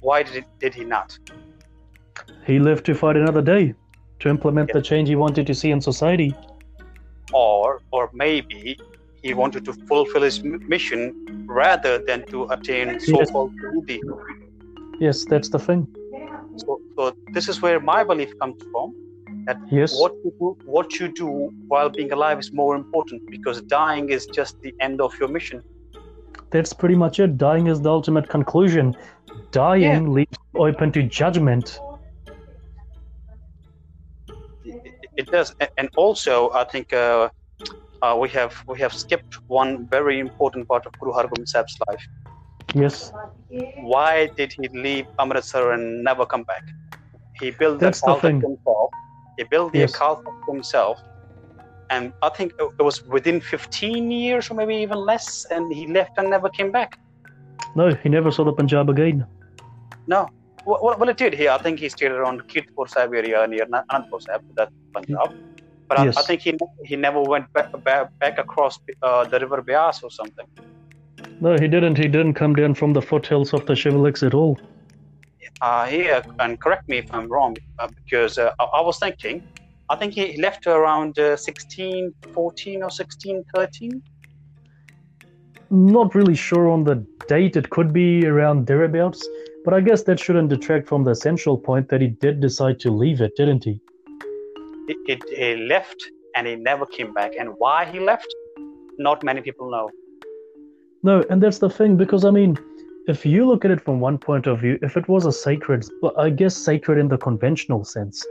Why 0.00 0.22
did, 0.22 0.44
did 0.60 0.74
he 0.74 0.84
not? 0.84 1.18
He 2.46 2.58
lived 2.58 2.84
to 2.86 2.94
fight 2.94 3.16
another 3.16 3.42
day 3.42 3.74
to 4.20 4.28
implement 4.28 4.72
the 4.72 4.80
change 4.82 5.08
he 5.08 5.16
wanted 5.16 5.46
to 5.48 5.54
see 5.54 5.70
in 5.70 5.80
society. 5.80 6.34
Or, 7.32 7.80
or 7.90 8.10
maybe 8.12 8.78
he 9.22 9.34
wanted 9.34 9.64
to 9.64 9.72
fulfill 9.88 10.22
his 10.22 10.42
mission 10.44 11.00
rather 11.48 12.00
than 12.06 12.24
to 12.30 12.46
attain 12.50 12.98
so-called 13.00 13.52
Shahidi. 13.60 14.00
Yes, 15.00 15.24
that's 15.24 15.48
the 15.48 15.58
thing. 15.58 15.86
So, 16.56 16.80
so 16.96 17.12
this 17.32 17.48
is 17.48 17.62
where 17.62 17.80
my 17.80 18.04
belief 18.04 18.32
comes 18.40 18.56
from. 18.72 18.94
That 19.46 19.58
Yes, 19.70 19.92
what 19.98 20.12
you 20.24 20.32
do, 20.38 20.56
what 20.64 20.98
you 21.00 21.08
do 21.08 21.50
while 21.68 21.88
being 21.88 22.12
alive 22.12 22.38
is 22.38 22.50
more 22.52 22.74
important 22.76 23.22
because 23.30 23.62
dying 23.62 24.10
is 24.10 24.26
just 24.26 24.56
the 24.62 24.74
end 24.80 25.00
of 25.00 25.12
your 25.20 25.28
mission. 25.28 25.62
that's 26.50 26.72
pretty 26.72 26.94
much 26.94 27.20
it. 27.20 27.36
Dying 27.36 27.66
is 27.66 27.80
the 27.80 27.90
ultimate 27.90 28.28
conclusion. 28.28 28.96
Dying 29.52 30.12
leaves 30.12 30.38
open 30.56 30.92
to 30.92 31.02
judgment. 31.02 31.78
It, 34.64 34.74
it- 34.84 34.94
it 35.16 35.26
does, 35.32 35.52
and 35.76 35.88
also 35.96 36.50
I 36.52 36.64
think 36.64 36.92
uh, 36.92 37.28
uh, 38.02 38.16
we 38.20 38.28
have 38.30 38.54
we 38.66 38.78
have 38.80 38.92
skipped 38.92 39.34
one 39.48 39.86
very 39.90 40.18
important 40.18 40.68
part 40.68 40.86
of 40.86 40.92
Guru 41.00 41.12
Hargobind 41.12 41.48
Sahib's 41.48 41.76
life. 41.88 42.04
Yes, 42.74 43.12
Why 43.80 44.28
did 44.36 44.52
he 44.52 44.68
leave 44.68 45.06
Amritsar 45.18 45.72
and 45.72 46.04
never 46.04 46.26
come 46.26 46.44
back? 46.44 46.62
He 47.40 47.50
built 47.50 47.80
That's 47.80 48.00
the 48.00 48.08
Akal 48.08 48.20
himself. 48.20 48.90
He 49.38 49.44
built 49.44 49.72
the 49.72 49.80
Yes. 49.80 49.92
Akal 49.92 50.20
himself, 50.48 51.00
and 51.90 52.12
I 52.22 52.28
think 52.28 52.52
it 52.58 52.82
was 52.82 53.02
within 53.06 53.40
15 53.40 54.10
years 54.10 54.50
or 54.50 54.54
maybe 54.54 54.76
even 54.76 54.98
less, 54.98 55.46
and 55.50 55.72
he 55.72 55.86
left 55.86 56.12
and 56.18 56.30
never 56.30 56.48
came 56.50 56.70
back. 56.70 56.98
no, 57.74 57.94
he 57.94 58.08
never 58.08 58.30
saw 58.30 58.44
the 58.44 58.52
Punjab 58.52 58.88
again. 58.90 59.26
No. 60.06 60.28
Well, 60.66 60.78
well, 60.82 60.96
well, 60.98 61.08
it 61.08 61.16
did 61.16 61.32
here. 61.34 61.50
I 61.50 61.58
think 61.58 61.78
he 61.78 61.88
stayed 61.88 62.10
around 62.12 62.42
Kiratpur 62.48 62.88
Sahib 62.88 63.14
area 63.14 63.46
near 63.46 63.66
Na- 63.68 63.84
Anandpur 63.90 64.20
Sahib, 64.20 64.42
that's 64.56 64.72
Punjab. 64.94 65.30
But 65.88 65.98
I, 65.98 66.04
Yes. 66.06 66.16
I 66.16 66.22
think 66.22 66.40
he 66.42 66.56
he 66.84 66.96
never 66.96 67.22
went 67.22 67.52
back, 67.52 67.68
back, 67.84 68.18
back 68.18 68.38
across 68.38 68.78
uh, 69.02 69.24
the 69.24 69.40
river 69.40 69.62
Beas 69.62 70.02
or 70.02 70.10
something. 70.10 70.46
No, 71.40 71.56
he 71.56 71.68
didn't. 71.68 71.96
He 71.96 72.08
didn't 72.08 72.34
come 72.34 72.54
down 72.54 72.74
from 72.74 72.92
the 72.92 73.02
foothills 73.02 73.52
of 73.54 73.64
the 73.66 73.74
Shivaliks 73.74 74.26
at 74.26 74.34
all. 74.34 74.58
Uh, 75.60 75.86
here, 75.86 76.22
and 76.38 76.60
correct 76.60 76.88
me 76.88 76.98
if 76.98 77.12
I'm 77.12 77.28
wrong, 77.28 77.56
uh, 77.78 77.88
because 77.88 78.38
uh, 78.38 78.52
I, 78.60 78.64
I 78.64 78.80
was 78.80 78.98
thinking, 78.98 79.42
I 79.90 79.96
think 79.96 80.14
he 80.14 80.40
left 80.40 80.66
around 80.66 81.18
uh, 81.18 81.36
16, 81.36 82.14
14 82.32 82.82
or 82.82 82.90
16, 82.90 83.44
13. 83.54 84.02
Not 85.70 86.14
really 86.14 86.34
sure 86.34 86.68
on 86.68 86.84
the 86.84 87.04
date. 87.26 87.56
It 87.56 87.70
could 87.70 87.92
be 87.92 88.26
around 88.26 88.66
thereabouts. 88.66 89.26
But 89.64 89.74
I 89.74 89.80
guess 89.80 90.02
that 90.04 90.18
shouldn't 90.18 90.48
detract 90.48 90.88
from 90.88 91.04
the 91.04 91.10
essential 91.10 91.58
point 91.58 91.88
that 91.88 92.00
he 92.00 92.08
did 92.08 92.40
decide 92.40 92.80
to 92.80 92.90
leave 92.90 93.20
it, 93.20 93.32
didn't 93.36 93.64
he? 93.64 93.80
He, 94.88 94.96
he, 95.06 95.20
he 95.36 95.56
left 95.56 96.02
and 96.34 96.46
he 96.46 96.56
never 96.56 96.86
came 96.86 97.12
back. 97.12 97.32
And 97.38 97.50
why 97.58 97.84
he 97.84 98.00
left, 98.00 98.26
not 98.98 99.22
many 99.22 99.40
people 99.40 99.70
know. 99.70 99.90
No, 101.04 101.24
and 101.30 101.40
that's 101.40 101.58
the 101.58 101.70
thing, 101.70 101.96
because 101.96 102.24
I 102.24 102.30
mean, 102.30 102.58
if 103.06 103.24
you 103.24 103.46
look 103.46 103.64
at 103.64 103.70
it 103.70 103.80
from 103.80 104.00
one 104.00 104.18
point 104.18 104.46
of 104.46 104.60
view, 104.60 104.78
if 104.82 104.96
it 104.96 105.08
was 105.08 105.26
a 105.26 105.32
sacred, 105.32 105.84
I 106.16 106.30
guess 106.30 106.56
sacred 106.56 106.98
in 106.98 107.08
the 107.08 107.18
conventional 107.18 107.84
sense, 107.84 108.26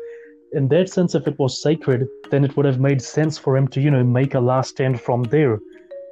in 0.54 0.68
that 0.70 0.90
sense, 0.90 1.16
if 1.16 1.28
it 1.28 1.40
was 1.40 1.62
sacred, 1.62 2.08
then 2.30 2.44
it 2.44 2.56
would 2.56 2.66
have 2.66 2.80
made 2.80 3.02
sense 3.02 3.38
for 3.38 3.56
him 3.58 3.68
to, 3.70 3.82
you 3.82 3.92
know, 3.92 4.04
make 4.04 4.34
a 4.34 4.40
last 4.40 4.72
stand 4.72 5.00
from 5.00 5.24
there. 5.24 5.60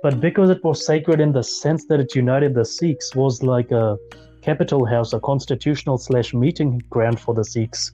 But 0.04 0.20
because 0.20 0.50
it 0.50 0.64
was 0.64 0.86
sacred 0.86 1.20
in 1.20 1.32
the 1.32 1.44
sense 1.44 1.86
that 1.86 2.00
it 2.00 2.16
united 2.16 2.54
the 2.54 2.66
Sikhs, 2.66 3.16
was 3.16 3.44
like 3.44 3.72
a 3.72 3.98
capital 4.42 4.86
house, 4.86 5.14
a 5.14 5.20
constitutional 5.20 5.98
slash 5.98 6.34
meeting 6.34 6.82
ground 6.90 7.20
for 7.20 7.34
the 7.34 7.44
Sikhs. 7.44 7.92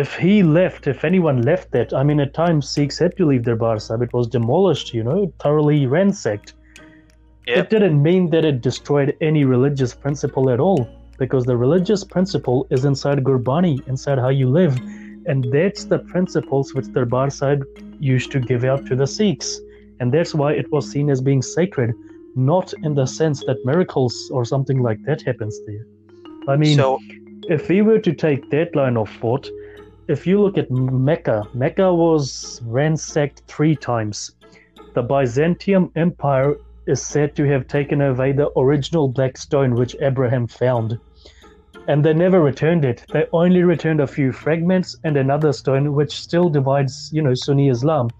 If 0.00 0.16
he 0.16 0.42
left, 0.42 0.86
if 0.86 1.04
anyone 1.04 1.42
left 1.42 1.72
that, 1.72 1.92
I 1.92 2.02
mean, 2.02 2.20
at 2.20 2.32
times 2.32 2.66
Sikhs 2.66 2.98
had 2.98 3.14
to 3.18 3.26
leave 3.26 3.42
Darbar 3.42 3.78
Sahib. 3.78 4.00
It 4.00 4.14
was 4.14 4.26
demolished, 4.28 4.94
you 4.94 5.04
know, 5.04 5.30
thoroughly 5.40 5.86
ransacked. 5.86 6.54
Yep. 7.46 7.58
It 7.58 7.68
didn't 7.68 8.02
mean 8.02 8.30
that 8.30 8.46
it 8.46 8.62
destroyed 8.62 9.14
any 9.20 9.44
religious 9.44 9.92
principle 9.92 10.48
at 10.48 10.58
all, 10.58 10.88
because 11.18 11.44
the 11.44 11.56
religious 11.56 12.02
principle 12.02 12.66
is 12.70 12.86
inside 12.86 13.22
Gurbani, 13.22 13.86
inside 13.88 14.18
how 14.18 14.30
you 14.30 14.48
live, 14.48 14.74
and 15.26 15.46
that's 15.52 15.84
the 15.84 15.98
principles 15.98 16.72
which 16.72 16.86
the 16.86 17.00
Darbar 17.00 17.28
Sahib 17.28 17.62
used 17.98 18.32
to 18.32 18.40
give 18.40 18.64
out 18.64 18.86
to 18.86 18.96
the 18.96 19.06
Sikhs, 19.06 19.60
and 20.00 20.10
that's 20.10 20.34
why 20.34 20.52
it 20.52 20.72
was 20.72 20.90
seen 20.90 21.10
as 21.10 21.20
being 21.20 21.42
sacred, 21.42 21.92
not 22.34 22.72
in 22.84 22.94
the 22.94 23.04
sense 23.04 23.44
that 23.44 23.58
miracles 23.66 24.30
or 24.32 24.46
something 24.46 24.82
like 24.82 25.04
that 25.04 25.20
happens 25.20 25.60
there. 25.66 25.84
I 26.48 26.56
mean, 26.56 26.78
so, 26.78 26.98
if 27.50 27.68
we 27.68 27.82
were 27.82 27.98
to 27.98 28.14
take 28.14 28.48
that 28.48 28.74
line 28.74 28.96
of 28.96 29.10
thought, 29.20 29.46
if 30.10 30.26
you 30.26 30.42
look 30.42 30.58
at 30.58 30.68
Mecca, 30.72 31.46
Mecca 31.54 31.94
was 31.94 32.60
ransacked 32.64 33.42
three 33.46 33.76
times. 33.76 34.32
The 34.94 35.02
Byzantium 35.02 35.92
Empire 35.94 36.56
is 36.86 37.00
said 37.00 37.36
to 37.36 37.44
have 37.44 37.68
taken 37.68 38.00
away 38.00 38.32
the 38.32 38.50
original 38.58 39.06
black 39.06 39.38
stone 39.38 39.76
which 39.76 39.94
Abraham 40.00 40.48
found. 40.48 40.98
And 41.86 42.04
they 42.04 42.12
never 42.12 42.40
returned 42.40 42.84
it. 42.84 43.04
They 43.12 43.26
only 43.32 43.62
returned 43.62 44.00
a 44.00 44.06
few 44.08 44.32
fragments 44.32 44.96
and 45.04 45.16
another 45.16 45.52
stone 45.52 45.94
which 45.94 46.20
still 46.20 46.48
divides, 46.48 47.10
you 47.12 47.22
know, 47.22 47.34
Sunni 47.34 47.68
Islam. 47.68 48.10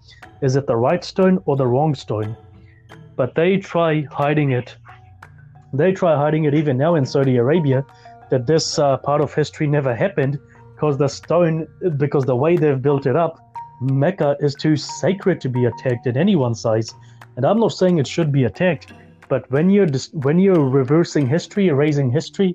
Is 0.41 0.55
it 0.55 0.67
the 0.67 0.77
right 0.77 1.03
stone 1.03 1.39
or 1.45 1.57
the 1.57 1.67
wrong 1.67 1.93
stone? 1.93 2.37
But 3.17 3.35
they 3.35 3.57
try 3.57 4.05
hiding 4.09 4.51
it. 4.51 4.77
They 5.73 5.91
try 5.91 6.15
hiding 6.15 6.45
it 6.45 6.53
even 6.53 6.77
now 6.77 6.95
in 6.95 7.05
Saudi 7.05 7.35
Arabia 7.35 7.85
that 8.29 8.47
this 8.47 8.79
uh, 8.79 8.95
part 8.95 9.19
of 9.19 9.33
history 9.33 9.67
never 9.67 9.93
happened 9.93 10.39
because 10.81 10.97
the 10.97 11.07
stone, 11.07 11.67
because 11.97 12.25
the 12.25 12.35
way 12.35 12.57
they've 12.57 12.81
built 12.81 13.05
it 13.05 13.15
up, 13.15 13.37
Mecca 13.81 14.35
is 14.39 14.55
too 14.55 14.75
sacred 14.75 15.39
to 15.41 15.47
be 15.47 15.65
attacked 15.65 16.07
in 16.07 16.17
anyone's 16.17 16.59
size. 16.59 16.89
And 17.35 17.45
I'm 17.45 17.59
not 17.59 17.73
saying 17.73 17.99
it 17.99 18.07
should 18.07 18.31
be 18.31 18.45
attacked, 18.45 18.91
but 19.29 19.49
when 19.51 19.69
you're 19.69 19.85
dis- 19.85 20.09
when 20.13 20.39
you're 20.39 20.67
reversing 20.67 21.27
history, 21.27 21.67
erasing 21.67 22.09
history, 22.11 22.51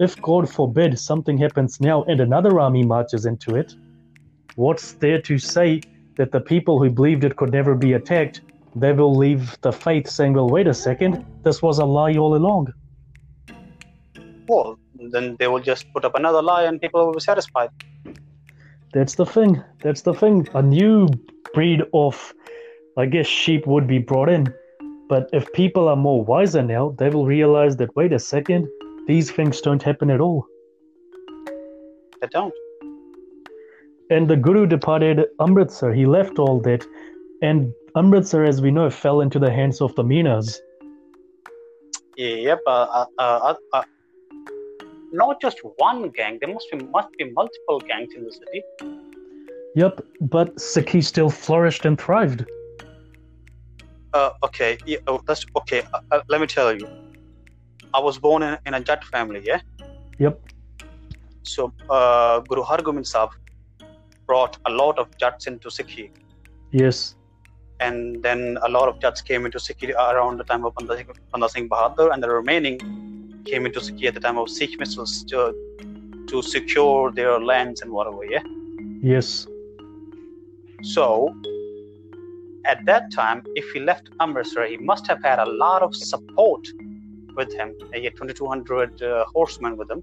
if 0.00 0.18
God 0.22 0.48
forbid 0.48 0.98
something 0.98 1.36
happens 1.36 1.78
now 1.78 2.02
and 2.04 2.18
another 2.18 2.58
army 2.60 2.82
marches 2.82 3.26
into 3.26 3.56
it, 3.56 3.74
what's 4.54 4.94
there 4.94 5.20
to 5.20 5.36
say 5.36 5.82
that 6.16 6.32
the 6.32 6.40
people 6.40 6.82
who 6.82 6.88
believed 6.88 7.24
it 7.24 7.36
could 7.36 7.52
never 7.52 7.74
be 7.74 7.92
attacked, 7.92 8.40
they 8.74 8.92
will 8.92 9.14
leave 9.14 9.54
the 9.60 9.72
faith 9.72 10.08
saying, 10.08 10.32
well, 10.32 10.48
wait 10.48 10.66
a 10.66 10.72
second, 10.72 11.26
this 11.42 11.60
was 11.60 11.78
a 11.78 11.84
lie 11.84 12.14
all 12.14 12.36
along. 12.36 12.72
well, 14.48 14.78
then 15.12 15.36
they 15.38 15.48
will 15.48 15.60
just 15.60 15.92
put 15.92 16.04
up 16.04 16.14
another 16.14 16.42
lie 16.42 16.64
and 16.64 16.80
people 16.80 17.06
will 17.06 17.14
be 17.14 17.20
satisfied. 17.20 17.70
That's 18.92 19.14
the 19.14 19.26
thing. 19.26 19.62
That's 19.82 20.02
the 20.02 20.14
thing. 20.14 20.48
A 20.54 20.62
new 20.62 21.08
breed 21.54 21.82
of, 21.92 22.32
I 22.96 23.06
guess, 23.06 23.26
sheep 23.26 23.66
would 23.66 23.86
be 23.86 23.98
brought 23.98 24.28
in. 24.28 24.52
But 25.08 25.28
if 25.32 25.52
people 25.52 25.88
are 25.88 25.96
more 25.96 26.24
wiser 26.24 26.62
now, 26.62 26.94
they 26.98 27.10
will 27.10 27.26
realize 27.26 27.76
that, 27.76 27.94
wait 27.94 28.12
a 28.12 28.18
second, 28.18 28.68
these 29.06 29.30
things 29.30 29.60
don't 29.60 29.82
happen 29.82 30.10
at 30.10 30.20
all. 30.20 30.46
They 32.20 32.26
don't. 32.28 32.54
And 34.10 34.28
the 34.28 34.36
Guru 34.36 34.66
departed 34.66 35.26
Amritsar. 35.40 35.92
He 35.92 36.06
left 36.06 36.38
all 36.38 36.60
that. 36.60 36.84
And 37.42 37.72
Amritsar, 37.96 38.44
as 38.44 38.60
we 38.60 38.70
know, 38.70 38.88
fell 38.88 39.20
into 39.20 39.38
the 39.38 39.50
hands 39.50 39.80
of 39.80 39.94
the 39.94 40.04
Minas. 40.04 40.60
Yeah, 42.16 42.36
yep. 42.36 42.60
Uh, 42.66 42.70
uh, 42.70 43.06
uh, 43.18 43.54
uh, 43.72 43.82
not 45.12 45.40
just 45.40 45.58
one 45.76 46.10
gang. 46.10 46.38
There 46.40 46.52
must 46.52 46.70
be 46.70 46.78
must 46.78 47.08
be 47.18 47.30
multiple 47.32 47.80
gangs 47.80 48.12
in 48.16 48.24
the 48.24 48.32
city. 48.32 48.62
Yep, 49.74 50.00
but 50.20 50.54
Sikhi 50.56 51.04
still 51.04 51.30
flourished 51.30 51.84
and 51.84 52.00
thrived. 52.00 52.44
Uh, 54.12 54.30
okay. 54.42 54.78
Yeah, 54.86 54.98
oh, 55.06 55.20
that's 55.26 55.44
okay. 55.56 55.82
Uh, 55.92 56.00
uh, 56.10 56.20
let 56.28 56.40
me 56.40 56.46
tell 56.46 56.72
you. 56.74 56.88
I 57.94 58.00
was 58.00 58.18
born 58.18 58.42
in, 58.42 58.58
in 58.66 58.74
a 58.74 58.80
Jat 58.80 59.04
family. 59.04 59.42
Yeah. 59.44 59.60
Yep. 60.18 60.40
So 61.42 61.72
uh, 61.90 62.40
Guru 62.40 62.62
Hargobind 62.62 63.06
Sahib 63.06 63.30
brought 64.26 64.58
a 64.66 64.70
lot 64.70 64.98
of 64.98 65.16
Jats 65.18 65.46
into 65.46 65.68
Sikhi, 65.68 66.10
Yes. 66.72 67.14
and 67.80 68.22
then 68.22 68.58
a 68.62 68.68
lot 68.68 68.88
of 68.88 68.98
Jats 69.00 69.20
came 69.20 69.46
into 69.46 69.58
Sikhi 69.58 69.94
around 69.94 70.38
the 70.38 70.44
time 70.44 70.64
of 70.64 70.74
Banda 70.74 70.96
Singh, 70.96 71.08
Banda 71.32 71.48
Singh 71.48 71.68
Bahadur, 71.68 72.12
and 72.12 72.20
the 72.22 72.28
remaining 72.28 72.80
came 73.46 73.66
into 73.66 73.80
Sikhi 73.80 74.06
at 74.06 74.14
the 74.14 74.20
time 74.20 74.38
of 74.38 74.48
Sikh 74.50 74.78
misls 74.78 75.26
to, 75.28 75.54
to 76.26 76.42
secure 76.42 77.10
their 77.12 77.40
lands 77.40 77.80
and 77.82 77.90
whatever. 77.90 78.24
Yeah. 78.24 78.42
Yes. 79.00 79.46
So, 80.82 81.34
at 82.64 82.84
that 82.84 83.12
time, 83.12 83.44
if 83.54 83.64
he 83.72 83.80
left 83.80 84.10
Amritsar, 84.20 84.66
he 84.66 84.76
must 84.76 85.06
have 85.06 85.22
had 85.22 85.38
a 85.38 85.46
lot 85.46 85.82
of 85.82 85.94
support 85.94 86.66
with 87.34 87.52
him. 87.52 87.74
He 87.94 88.04
had 88.04 88.16
2,200 88.16 89.02
uh, 89.02 89.24
horsemen 89.34 89.76
with 89.76 89.90
him. 89.90 90.02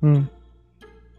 Hmm. 0.00 0.22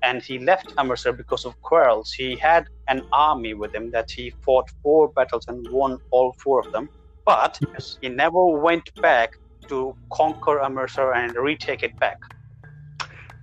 And 0.04 0.22
he 0.22 0.40
left 0.40 0.74
Amritsar 0.78 1.14
because 1.14 1.46
of 1.46 1.60
quarrels. 1.62 2.12
He 2.12 2.36
had 2.36 2.68
an 2.88 3.04
army 3.14 3.54
with 3.54 3.74
him 3.74 3.92
that 3.92 4.10
he 4.10 4.32
fought 4.44 4.70
four 4.82 5.10
battles 5.10 5.46
and 5.48 5.68
won 5.70 6.00
all 6.10 6.34
four 6.34 6.60
of 6.60 6.72
them. 6.72 6.90
But 7.26 7.60
Yes. 7.74 7.98
he 8.02 8.10
never 8.10 8.46
went 8.46 8.90
back 9.02 9.38
to 9.68 9.96
conquer 10.12 10.62
Amritsar 10.62 11.14
and 11.14 11.36
retake 11.36 11.84
it 11.84 11.98
back. 12.00 12.20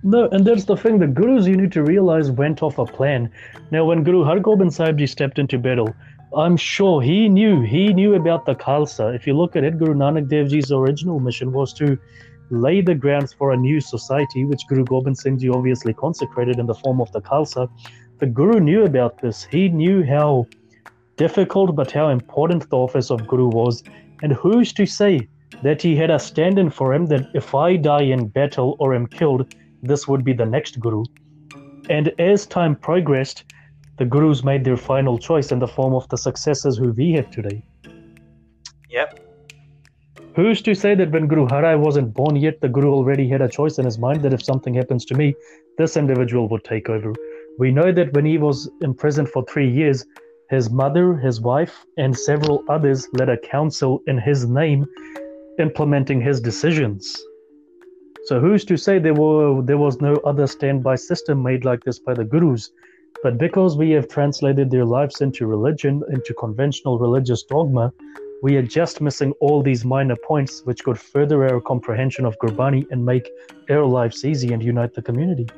No, 0.03 0.29
and 0.29 0.47
that's 0.47 0.65
the 0.65 0.77
thing. 0.77 0.99
The 0.99 1.09
gurus 1.09 1.47
you 1.47 1.57
need 1.57 1.73
to 1.73 1.83
realize 1.83 2.31
went 2.31 2.63
off 2.63 2.79
a 2.79 2.85
plan. 2.85 3.31
Now, 3.73 3.85
when 3.85 4.05
Guru 4.05 4.23
Hargobind 4.25 4.73
Sahib 4.73 4.99
Ji 4.99 5.07
stepped 5.07 5.39
into 5.39 5.59
battle, 5.59 5.93
I'm 6.37 6.57
sure 6.57 7.01
he 7.01 7.29
knew 7.29 7.63
he 7.63 7.93
knew 7.93 8.15
about 8.15 8.47
the 8.47 8.55
Khalsa. 8.55 9.15
If 9.15 9.27
you 9.27 9.37
look 9.37 9.57
at 9.57 9.65
it, 9.65 9.79
Guru 9.79 9.95
Nanak 9.95 10.29
Dev 10.29 10.49
Ji's 10.51 10.71
original 10.71 11.19
mission 11.19 11.53
was 11.53 11.73
to 11.75 11.99
lay 12.51 12.81
the 12.81 12.95
grounds 12.95 13.33
for 13.33 13.53
a 13.53 13.57
new 13.57 13.81
society, 13.81 14.45
which 14.45 14.67
Guru 14.69 14.85
Gobind 14.85 15.19
Singh 15.19 15.39
Ji 15.39 15.49
obviously 15.49 15.93
consecrated 15.95 16.59
in 16.59 16.67
the 16.67 16.75
form 16.75 17.01
of 17.01 17.11
the 17.13 17.21
Khalsa. 17.21 17.69
The 18.21 18.27
Guru 18.27 18.61
knew 18.61 18.85
about 18.85 19.21
this. 19.21 19.45
He 19.45 19.69
knew 19.69 20.05
how 20.05 20.47
difficult 21.17 21.75
but 21.75 21.91
how 21.91 22.09
important 22.09 22.71
the 22.71 22.77
office 22.77 23.11
of 23.11 23.27
Guru 23.27 23.49
was. 23.49 23.83
And 24.23 24.33
who's 24.33 24.73
to 24.75 24.87
say 24.87 25.29
that 25.63 25.83
he 25.83 25.97
had 25.97 26.11
a 26.11 26.19
stand 26.19 26.59
in 26.59 26.71
for 26.71 26.95
him 26.95 27.07
that 27.07 27.29
if 27.35 27.55
I 27.55 27.77
die 27.77 28.03
in 28.03 28.29
battle 28.29 28.77
or 28.79 28.95
am 28.95 29.07
killed, 29.07 29.55
this 29.83 30.07
would 30.07 30.25
be 30.25 30.33
the 30.33 30.47
next 30.47 30.81
guru. 30.81 31.05
And 31.89 32.13
as 32.19 32.47
time 32.47 32.77
progressed, 32.77 33.45
the 33.99 34.05
gurus 34.05 34.45
made 34.45 34.65
their 34.65 34.77
final 34.77 35.19
choice 35.19 35.51
in 35.51 35.59
the 35.59 35.67
form 35.67 35.95
of 35.95 36.09
the 36.09 36.19
successors 36.19 36.77
who 36.77 36.93
we 36.93 37.13
have 37.13 37.31
today. 37.31 37.65
Yep. 38.91 39.21
Who's 40.37 40.63
to 40.63 40.75
say 40.75 40.95
that 40.95 41.11
when 41.11 41.27
Guru 41.27 41.49
Har 41.49 41.63
Rai 41.63 41.77
wasn't 41.77 42.15
born 42.15 42.37
yet, 42.37 42.61
the 42.61 42.69
guru 42.69 42.93
already 42.93 43.29
had 43.29 43.43
a 43.43 43.49
choice 43.49 43.79
in 43.79 43.85
his 43.85 43.99
mind 43.99 44.23
that 44.23 44.33
if 44.33 44.43
something 44.43 44.73
happens 44.73 45.05
to 45.07 45.17
me, 45.17 45.35
this 45.79 45.97
individual 45.97 46.49
would 46.49 46.63
take 46.63 46.89
over? 46.89 47.13
We 47.59 47.73
know 47.73 47.91
that 47.91 48.13
when 48.13 48.25
he 48.25 48.39
was 48.39 48.71
imprisoned 48.81 49.31
for 49.31 49.45
three 49.47 49.69
years, 49.69 50.07
his 50.49 50.71
mother, 50.71 51.17
his 51.17 51.41
wife, 51.41 51.85
and 51.97 52.17
several 52.17 52.63
others 52.69 53.09
led 53.15 53.29
a 53.29 53.37
council 53.37 54.01
in 54.07 54.17
his 54.17 54.49
name 54.49 54.87
implementing 55.59 56.21
his 56.21 56.41
decisions. 56.41 57.17
So 58.25 58.41
who's 58.41 58.65
to 58.67 58.77
say 58.77 58.99
there 58.99 59.15
were 59.15 59.63
there 59.63 59.79
was 59.79 60.01
no 60.01 60.15
other 60.17 60.47
standby 60.47 60.97
system 60.97 61.43
made 61.43 61.65
like 61.65 61.83
this 61.85 61.99
by 61.99 62.15
the 62.15 62.25
gurus? 62.25 62.71
But 63.23 63.39
because 63.39 63.77
we 63.77 63.91
have 63.93 64.09
translated 64.09 64.71
their 64.71 64.85
lives 64.85 65.21
into 65.21 65.47
religion, 65.47 66.03
into 66.11 66.35
conventional 66.35 66.99
religious 66.99 67.43
dogma, 67.43 67.93
we 68.43 68.57
are 68.57 68.63
just 68.63 69.01
missing 69.01 69.33
all 69.41 69.63
these 69.63 69.85
minor 69.85 70.15
points 70.15 70.63
which 70.65 70.85
could 70.85 70.99
further 70.99 71.49
our 71.49 71.61
comprehension 71.61 72.25
of 72.25 72.39
Gurbani 72.39 72.87
and 72.91 73.05
make 73.05 73.29
our 73.69 73.85
lives 73.85 74.25
easy 74.25 74.53
and 74.53 74.63
unite 74.63 74.95
the 74.95 75.03
community. 75.03 75.49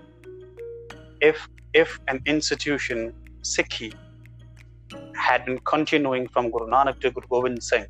If 1.21 1.49
if 1.75 2.01
an 2.09 2.21
institution, 2.25 3.13
Sikhi, 3.43 3.93
had 5.15 5.45
been 5.45 5.59
continuing 5.59 6.27
from 6.29 6.51
Guru 6.51 6.67
Nanak 6.71 7.01
to 7.01 7.11
Guru 7.11 7.27
Gobind 7.29 7.63
Singh, 7.63 7.87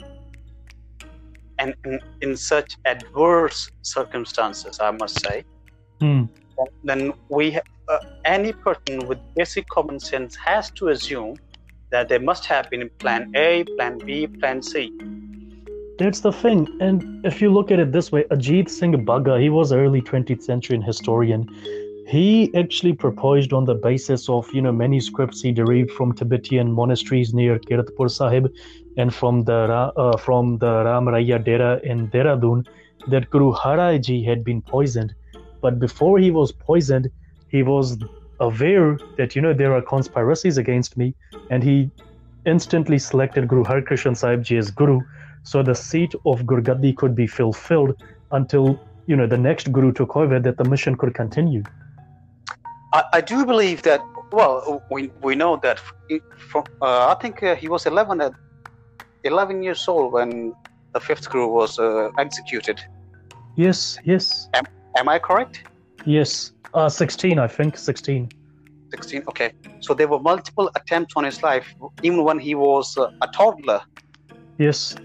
and 1.61 1.75
in, 1.85 2.01
in 2.23 2.37
such 2.37 2.77
adverse 2.87 3.71
circumstances, 3.83 4.79
I 4.81 4.91
must 4.91 5.21
say, 5.25 5.45
Hmm. 6.01 6.25
then 6.83 7.13
we 7.29 7.59
uh, 7.89 7.99
any 8.25 8.53
person 8.53 9.07
with 9.07 9.19
basic 9.37 9.69
common 9.69 10.01
sense 10.01 10.37
has 10.45 10.71
to 10.73 10.89
assume 10.89 11.37
that 11.91 12.09
there 12.09 12.21
must 12.21 12.47
have 12.47 12.71
been 12.71 12.89
plan 12.99 13.31
A, 13.35 13.65
plan 13.77 13.99
B, 13.99 14.27
plan 14.27 14.63
C. 14.63 14.91
That's 15.99 16.21
the 16.21 16.33
thing. 16.33 16.67
And 16.81 17.27
if 17.27 17.43
you 17.43 17.51
look 17.51 17.71
at 17.71 17.79
it 17.79 17.93
this 17.93 18.11
way, 18.11 18.25
Ajit 18.31 18.71
Singh 18.71 19.05
Bagga, 19.05 19.39
he 19.39 19.51
was 19.51 19.73
an 19.73 19.81
early 19.81 20.01
20th 20.01 20.43
century 20.43 20.81
historian. 20.81 21.47
He 22.07 22.51
actually 22.55 22.95
proposed 22.95 23.53
on 23.53 23.67
the 23.67 23.75
basis 23.75 24.29
of, 24.29 24.49
you 24.55 24.63
know, 24.63 24.73
manuscripts 24.73 25.43
he 25.43 25.53
derived 25.53 25.91
from 25.91 26.15
Tibetan 26.15 26.73
monasteries 26.73 27.35
near 27.35 27.59
Kiratpur 27.59 28.11
Sahib 28.11 28.51
and 28.97 29.15
from 29.15 29.45
the 29.45 29.93
uh, 29.97 30.17
from 30.17 30.59
the 30.59 30.85
Ram 30.85 31.09
Rai 31.09 31.39
Dera 31.39 31.81
in 31.83 32.09
Dehradun 32.09 32.67
that 33.09 33.31
Guru 33.31 33.53
Har 33.53 33.77
Rai 33.79 33.99
Ji 33.99 34.23
had 34.25 34.45
been 34.45 34.63
poisoned. 34.63 35.15
But 35.61 35.79
before 35.79 36.19
he 36.19 36.31
was 36.31 36.53
poisoned, 36.53 37.11
he 37.49 37.63
was 37.63 37.99
aware 38.41 38.99
that, 39.19 39.37
you 39.37 39.43
know, 39.43 39.53
there 39.53 39.75
are 39.75 39.83
conspiracies 39.83 40.57
against 40.59 40.97
me. 40.97 41.15
And 41.51 41.63
he 41.63 41.91
instantly 42.47 42.99
selected 42.99 43.49
Guru 43.49 43.65
Harkrishan 43.65 44.17
Sahib 44.17 44.43
Ji 44.43 44.57
as 44.57 44.71
Guru 44.71 45.01
so 45.43 45.63
the 45.63 45.75
seat 45.75 46.15
of 46.27 46.43
Gurgaddi 46.43 46.97
could 46.97 47.15
be 47.15 47.27
fulfilled 47.27 48.03
until 48.33 48.79
you 49.07 49.17
know 49.17 49.27
the 49.27 49.39
next 49.39 49.73
guru 49.73 49.93
took 49.93 50.17
over 50.17 50.39
that 50.39 50.57
the 50.57 50.65
mission 50.65 50.97
could 50.97 51.15
continue 51.15 51.63
I, 52.93 53.05
I 53.15 53.21
do 53.21 53.47
believe 53.47 53.83
that. 53.83 54.01
Well, 54.33 54.83
we, 54.91 55.11
we 55.23 55.35
know 55.35 55.57
that 55.63 55.81
from 56.37 56.65
uh, 56.83 57.09
I 57.09 57.15
think 57.21 57.43
uh, 57.43 57.55
he 57.55 57.69
was 57.69 57.87
11 57.87 58.21
at 58.21 58.33
11 59.25 59.63
years 59.63 59.85
old 59.89 60.13
when 60.13 60.53
the 60.95 61.01
fifth 61.01 61.29
guru 61.31 61.49
was 61.49 61.79
uh, 61.79 62.09
executed. 62.19 62.79
yes 63.57 63.99
yes 64.05 64.49
Am 64.99 65.09
I 65.09 65.19
correct? 65.19 65.59
yes 66.07 66.53
uh 66.75 66.89
16 66.89 67.39
i 67.39 67.47
think 67.47 67.77
16 67.77 68.29
16. 68.93 69.23
Okay. 69.29 69.53
So 69.81 69.95
there 69.95 70.09
were 70.09 70.21
multiple 70.21 70.71
attempts 70.77 71.15
on 71.17 71.25
his 71.25 71.43
life, 71.43 71.67
even 72.03 72.25
when 72.25 72.39
he 72.39 72.55
was 72.55 72.93
uh, 72.97 73.07
a 73.23 73.29
toddler, 73.37 73.81
yes 74.59 74.97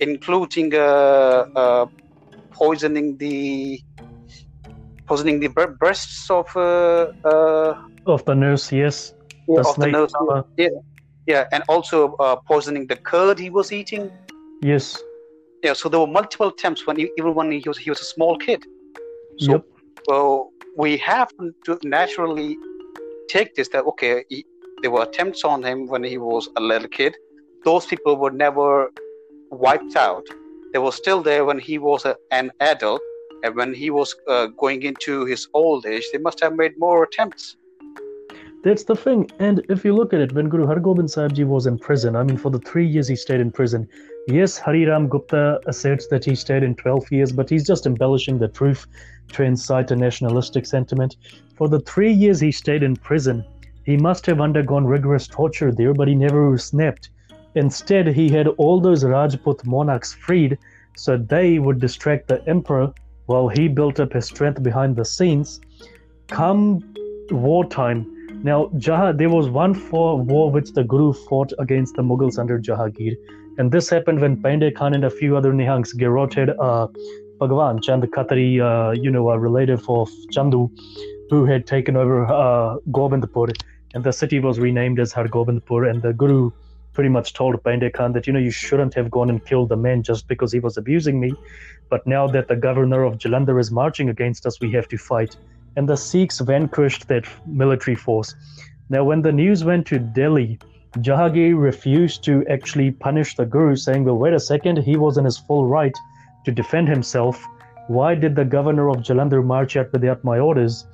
including 0.00 0.74
uh, 0.74 1.44
uh, 1.56 1.86
poisoning 2.52 3.16
the 3.18 3.80
poisoning 5.06 5.40
the 5.40 5.48
breasts 5.78 6.30
of 6.30 6.46
uh, 6.56 7.06
uh, 7.24 7.74
of 8.06 8.24
the 8.24 8.34
nurse 8.34 8.72
yes 8.72 9.14
the 9.48 9.62
of 9.64 9.78
the 9.78 9.86
nurse. 9.86 10.12
uh, 10.30 10.42
Yeah, 11.26 11.44
and 11.52 11.62
also 11.68 12.14
uh, 12.16 12.36
poisoning 12.36 12.86
the 12.86 12.96
curd 12.96 13.38
he 13.38 13.50
was 13.50 13.72
eating. 13.72 14.10
yes 14.60 14.98
Yeah, 15.62 15.74
so 15.74 15.88
there 15.88 16.00
were 16.00 16.12
multiple 16.20 16.48
attempts 16.48 16.86
when 16.86 16.96
he, 16.96 17.10
even 17.18 17.34
when 17.34 17.50
he 17.52 17.62
was 17.66 17.78
he 17.78 17.90
was 17.90 18.00
a 18.00 18.10
small 18.14 18.36
kid. 18.36 18.60
So, 19.38 19.52
yep 19.52 19.62
so 20.08 20.50
we 20.76 20.96
have 20.98 21.30
to 21.64 21.78
naturally 21.84 22.56
take 23.28 23.54
this 23.54 23.68
that 23.68 23.84
okay, 23.84 24.24
he, 24.28 24.44
there 24.82 24.90
were 24.90 25.02
attempts 25.02 25.44
on 25.44 25.62
him 25.62 25.86
when 25.86 26.02
he 26.02 26.18
was 26.18 26.48
a 26.56 26.60
little 26.60 26.88
kid. 26.88 27.16
Those 27.64 27.86
people 27.86 28.16
were 28.16 28.30
never 28.30 28.90
wiped 29.50 29.96
out. 29.96 30.26
They 30.72 30.78
were 30.78 30.92
still 30.92 31.22
there 31.22 31.44
when 31.44 31.58
he 31.58 31.78
was 31.78 32.04
a, 32.04 32.16
an 32.30 32.50
adult, 32.60 33.00
and 33.44 33.54
when 33.54 33.74
he 33.74 33.90
was 33.90 34.14
uh, 34.28 34.46
going 34.46 34.82
into 34.82 35.24
his 35.24 35.48
old 35.54 35.86
age, 35.86 36.04
they 36.12 36.18
must 36.18 36.40
have 36.40 36.54
made 36.54 36.78
more 36.78 37.04
attempts. 37.04 37.56
That's 38.62 38.84
the 38.84 38.94
thing. 38.94 39.28
And 39.40 39.64
if 39.68 39.84
you 39.84 39.92
look 39.92 40.14
at 40.14 40.20
it, 40.20 40.32
when 40.34 40.48
Guru 40.48 40.66
Hargobind 40.66 41.10
Sahib 41.10 41.34
Ji 41.34 41.42
was 41.42 41.66
in 41.66 41.78
prison, 41.78 42.14
I 42.14 42.22
mean, 42.22 42.36
for 42.36 42.48
the 42.48 42.60
three 42.60 42.86
years 42.86 43.08
he 43.08 43.16
stayed 43.16 43.40
in 43.40 43.50
prison, 43.50 43.88
yes, 44.28 44.56
Hari 44.56 44.86
Ram 44.86 45.08
Gupta 45.08 45.58
asserts 45.66 46.06
that 46.08 46.24
he 46.24 46.36
stayed 46.36 46.62
in 46.62 46.76
12 46.76 47.10
years, 47.10 47.32
but 47.32 47.50
he's 47.50 47.66
just 47.66 47.86
embellishing 47.86 48.38
the 48.38 48.46
truth 48.46 48.86
to 49.32 49.42
incite 49.42 49.90
a 49.90 49.96
nationalistic 49.96 50.64
sentiment. 50.64 51.16
For 51.56 51.68
the 51.68 51.80
three 51.80 52.12
years 52.12 52.38
he 52.38 52.52
stayed 52.52 52.84
in 52.84 52.94
prison, 52.94 53.44
he 53.84 53.96
must 53.96 54.26
have 54.26 54.40
undergone 54.40 54.84
rigorous 54.84 55.26
torture 55.26 55.72
there, 55.72 55.92
but 55.92 56.06
he 56.06 56.14
never 56.14 56.56
snapped. 56.56 57.10
Instead, 57.56 58.06
he 58.06 58.28
had 58.28 58.46
all 58.46 58.80
those 58.80 59.04
Rajput 59.04 59.64
monarchs 59.66 60.12
freed 60.12 60.56
so 60.96 61.16
they 61.16 61.58
would 61.58 61.80
distract 61.80 62.28
the 62.28 62.46
emperor 62.48 62.92
while 63.26 63.48
he 63.48 63.66
built 63.66 63.98
up 63.98 64.12
his 64.12 64.26
strength 64.26 64.62
behind 64.62 64.94
the 64.94 65.04
scenes. 65.04 65.60
Come 66.28 66.94
wartime, 67.30 68.06
now, 68.42 68.70
Jah, 68.78 69.12
there 69.16 69.30
was 69.30 69.48
one 69.48 69.74
war 69.90 70.50
which 70.50 70.72
the 70.72 70.84
Guru 70.84 71.12
fought 71.12 71.52
against 71.58 71.94
the 71.94 72.02
Mughals 72.02 72.38
under 72.38 72.58
Jahangir, 72.58 73.16
and 73.58 73.70
this 73.70 73.88
happened 73.88 74.20
when 74.20 74.36
Pandey 74.36 74.74
Khan 74.74 74.94
and 74.94 75.04
a 75.04 75.10
few 75.10 75.36
other 75.36 75.52
Nihangs 75.52 75.96
garroted 75.96 76.50
uh, 76.58 76.88
Bhagwan 77.38 77.80
Chand 77.80 78.02
Khatri, 78.04 78.60
uh, 78.60 78.92
you 78.92 79.10
know, 79.10 79.30
a 79.30 79.38
relative 79.38 79.88
of 79.88 80.10
Chandu, 80.32 80.70
who 81.30 81.44
had 81.44 81.66
taken 81.66 81.96
over 81.96 82.26
uh, 82.26 82.78
Govindpur, 82.90 83.52
and 83.94 84.02
the 84.02 84.12
city 84.12 84.40
was 84.40 84.58
renamed 84.58 84.98
as 84.98 85.12
Hargovindpur, 85.12 85.88
and 85.88 86.02
the 86.02 86.12
Guru 86.12 86.50
pretty 86.92 87.10
much 87.10 87.32
told 87.32 87.62
Pandey 87.62 87.92
Khan 87.92 88.12
that, 88.12 88.26
you 88.26 88.32
know, 88.32 88.38
you 88.38 88.50
shouldn't 88.50 88.94
have 88.94 89.10
gone 89.10 89.30
and 89.30 89.44
killed 89.46 89.68
the 89.68 89.76
man 89.76 90.02
just 90.02 90.28
because 90.28 90.52
he 90.52 90.58
was 90.58 90.76
abusing 90.76 91.20
me, 91.20 91.32
but 91.88 92.06
now 92.06 92.26
that 92.26 92.48
the 92.48 92.56
governor 92.56 93.04
of 93.04 93.18
Jalandhar 93.18 93.58
is 93.60 93.70
marching 93.70 94.08
against 94.08 94.46
us, 94.46 94.60
we 94.60 94.70
have 94.72 94.88
to 94.88 94.98
fight 94.98 95.36
and 95.76 95.88
the 95.88 95.96
Sikhs 95.96 96.40
vanquished 96.40 97.08
that 97.08 97.26
military 97.46 97.94
force. 97.94 98.34
Now, 98.90 99.04
when 99.04 99.22
the 99.22 99.32
news 99.32 99.64
went 99.64 99.86
to 99.86 99.98
Delhi, 99.98 100.58
Jahangir 100.98 101.58
refused 101.58 102.22
to 102.24 102.44
actually 102.48 102.90
punish 102.90 103.34
the 103.36 103.46
Guru, 103.46 103.76
saying, 103.76 104.04
Well, 104.04 104.18
wait 104.18 104.34
a 104.34 104.40
second, 104.40 104.78
he 104.78 104.96
was 104.96 105.16
in 105.16 105.24
his 105.24 105.38
full 105.38 105.66
right 105.66 105.96
to 106.44 106.52
defend 106.52 106.88
himself. 106.88 107.42
Why 107.88 108.14
did 108.14 108.36
the 108.36 108.44
governor 108.44 108.90
of 108.90 108.98
Jalandhar 108.98 109.44
march 109.44 109.76
out 109.76 109.92
without 109.92 110.22
my 110.22 110.38
orders? 110.38 110.86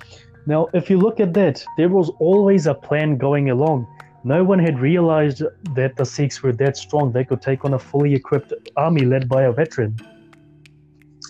Now, 0.46 0.68
if 0.72 0.88
you 0.88 0.98
look 0.98 1.20
at 1.20 1.34
that, 1.34 1.64
there 1.76 1.88
was 1.88 2.10
always 2.20 2.66
a 2.66 2.74
plan 2.74 3.16
going 3.16 3.50
along. 3.50 3.86
No 4.24 4.44
one 4.44 4.58
had 4.58 4.78
realized 4.78 5.42
that 5.74 5.96
the 5.96 6.04
Sikhs 6.04 6.42
were 6.42 6.52
that 6.52 6.76
strong 6.76 7.12
they 7.12 7.24
could 7.24 7.42
take 7.42 7.64
on 7.64 7.74
a 7.74 7.78
fully 7.78 8.14
equipped 8.14 8.52
army 8.76 9.04
led 9.04 9.28
by 9.28 9.42
a 9.42 9.52
veteran. 9.52 9.98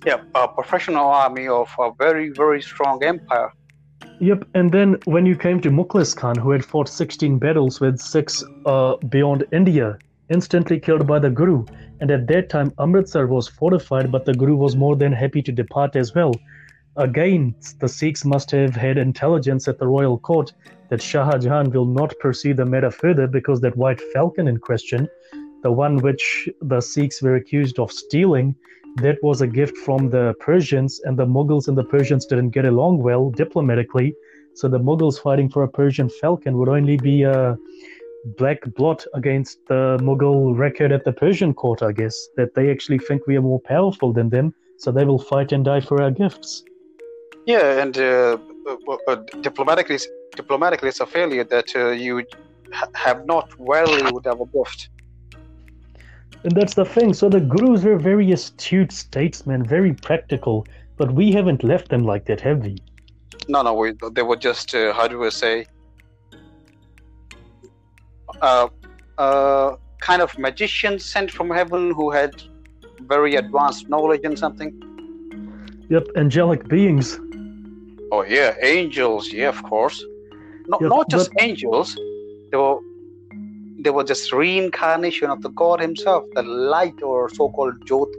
Yeah, 0.07 0.23
a 0.35 0.49
professional 0.49 1.07
army 1.07 1.49
of 1.49 1.69
a 1.79 1.91
very, 1.99 2.31
very 2.31 2.63
strong 2.63 3.03
empire. 3.03 3.53
Yep, 4.21 4.49
and 4.55 4.73
then 4.73 4.97
when 5.05 5.27
you 5.27 5.37
came 5.37 5.61
to 5.61 5.71
Mukhlis 5.71 6.17
Khan, 6.17 6.37
who 6.37 6.51
had 6.51 6.65
fought 6.65 6.89
16 6.89 7.39
battles 7.39 7.81
with 7.81 7.99
six 7.99 8.43
uh, 8.67 8.97
beyond 9.09 9.45
India, 9.53 9.99
instantly 10.29 10.81
killed 10.81 11.07
by 11.07 11.19
the 11.19 11.31
Guru. 11.31 11.65
And 12.01 12.11
at 12.11 12.27
that 12.29 12.49
time, 12.49 12.73
Amritsar 12.79 13.27
was 13.27 13.49
fortified, 13.49 14.13
but 14.13 14.25
the 14.25 14.35
Guru 14.35 14.57
was 14.57 14.77
more 14.77 14.97
than 14.97 15.13
happy 15.13 15.43
to 15.43 15.53
depart 15.53 15.97
as 15.97 16.15
well. 16.15 16.33
Again, 16.97 17.55
the 17.81 17.89
Sikhs 17.89 18.25
must 18.25 18.51
have 18.51 18.75
had 18.75 18.99
intelligence 18.99 19.69
at 19.69 19.79
the 19.79 19.87
royal 19.87 20.19
court 20.19 20.53
that 20.91 21.03
Shah 21.03 21.39
Jahan 21.39 21.71
will 21.71 21.87
not 21.87 22.19
pursue 22.19 22.55
the 22.55 22.65
matter 22.65 22.91
further 22.91 23.27
because 23.27 23.61
that 23.61 23.77
white 23.77 24.01
falcon 24.13 24.49
in 24.49 24.59
question, 24.59 25.09
the 25.63 25.71
one 25.71 25.99
which 25.99 26.49
the 26.61 26.81
Sikhs 26.81 27.23
were 27.23 27.37
accused 27.37 27.79
of 27.79 27.93
stealing, 27.93 28.57
that 28.97 29.19
was 29.23 29.41
a 29.41 29.47
gift 29.47 29.77
from 29.79 30.11
the 30.11 30.35
Persians, 30.41 31.01
and 31.05 31.17
the 31.17 31.27
Mughals 31.27 31.69
and 31.69 31.77
the 31.77 31.85
Persians 31.85 32.27
didn't 32.27 32.51
get 32.51 32.65
along 32.65 32.99
well 32.99 33.31
diplomatically. 33.31 34.15
So 34.55 34.69
the 34.69 34.81
Mughals 34.81 35.21
fighting 35.21 35.49
for 35.49 35.63
a 35.63 35.69
Persian 35.69 36.09
falcon 36.09 36.59
would 36.59 36.69
only 36.69 36.97
be 36.97 37.23
a 37.23 37.57
black 38.37 38.59
blot 38.75 39.05
against 39.15 39.65
the 39.69 39.99
Mughal 40.01 40.57
record 40.57 40.93
at 40.93 41.05
the 41.05 41.13
Persian 41.13 41.55
court, 41.55 41.83
I 41.83 41.93
guess, 41.93 42.29
that 42.37 42.55
they 42.55 42.71
actually 42.71 42.99
think 42.99 43.27
we 43.27 43.37
are 43.37 43.43
more 43.43 43.61
powerful 43.61 44.13
than 44.13 44.29
them, 44.29 44.55
so 44.77 44.91
they 44.91 45.05
will 45.05 45.19
fight 45.19 45.53
and 45.53 45.65
die 45.65 45.81
for 45.81 46.03
our 46.03 46.11
gifts. 46.11 46.65
Yeah, 47.47 47.81
and 47.81 47.97
uh, 47.97 48.39
uh, 48.67 48.97
uh 49.07 49.17
diplomatically, 49.41 49.99
diplomatically, 50.37 50.89
it's 50.89 51.01
a 51.01 51.07
failure 51.07 51.45
that 51.45 51.75
uh, 51.75 51.91
you 51.91 52.25
have 52.95 53.27
not 53.27 53.53
valued 53.59 54.27
our 54.27 54.47
gift. 54.47 54.91
And 56.45 56.53
that's 56.53 56.75
the 56.75 56.85
thing. 56.85 57.13
So 57.15 57.29
the 57.29 57.41
gurus 57.41 57.83
were 57.83 57.99
very 57.99 58.33
astute 58.33 58.93
statesmen, 58.93 59.65
very 59.65 59.93
practical, 59.93 60.67
but 60.97 61.13
we 61.13 61.33
haven't 61.33 61.65
left 61.65 61.89
them 61.89 62.05
like 62.05 62.27
that, 62.27 62.41
have 62.41 62.65
we? 62.65 62.79
No, 63.49 63.63
no, 63.63 63.75
we, 63.75 63.93
they 64.13 64.23
were 64.23 64.37
just, 64.37 64.75
uh, 64.75 64.93
how 64.93 65.09
do 65.09 65.19
we 65.19 65.31
say, 65.31 65.67
uh, 68.41 68.69
uh, 69.17 69.77
kind 70.01 70.23
of 70.23 70.39
magicians 70.39 71.05
sent 71.05 71.31
from 71.31 71.51
heaven 71.51 71.93
who 71.93 72.11
had 72.11 72.43
very 73.01 73.37
advanced 73.37 73.89
knowledge 73.89 74.21
and 74.25 74.39
something. 74.39 74.73
Yep, 75.89 76.09
angelic 76.17 76.69
beings. 76.69 77.19
Oh 78.13 78.23
yeah, 78.23 78.55
angels. 78.63 79.33
Yeah, 79.33 79.49
of 79.49 79.63
course. 79.63 80.03
Not 80.67 80.81
yep, 80.81 80.91
not 80.91 81.11
just 81.11 81.33
but... 81.33 81.43
angels. 81.43 81.95
They 82.51 82.57
were 82.57 82.79
they 83.89 83.93
were 83.93 84.05
just 84.05 84.33
reincarnation 84.35 85.31
of 85.31 85.41
the 85.41 85.49
God 85.49 85.81
Himself, 85.81 86.25
the 86.35 86.43
light 86.43 87.03
or 87.03 87.31
so-called 87.31 87.87
Jyot. 87.87 88.13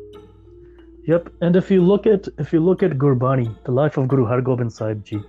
Yep, 1.06 1.30
and 1.42 1.56
if 1.56 1.70
you 1.70 1.82
look 1.84 2.08
at 2.08 2.28
if 2.40 2.52
you 2.52 2.60
look 2.60 2.82
at 2.82 2.94
Gurbani, 2.98 3.56
the 3.66 3.72
life 3.72 3.96
of 3.98 4.08
Guru 4.08 4.26
Hargobind 4.26 4.72
Sahib 4.72 5.06
Ji, 5.06 5.22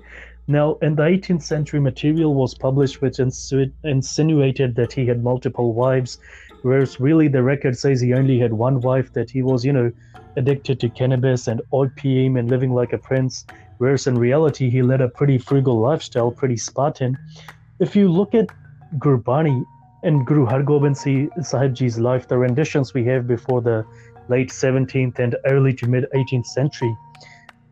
now 0.48 0.78
in 0.80 0.94
the 0.96 1.02
18th 1.02 1.42
century, 1.42 1.78
material 1.78 2.32
was 2.34 2.54
published 2.54 3.02
which 3.02 3.18
insinuated 3.18 4.76
that 4.76 4.94
he 4.94 5.04
had 5.06 5.22
multiple 5.22 5.74
wives, 5.74 6.16
whereas 6.62 6.98
really 6.98 7.28
the 7.28 7.42
record 7.42 7.76
says 7.76 8.00
he 8.00 8.14
only 8.14 8.38
had 8.38 8.54
one 8.54 8.80
wife, 8.80 9.12
that 9.12 9.28
he 9.28 9.42
was, 9.42 9.62
you 9.62 9.74
know, 9.74 9.92
addicted 10.36 10.80
to 10.80 10.88
cannabis 10.88 11.48
and 11.48 11.60
opium 11.72 12.38
and 12.38 12.48
living 12.48 12.72
like 12.72 12.94
a 12.94 12.98
prince, 13.10 13.44
whereas 13.76 14.06
in 14.06 14.16
reality 14.16 14.70
he 14.70 14.80
led 14.80 15.02
a 15.02 15.08
pretty 15.18 15.36
frugal 15.36 15.78
lifestyle, 15.80 16.30
pretty 16.30 16.56
Spartan. 16.56 17.18
If 17.78 17.94
you 17.94 18.08
look 18.10 18.34
at 18.34 18.48
Gurbani, 18.96 19.66
in 20.02 20.24
Guru 20.24 20.46
Hargobind 20.46 20.96
Sahib 21.44 21.74
Ji's 21.74 21.98
life, 21.98 22.26
the 22.28 22.38
renditions 22.38 22.94
we 22.94 23.04
have 23.04 23.26
before 23.26 23.60
the 23.60 23.84
late 24.28 24.48
17th 24.48 25.18
and 25.18 25.36
early 25.46 25.72
to 25.74 25.86
mid 25.86 26.06
18th 26.14 26.46
century, 26.46 26.96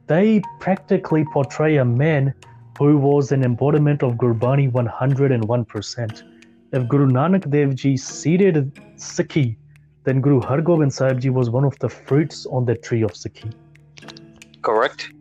they 0.07 0.43
practically 0.61 1.25
portray 1.33 1.77
a 1.77 1.85
man 1.85 2.35
who 2.79 2.97
was 2.97 3.33
an 3.33 3.45
embodiment 3.45 4.03
of 4.03 4.15
Gurbani 4.15 4.71
101%. 4.71 6.23
If 6.73 6.89
Guru 6.89 7.09
Nanak 7.09 7.51
Dev 7.51 7.75
Ji 7.75 7.97
seeded 7.97 8.73
Sikhi, 8.97 9.57
then 10.05 10.21
Guru 10.21 10.41
Hargobind 10.41 10.93
Sahib 10.93 11.21
Ji 11.21 11.31
was 11.31 11.51
one 11.51 11.65
of 11.65 11.79
the 11.79 11.89
fruits 11.89 12.47
on 12.47 12.65
the 12.65 12.75
tree 12.75 13.03
of 13.03 13.13
Sikhi. 13.13 13.53
Correct. 14.63 15.13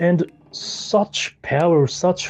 And 0.00 0.30
such 0.52 1.36
power, 1.42 1.86
such 1.86 2.28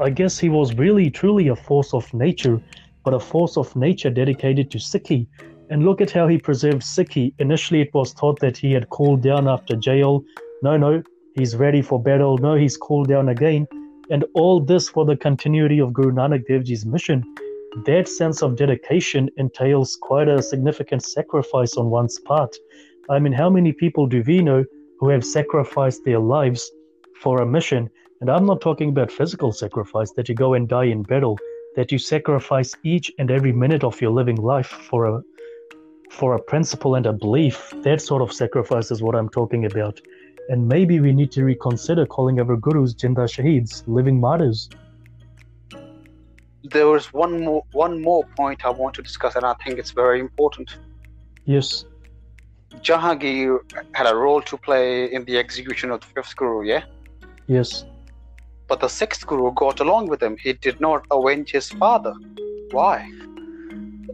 I 0.00 0.08
guess 0.08 0.38
he 0.38 0.48
was 0.48 0.74
really 0.76 1.10
truly 1.10 1.48
a 1.48 1.56
force 1.56 1.92
of 1.92 2.12
nature, 2.14 2.58
but 3.04 3.12
a 3.12 3.20
force 3.20 3.58
of 3.58 3.76
nature 3.76 4.08
dedicated 4.08 4.70
to 4.70 4.78
Sikhi. 4.78 5.26
And 5.68 5.84
look 5.84 6.00
at 6.00 6.10
how 6.10 6.26
he 6.26 6.38
preserved 6.38 6.80
Sikhi. 6.80 7.34
Initially, 7.38 7.82
it 7.82 7.92
was 7.92 8.14
thought 8.14 8.40
that 8.40 8.56
he 8.56 8.72
had 8.72 8.88
cooled 8.88 9.22
down 9.22 9.46
after 9.46 9.76
jail. 9.76 10.24
No, 10.62 10.78
no, 10.78 11.02
he's 11.34 11.54
ready 11.54 11.82
for 11.82 12.02
battle. 12.02 12.38
No, 12.38 12.54
he's 12.54 12.78
cooled 12.78 13.08
down 13.08 13.28
again. 13.28 13.66
And 14.10 14.24
all 14.34 14.58
this 14.58 14.88
for 14.88 15.04
the 15.04 15.18
continuity 15.18 15.80
of 15.80 15.92
Guru 15.92 16.12
Nanak 16.12 16.46
Dev 16.48 16.64
Ji's 16.64 16.86
mission. 16.86 17.22
That 17.84 18.08
sense 18.08 18.42
of 18.42 18.56
dedication 18.56 19.28
entails 19.36 19.98
quite 20.00 20.28
a 20.28 20.42
significant 20.42 21.02
sacrifice 21.02 21.76
on 21.76 21.90
one's 21.90 22.18
part. 22.20 22.56
I 23.10 23.18
mean, 23.18 23.34
how 23.34 23.50
many 23.50 23.72
people 23.72 24.06
do 24.06 24.24
we 24.26 24.40
know 24.40 24.64
who 24.98 25.10
have 25.10 25.26
sacrificed 25.26 26.06
their 26.06 26.20
lives 26.20 26.70
for 27.20 27.42
a 27.42 27.46
mission 27.46 27.90
and 28.20 28.30
I'm 28.30 28.44
not 28.44 28.60
talking 28.60 28.90
about 28.90 29.10
physical 29.10 29.50
sacrifice, 29.50 30.12
that 30.12 30.28
you 30.28 30.34
go 30.34 30.54
and 30.54 30.68
die 30.68 30.84
in 30.84 31.02
battle, 31.02 31.38
that 31.76 31.90
you 31.90 31.98
sacrifice 31.98 32.74
each 32.84 33.10
and 33.18 33.30
every 33.30 33.52
minute 33.52 33.82
of 33.82 34.00
your 34.00 34.10
living 34.10 34.36
life 34.36 34.66
for 34.66 35.06
a 35.06 35.22
for 36.10 36.34
a 36.34 36.42
principle 36.42 36.96
and 36.96 37.06
a 37.06 37.12
belief. 37.12 37.72
That 37.82 38.02
sort 38.02 38.20
of 38.20 38.32
sacrifice 38.32 38.90
is 38.90 39.00
what 39.00 39.14
I'm 39.14 39.28
talking 39.28 39.64
about. 39.64 40.00
And 40.48 40.66
maybe 40.68 40.98
we 40.98 41.12
need 41.12 41.30
to 41.32 41.44
reconsider 41.44 42.04
calling 42.04 42.40
our 42.40 42.56
gurus 42.56 42.94
Jinda 42.94 43.26
Shaheeds, 43.34 43.84
living 43.86 44.20
martyrs. 44.20 44.68
There 46.64 46.88
was 46.88 47.12
one 47.12 47.44
more 47.44 47.64
one 47.72 48.02
more 48.02 48.24
point 48.36 48.64
I 48.66 48.70
want 48.70 48.94
to 48.96 49.02
discuss, 49.02 49.36
and 49.36 49.46
I 49.46 49.54
think 49.64 49.78
it's 49.78 49.92
very 49.92 50.20
important. 50.20 50.76
Yes. 51.46 51.84
Jahangir 52.82 53.60
had 53.94 54.06
a 54.06 54.14
role 54.14 54.42
to 54.42 54.56
play 54.56 55.12
in 55.12 55.24
the 55.24 55.38
execution 55.38 55.90
of 55.90 56.00
the 56.00 56.06
fifth 56.06 56.36
guru, 56.36 56.64
yeah? 56.64 56.84
Yes. 57.46 57.84
But 58.70 58.78
the 58.78 58.88
sixth 58.88 59.26
Guru 59.26 59.52
got 59.52 59.80
along 59.80 60.06
with 60.06 60.22
him. 60.22 60.36
He 60.40 60.52
did 60.52 60.80
not 60.80 61.04
avenge 61.10 61.50
his 61.50 61.70
father. 61.70 62.14
Why? 62.70 63.10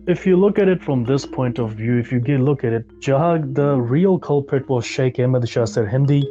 If 0.06 0.26
you 0.26 0.38
look 0.38 0.58
at 0.58 0.66
it 0.66 0.82
from 0.82 1.04
this 1.04 1.26
point 1.26 1.58
of 1.58 1.72
view, 1.72 1.98
if 1.98 2.10
you 2.10 2.20
look 2.38 2.64
at 2.64 2.72
it, 2.72 2.86
Jahag, 3.00 3.54
the 3.54 3.76
real 3.76 4.18
culprit 4.18 4.66
was 4.66 4.86
Sheikh 4.86 5.18
Ahmad 5.18 5.46
Shah 5.46 5.64
Sirhindi. 5.64 6.24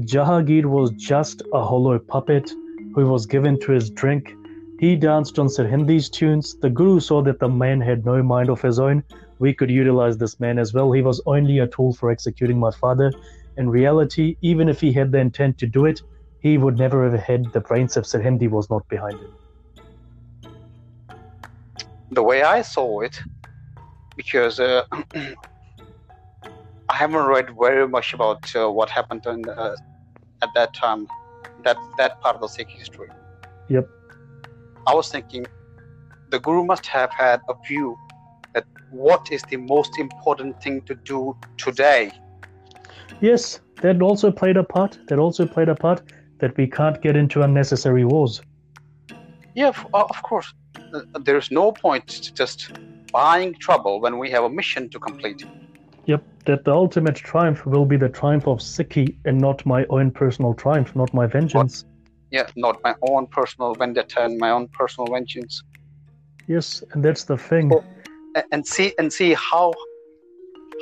Jahangir 0.00 0.64
was 0.64 0.90
just 0.90 1.42
a 1.52 1.64
hollow 1.64 2.00
puppet 2.00 2.50
who 2.96 3.06
was 3.06 3.26
given 3.26 3.60
to 3.60 3.70
his 3.70 3.90
drink. 3.90 4.34
He 4.80 4.96
danced 4.96 5.38
on 5.38 5.46
Sirhindi's 5.46 6.10
tunes. 6.10 6.56
The 6.56 6.70
Guru 6.70 6.98
saw 6.98 7.22
that 7.22 7.38
the 7.38 7.48
man 7.48 7.80
had 7.80 8.04
no 8.04 8.24
mind 8.24 8.48
of 8.48 8.60
his 8.60 8.80
own. 8.80 9.04
We 9.38 9.54
could 9.54 9.70
utilize 9.70 10.18
this 10.18 10.40
man 10.40 10.58
as 10.58 10.74
well. 10.74 10.90
He 10.90 11.02
was 11.02 11.20
only 11.26 11.60
a 11.60 11.68
tool 11.68 11.92
for 11.92 12.10
executing 12.10 12.58
my 12.58 12.72
father. 12.72 13.12
In 13.56 13.70
reality, 13.70 14.36
even 14.42 14.68
if 14.68 14.80
he 14.80 14.92
had 14.92 15.12
the 15.12 15.18
intent 15.18 15.58
to 15.58 15.66
do 15.68 15.84
it, 15.84 16.02
he 16.40 16.58
would 16.58 16.78
never 16.78 17.10
have 17.10 17.20
had 17.20 17.52
the 17.52 17.60
brains 17.60 17.96
if 17.96 18.04
Sirhindi 18.04 18.48
was 18.48 18.70
not 18.70 18.86
behind 18.88 19.14
him. 19.14 19.34
The 22.10 22.22
way 22.22 22.42
I 22.42 22.62
saw 22.62 23.00
it, 23.00 23.20
because 24.16 24.60
uh, 24.60 24.84
I 25.14 26.94
haven't 26.94 27.26
read 27.26 27.50
very 27.58 27.86
much 27.86 28.14
about 28.14 28.54
uh, 28.56 28.70
what 28.70 28.88
happened 28.88 29.26
in, 29.26 29.48
uh, 29.48 29.74
at 30.42 30.48
that 30.54 30.72
time, 30.74 31.06
that 31.64 31.76
that 31.98 32.20
part 32.20 32.36
of 32.36 32.40
the 32.40 32.48
Sikh 32.48 32.68
history. 32.70 33.08
Yep. 33.68 33.88
I 34.86 34.94
was 34.94 35.10
thinking, 35.10 35.44
the 36.30 36.38
Guru 36.38 36.64
must 36.64 36.86
have 36.86 37.10
had 37.10 37.40
a 37.48 37.54
view 37.66 37.96
that 38.54 38.64
what 38.90 39.30
is 39.30 39.42
the 39.50 39.56
most 39.56 39.98
important 39.98 40.62
thing 40.62 40.80
to 40.82 40.94
do 40.94 41.36
today. 41.58 42.10
Yes, 43.20 43.60
that 43.82 44.00
also 44.00 44.30
played 44.30 44.56
a 44.56 44.64
part. 44.64 44.98
That 45.08 45.18
also 45.18 45.46
played 45.46 45.68
a 45.68 45.74
part 45.74 46.02
that 46.38 46.56
we 46.56 46.66
can't 46.66 47.00
get 47.02 47.16
into 47.16 47.42
unnecessary 47.42 48.04
wars. 48.04 48.40
Yeah, 49.54 49.72
uh, 49.92 50.04
of 50.04 50.22
course. 50.22 50.52
Uh, 50.94 51.00
there's 51.20 51.50
no 51.50 51.72
point 51.72 52.06
to 52.06 52.32
just 52.32 52.70
buying 53.12 53.54
trouble 53.54 54.00
when 54.00 54.18
we 54.18 54.30
have 54.30 54.44
a 54.44 54.48
mission 54.48 54.88
to 54.90 54.98
complete. 54.98 55.44
Yep, 56.06 56.22
that 56.46 56.64
the 56.64 56.72
ultimate 56.72 57.16
triumph 57.16 57.66
will 57.66 57.84
be 57.84 57.96
the 57.96 58.08
triumph 58.08 58.46
of 58.46 58.58
Sikhi 58.58 59.16
and 59.24 59.38
not 59.38 59.64
my 59.66 59.84
own 59.90 60.10
personal 60.10 60.54
triumph, 60.54 60.94
not 60.94 61.12
my 61.12 61.26
vengeance. 61.26 61.84
yeah, 62.30 62.46
not 62.56 62.80
my 62.84 62.94
own 63.02 63.26
personal 63.26 63.74
vendetta 63.74 64.24
and 64.24 64.38
my 64.38 64.50
own 64.50 64.68
personal 64.68 65.06
vengeance. 65.12 65.62
Yes, 66.46 66.82
and 66.92 67.04
that's 67.04 67.24
the 67.24 67.36
thing. 67.36 67.70
So, 67.70 67.84
and 68.52 68.66
see 68.66 68.94
and 68.98 69.12
see 69.12 69.34
how 69.34 69.72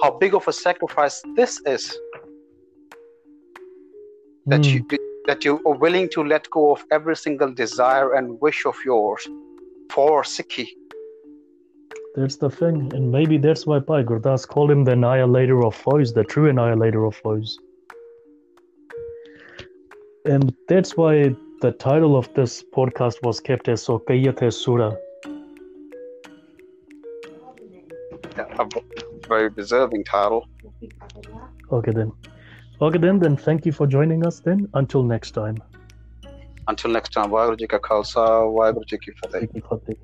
how 0.03 0.11
big 0.19 0.35
of 0.35 0.47
a 0.47 0.53
sacrifice 0.53 1.23
this 1.35 1.61
is. 1.67 1.97
That 4.47 4.61
mm. 4.61 4.75
you 4.75 4.99
that 5.27 5.45
you 5.45 5.61
are 5.67 5.75
willing 5.75 6.09
to 6.11 6.23
let 6.23 6.49
go 6.51 6.73
of 6.73 6.85
every 6.91 7.17
single 7.17 7.53
desire 7.53 8.15
and 8.15 8.41
wish 8.41 8.65
of 8.65 8.77
yours 8.85 9.27
for 9.91 10.23
Sikhi. 10.23 10.69
That's 12.15 12.37
the 12.37 12.49
thing, 12.49 12.93
and 12.95 13.13
maybe 13.13 13.37
that's 13.37 13.67
why 13.67 13.79
Bhai 13.79 14.03
Gurdas 14.03 14.49
called 14.49 14.71
him 14.71 14.85
the 14.85 14.93
annihilator 14.93 15.65
of 15.65 15.75
foes, 15.75 16.15
the 16.15 16.25
true 16.25 16.49
annihilator 16.49 17.05
of 17.05 17.15
foes. 17.17 17.59
And 20.25 20.55
that's 20.69 20.97
why 20.97 21.35
the 21.61 21.73
title 21.73 22.17
of 22.17 22.33
this 22.35 22.65
podcast 22.75 23.23
was 23.23 23.39
kept 23.39 23.69
as 23.69 23.87
Sokayate 23.87 24.53
Sura. 24.53 24.97
Yeah, 28.37 28.47
a 28.59 28.67
very 29.29 29.51
deserving 29.51 30.05
title. 30.05 30.49
Okay 31.71 31.93
then. 31.93 32.13
Okay, 32.79 32.99
then, 32.99 33.19
then 33.19 33.39
thank 33.39 33.65
you 33.65 33.73
for 33.73 33.87
joining 33.87 34.27
us 34.27 34.41
then. 34.41 34.69
Until 34.75 35.03
next 35.03 35.31
time. 35.31 35.57
Until 36.69 36.91
next 36.91 37.11
time, 37.11 37.31
Waheguru 37.31 37.59
Ji 37.59 37.67
Ka 37.67 37.79
Khalsa, 37.79 38.45
Waheguru 38.55 38.85
Ji 38.87 38.99
Ki 38.99 39.13
Fateh. 39.13 39.97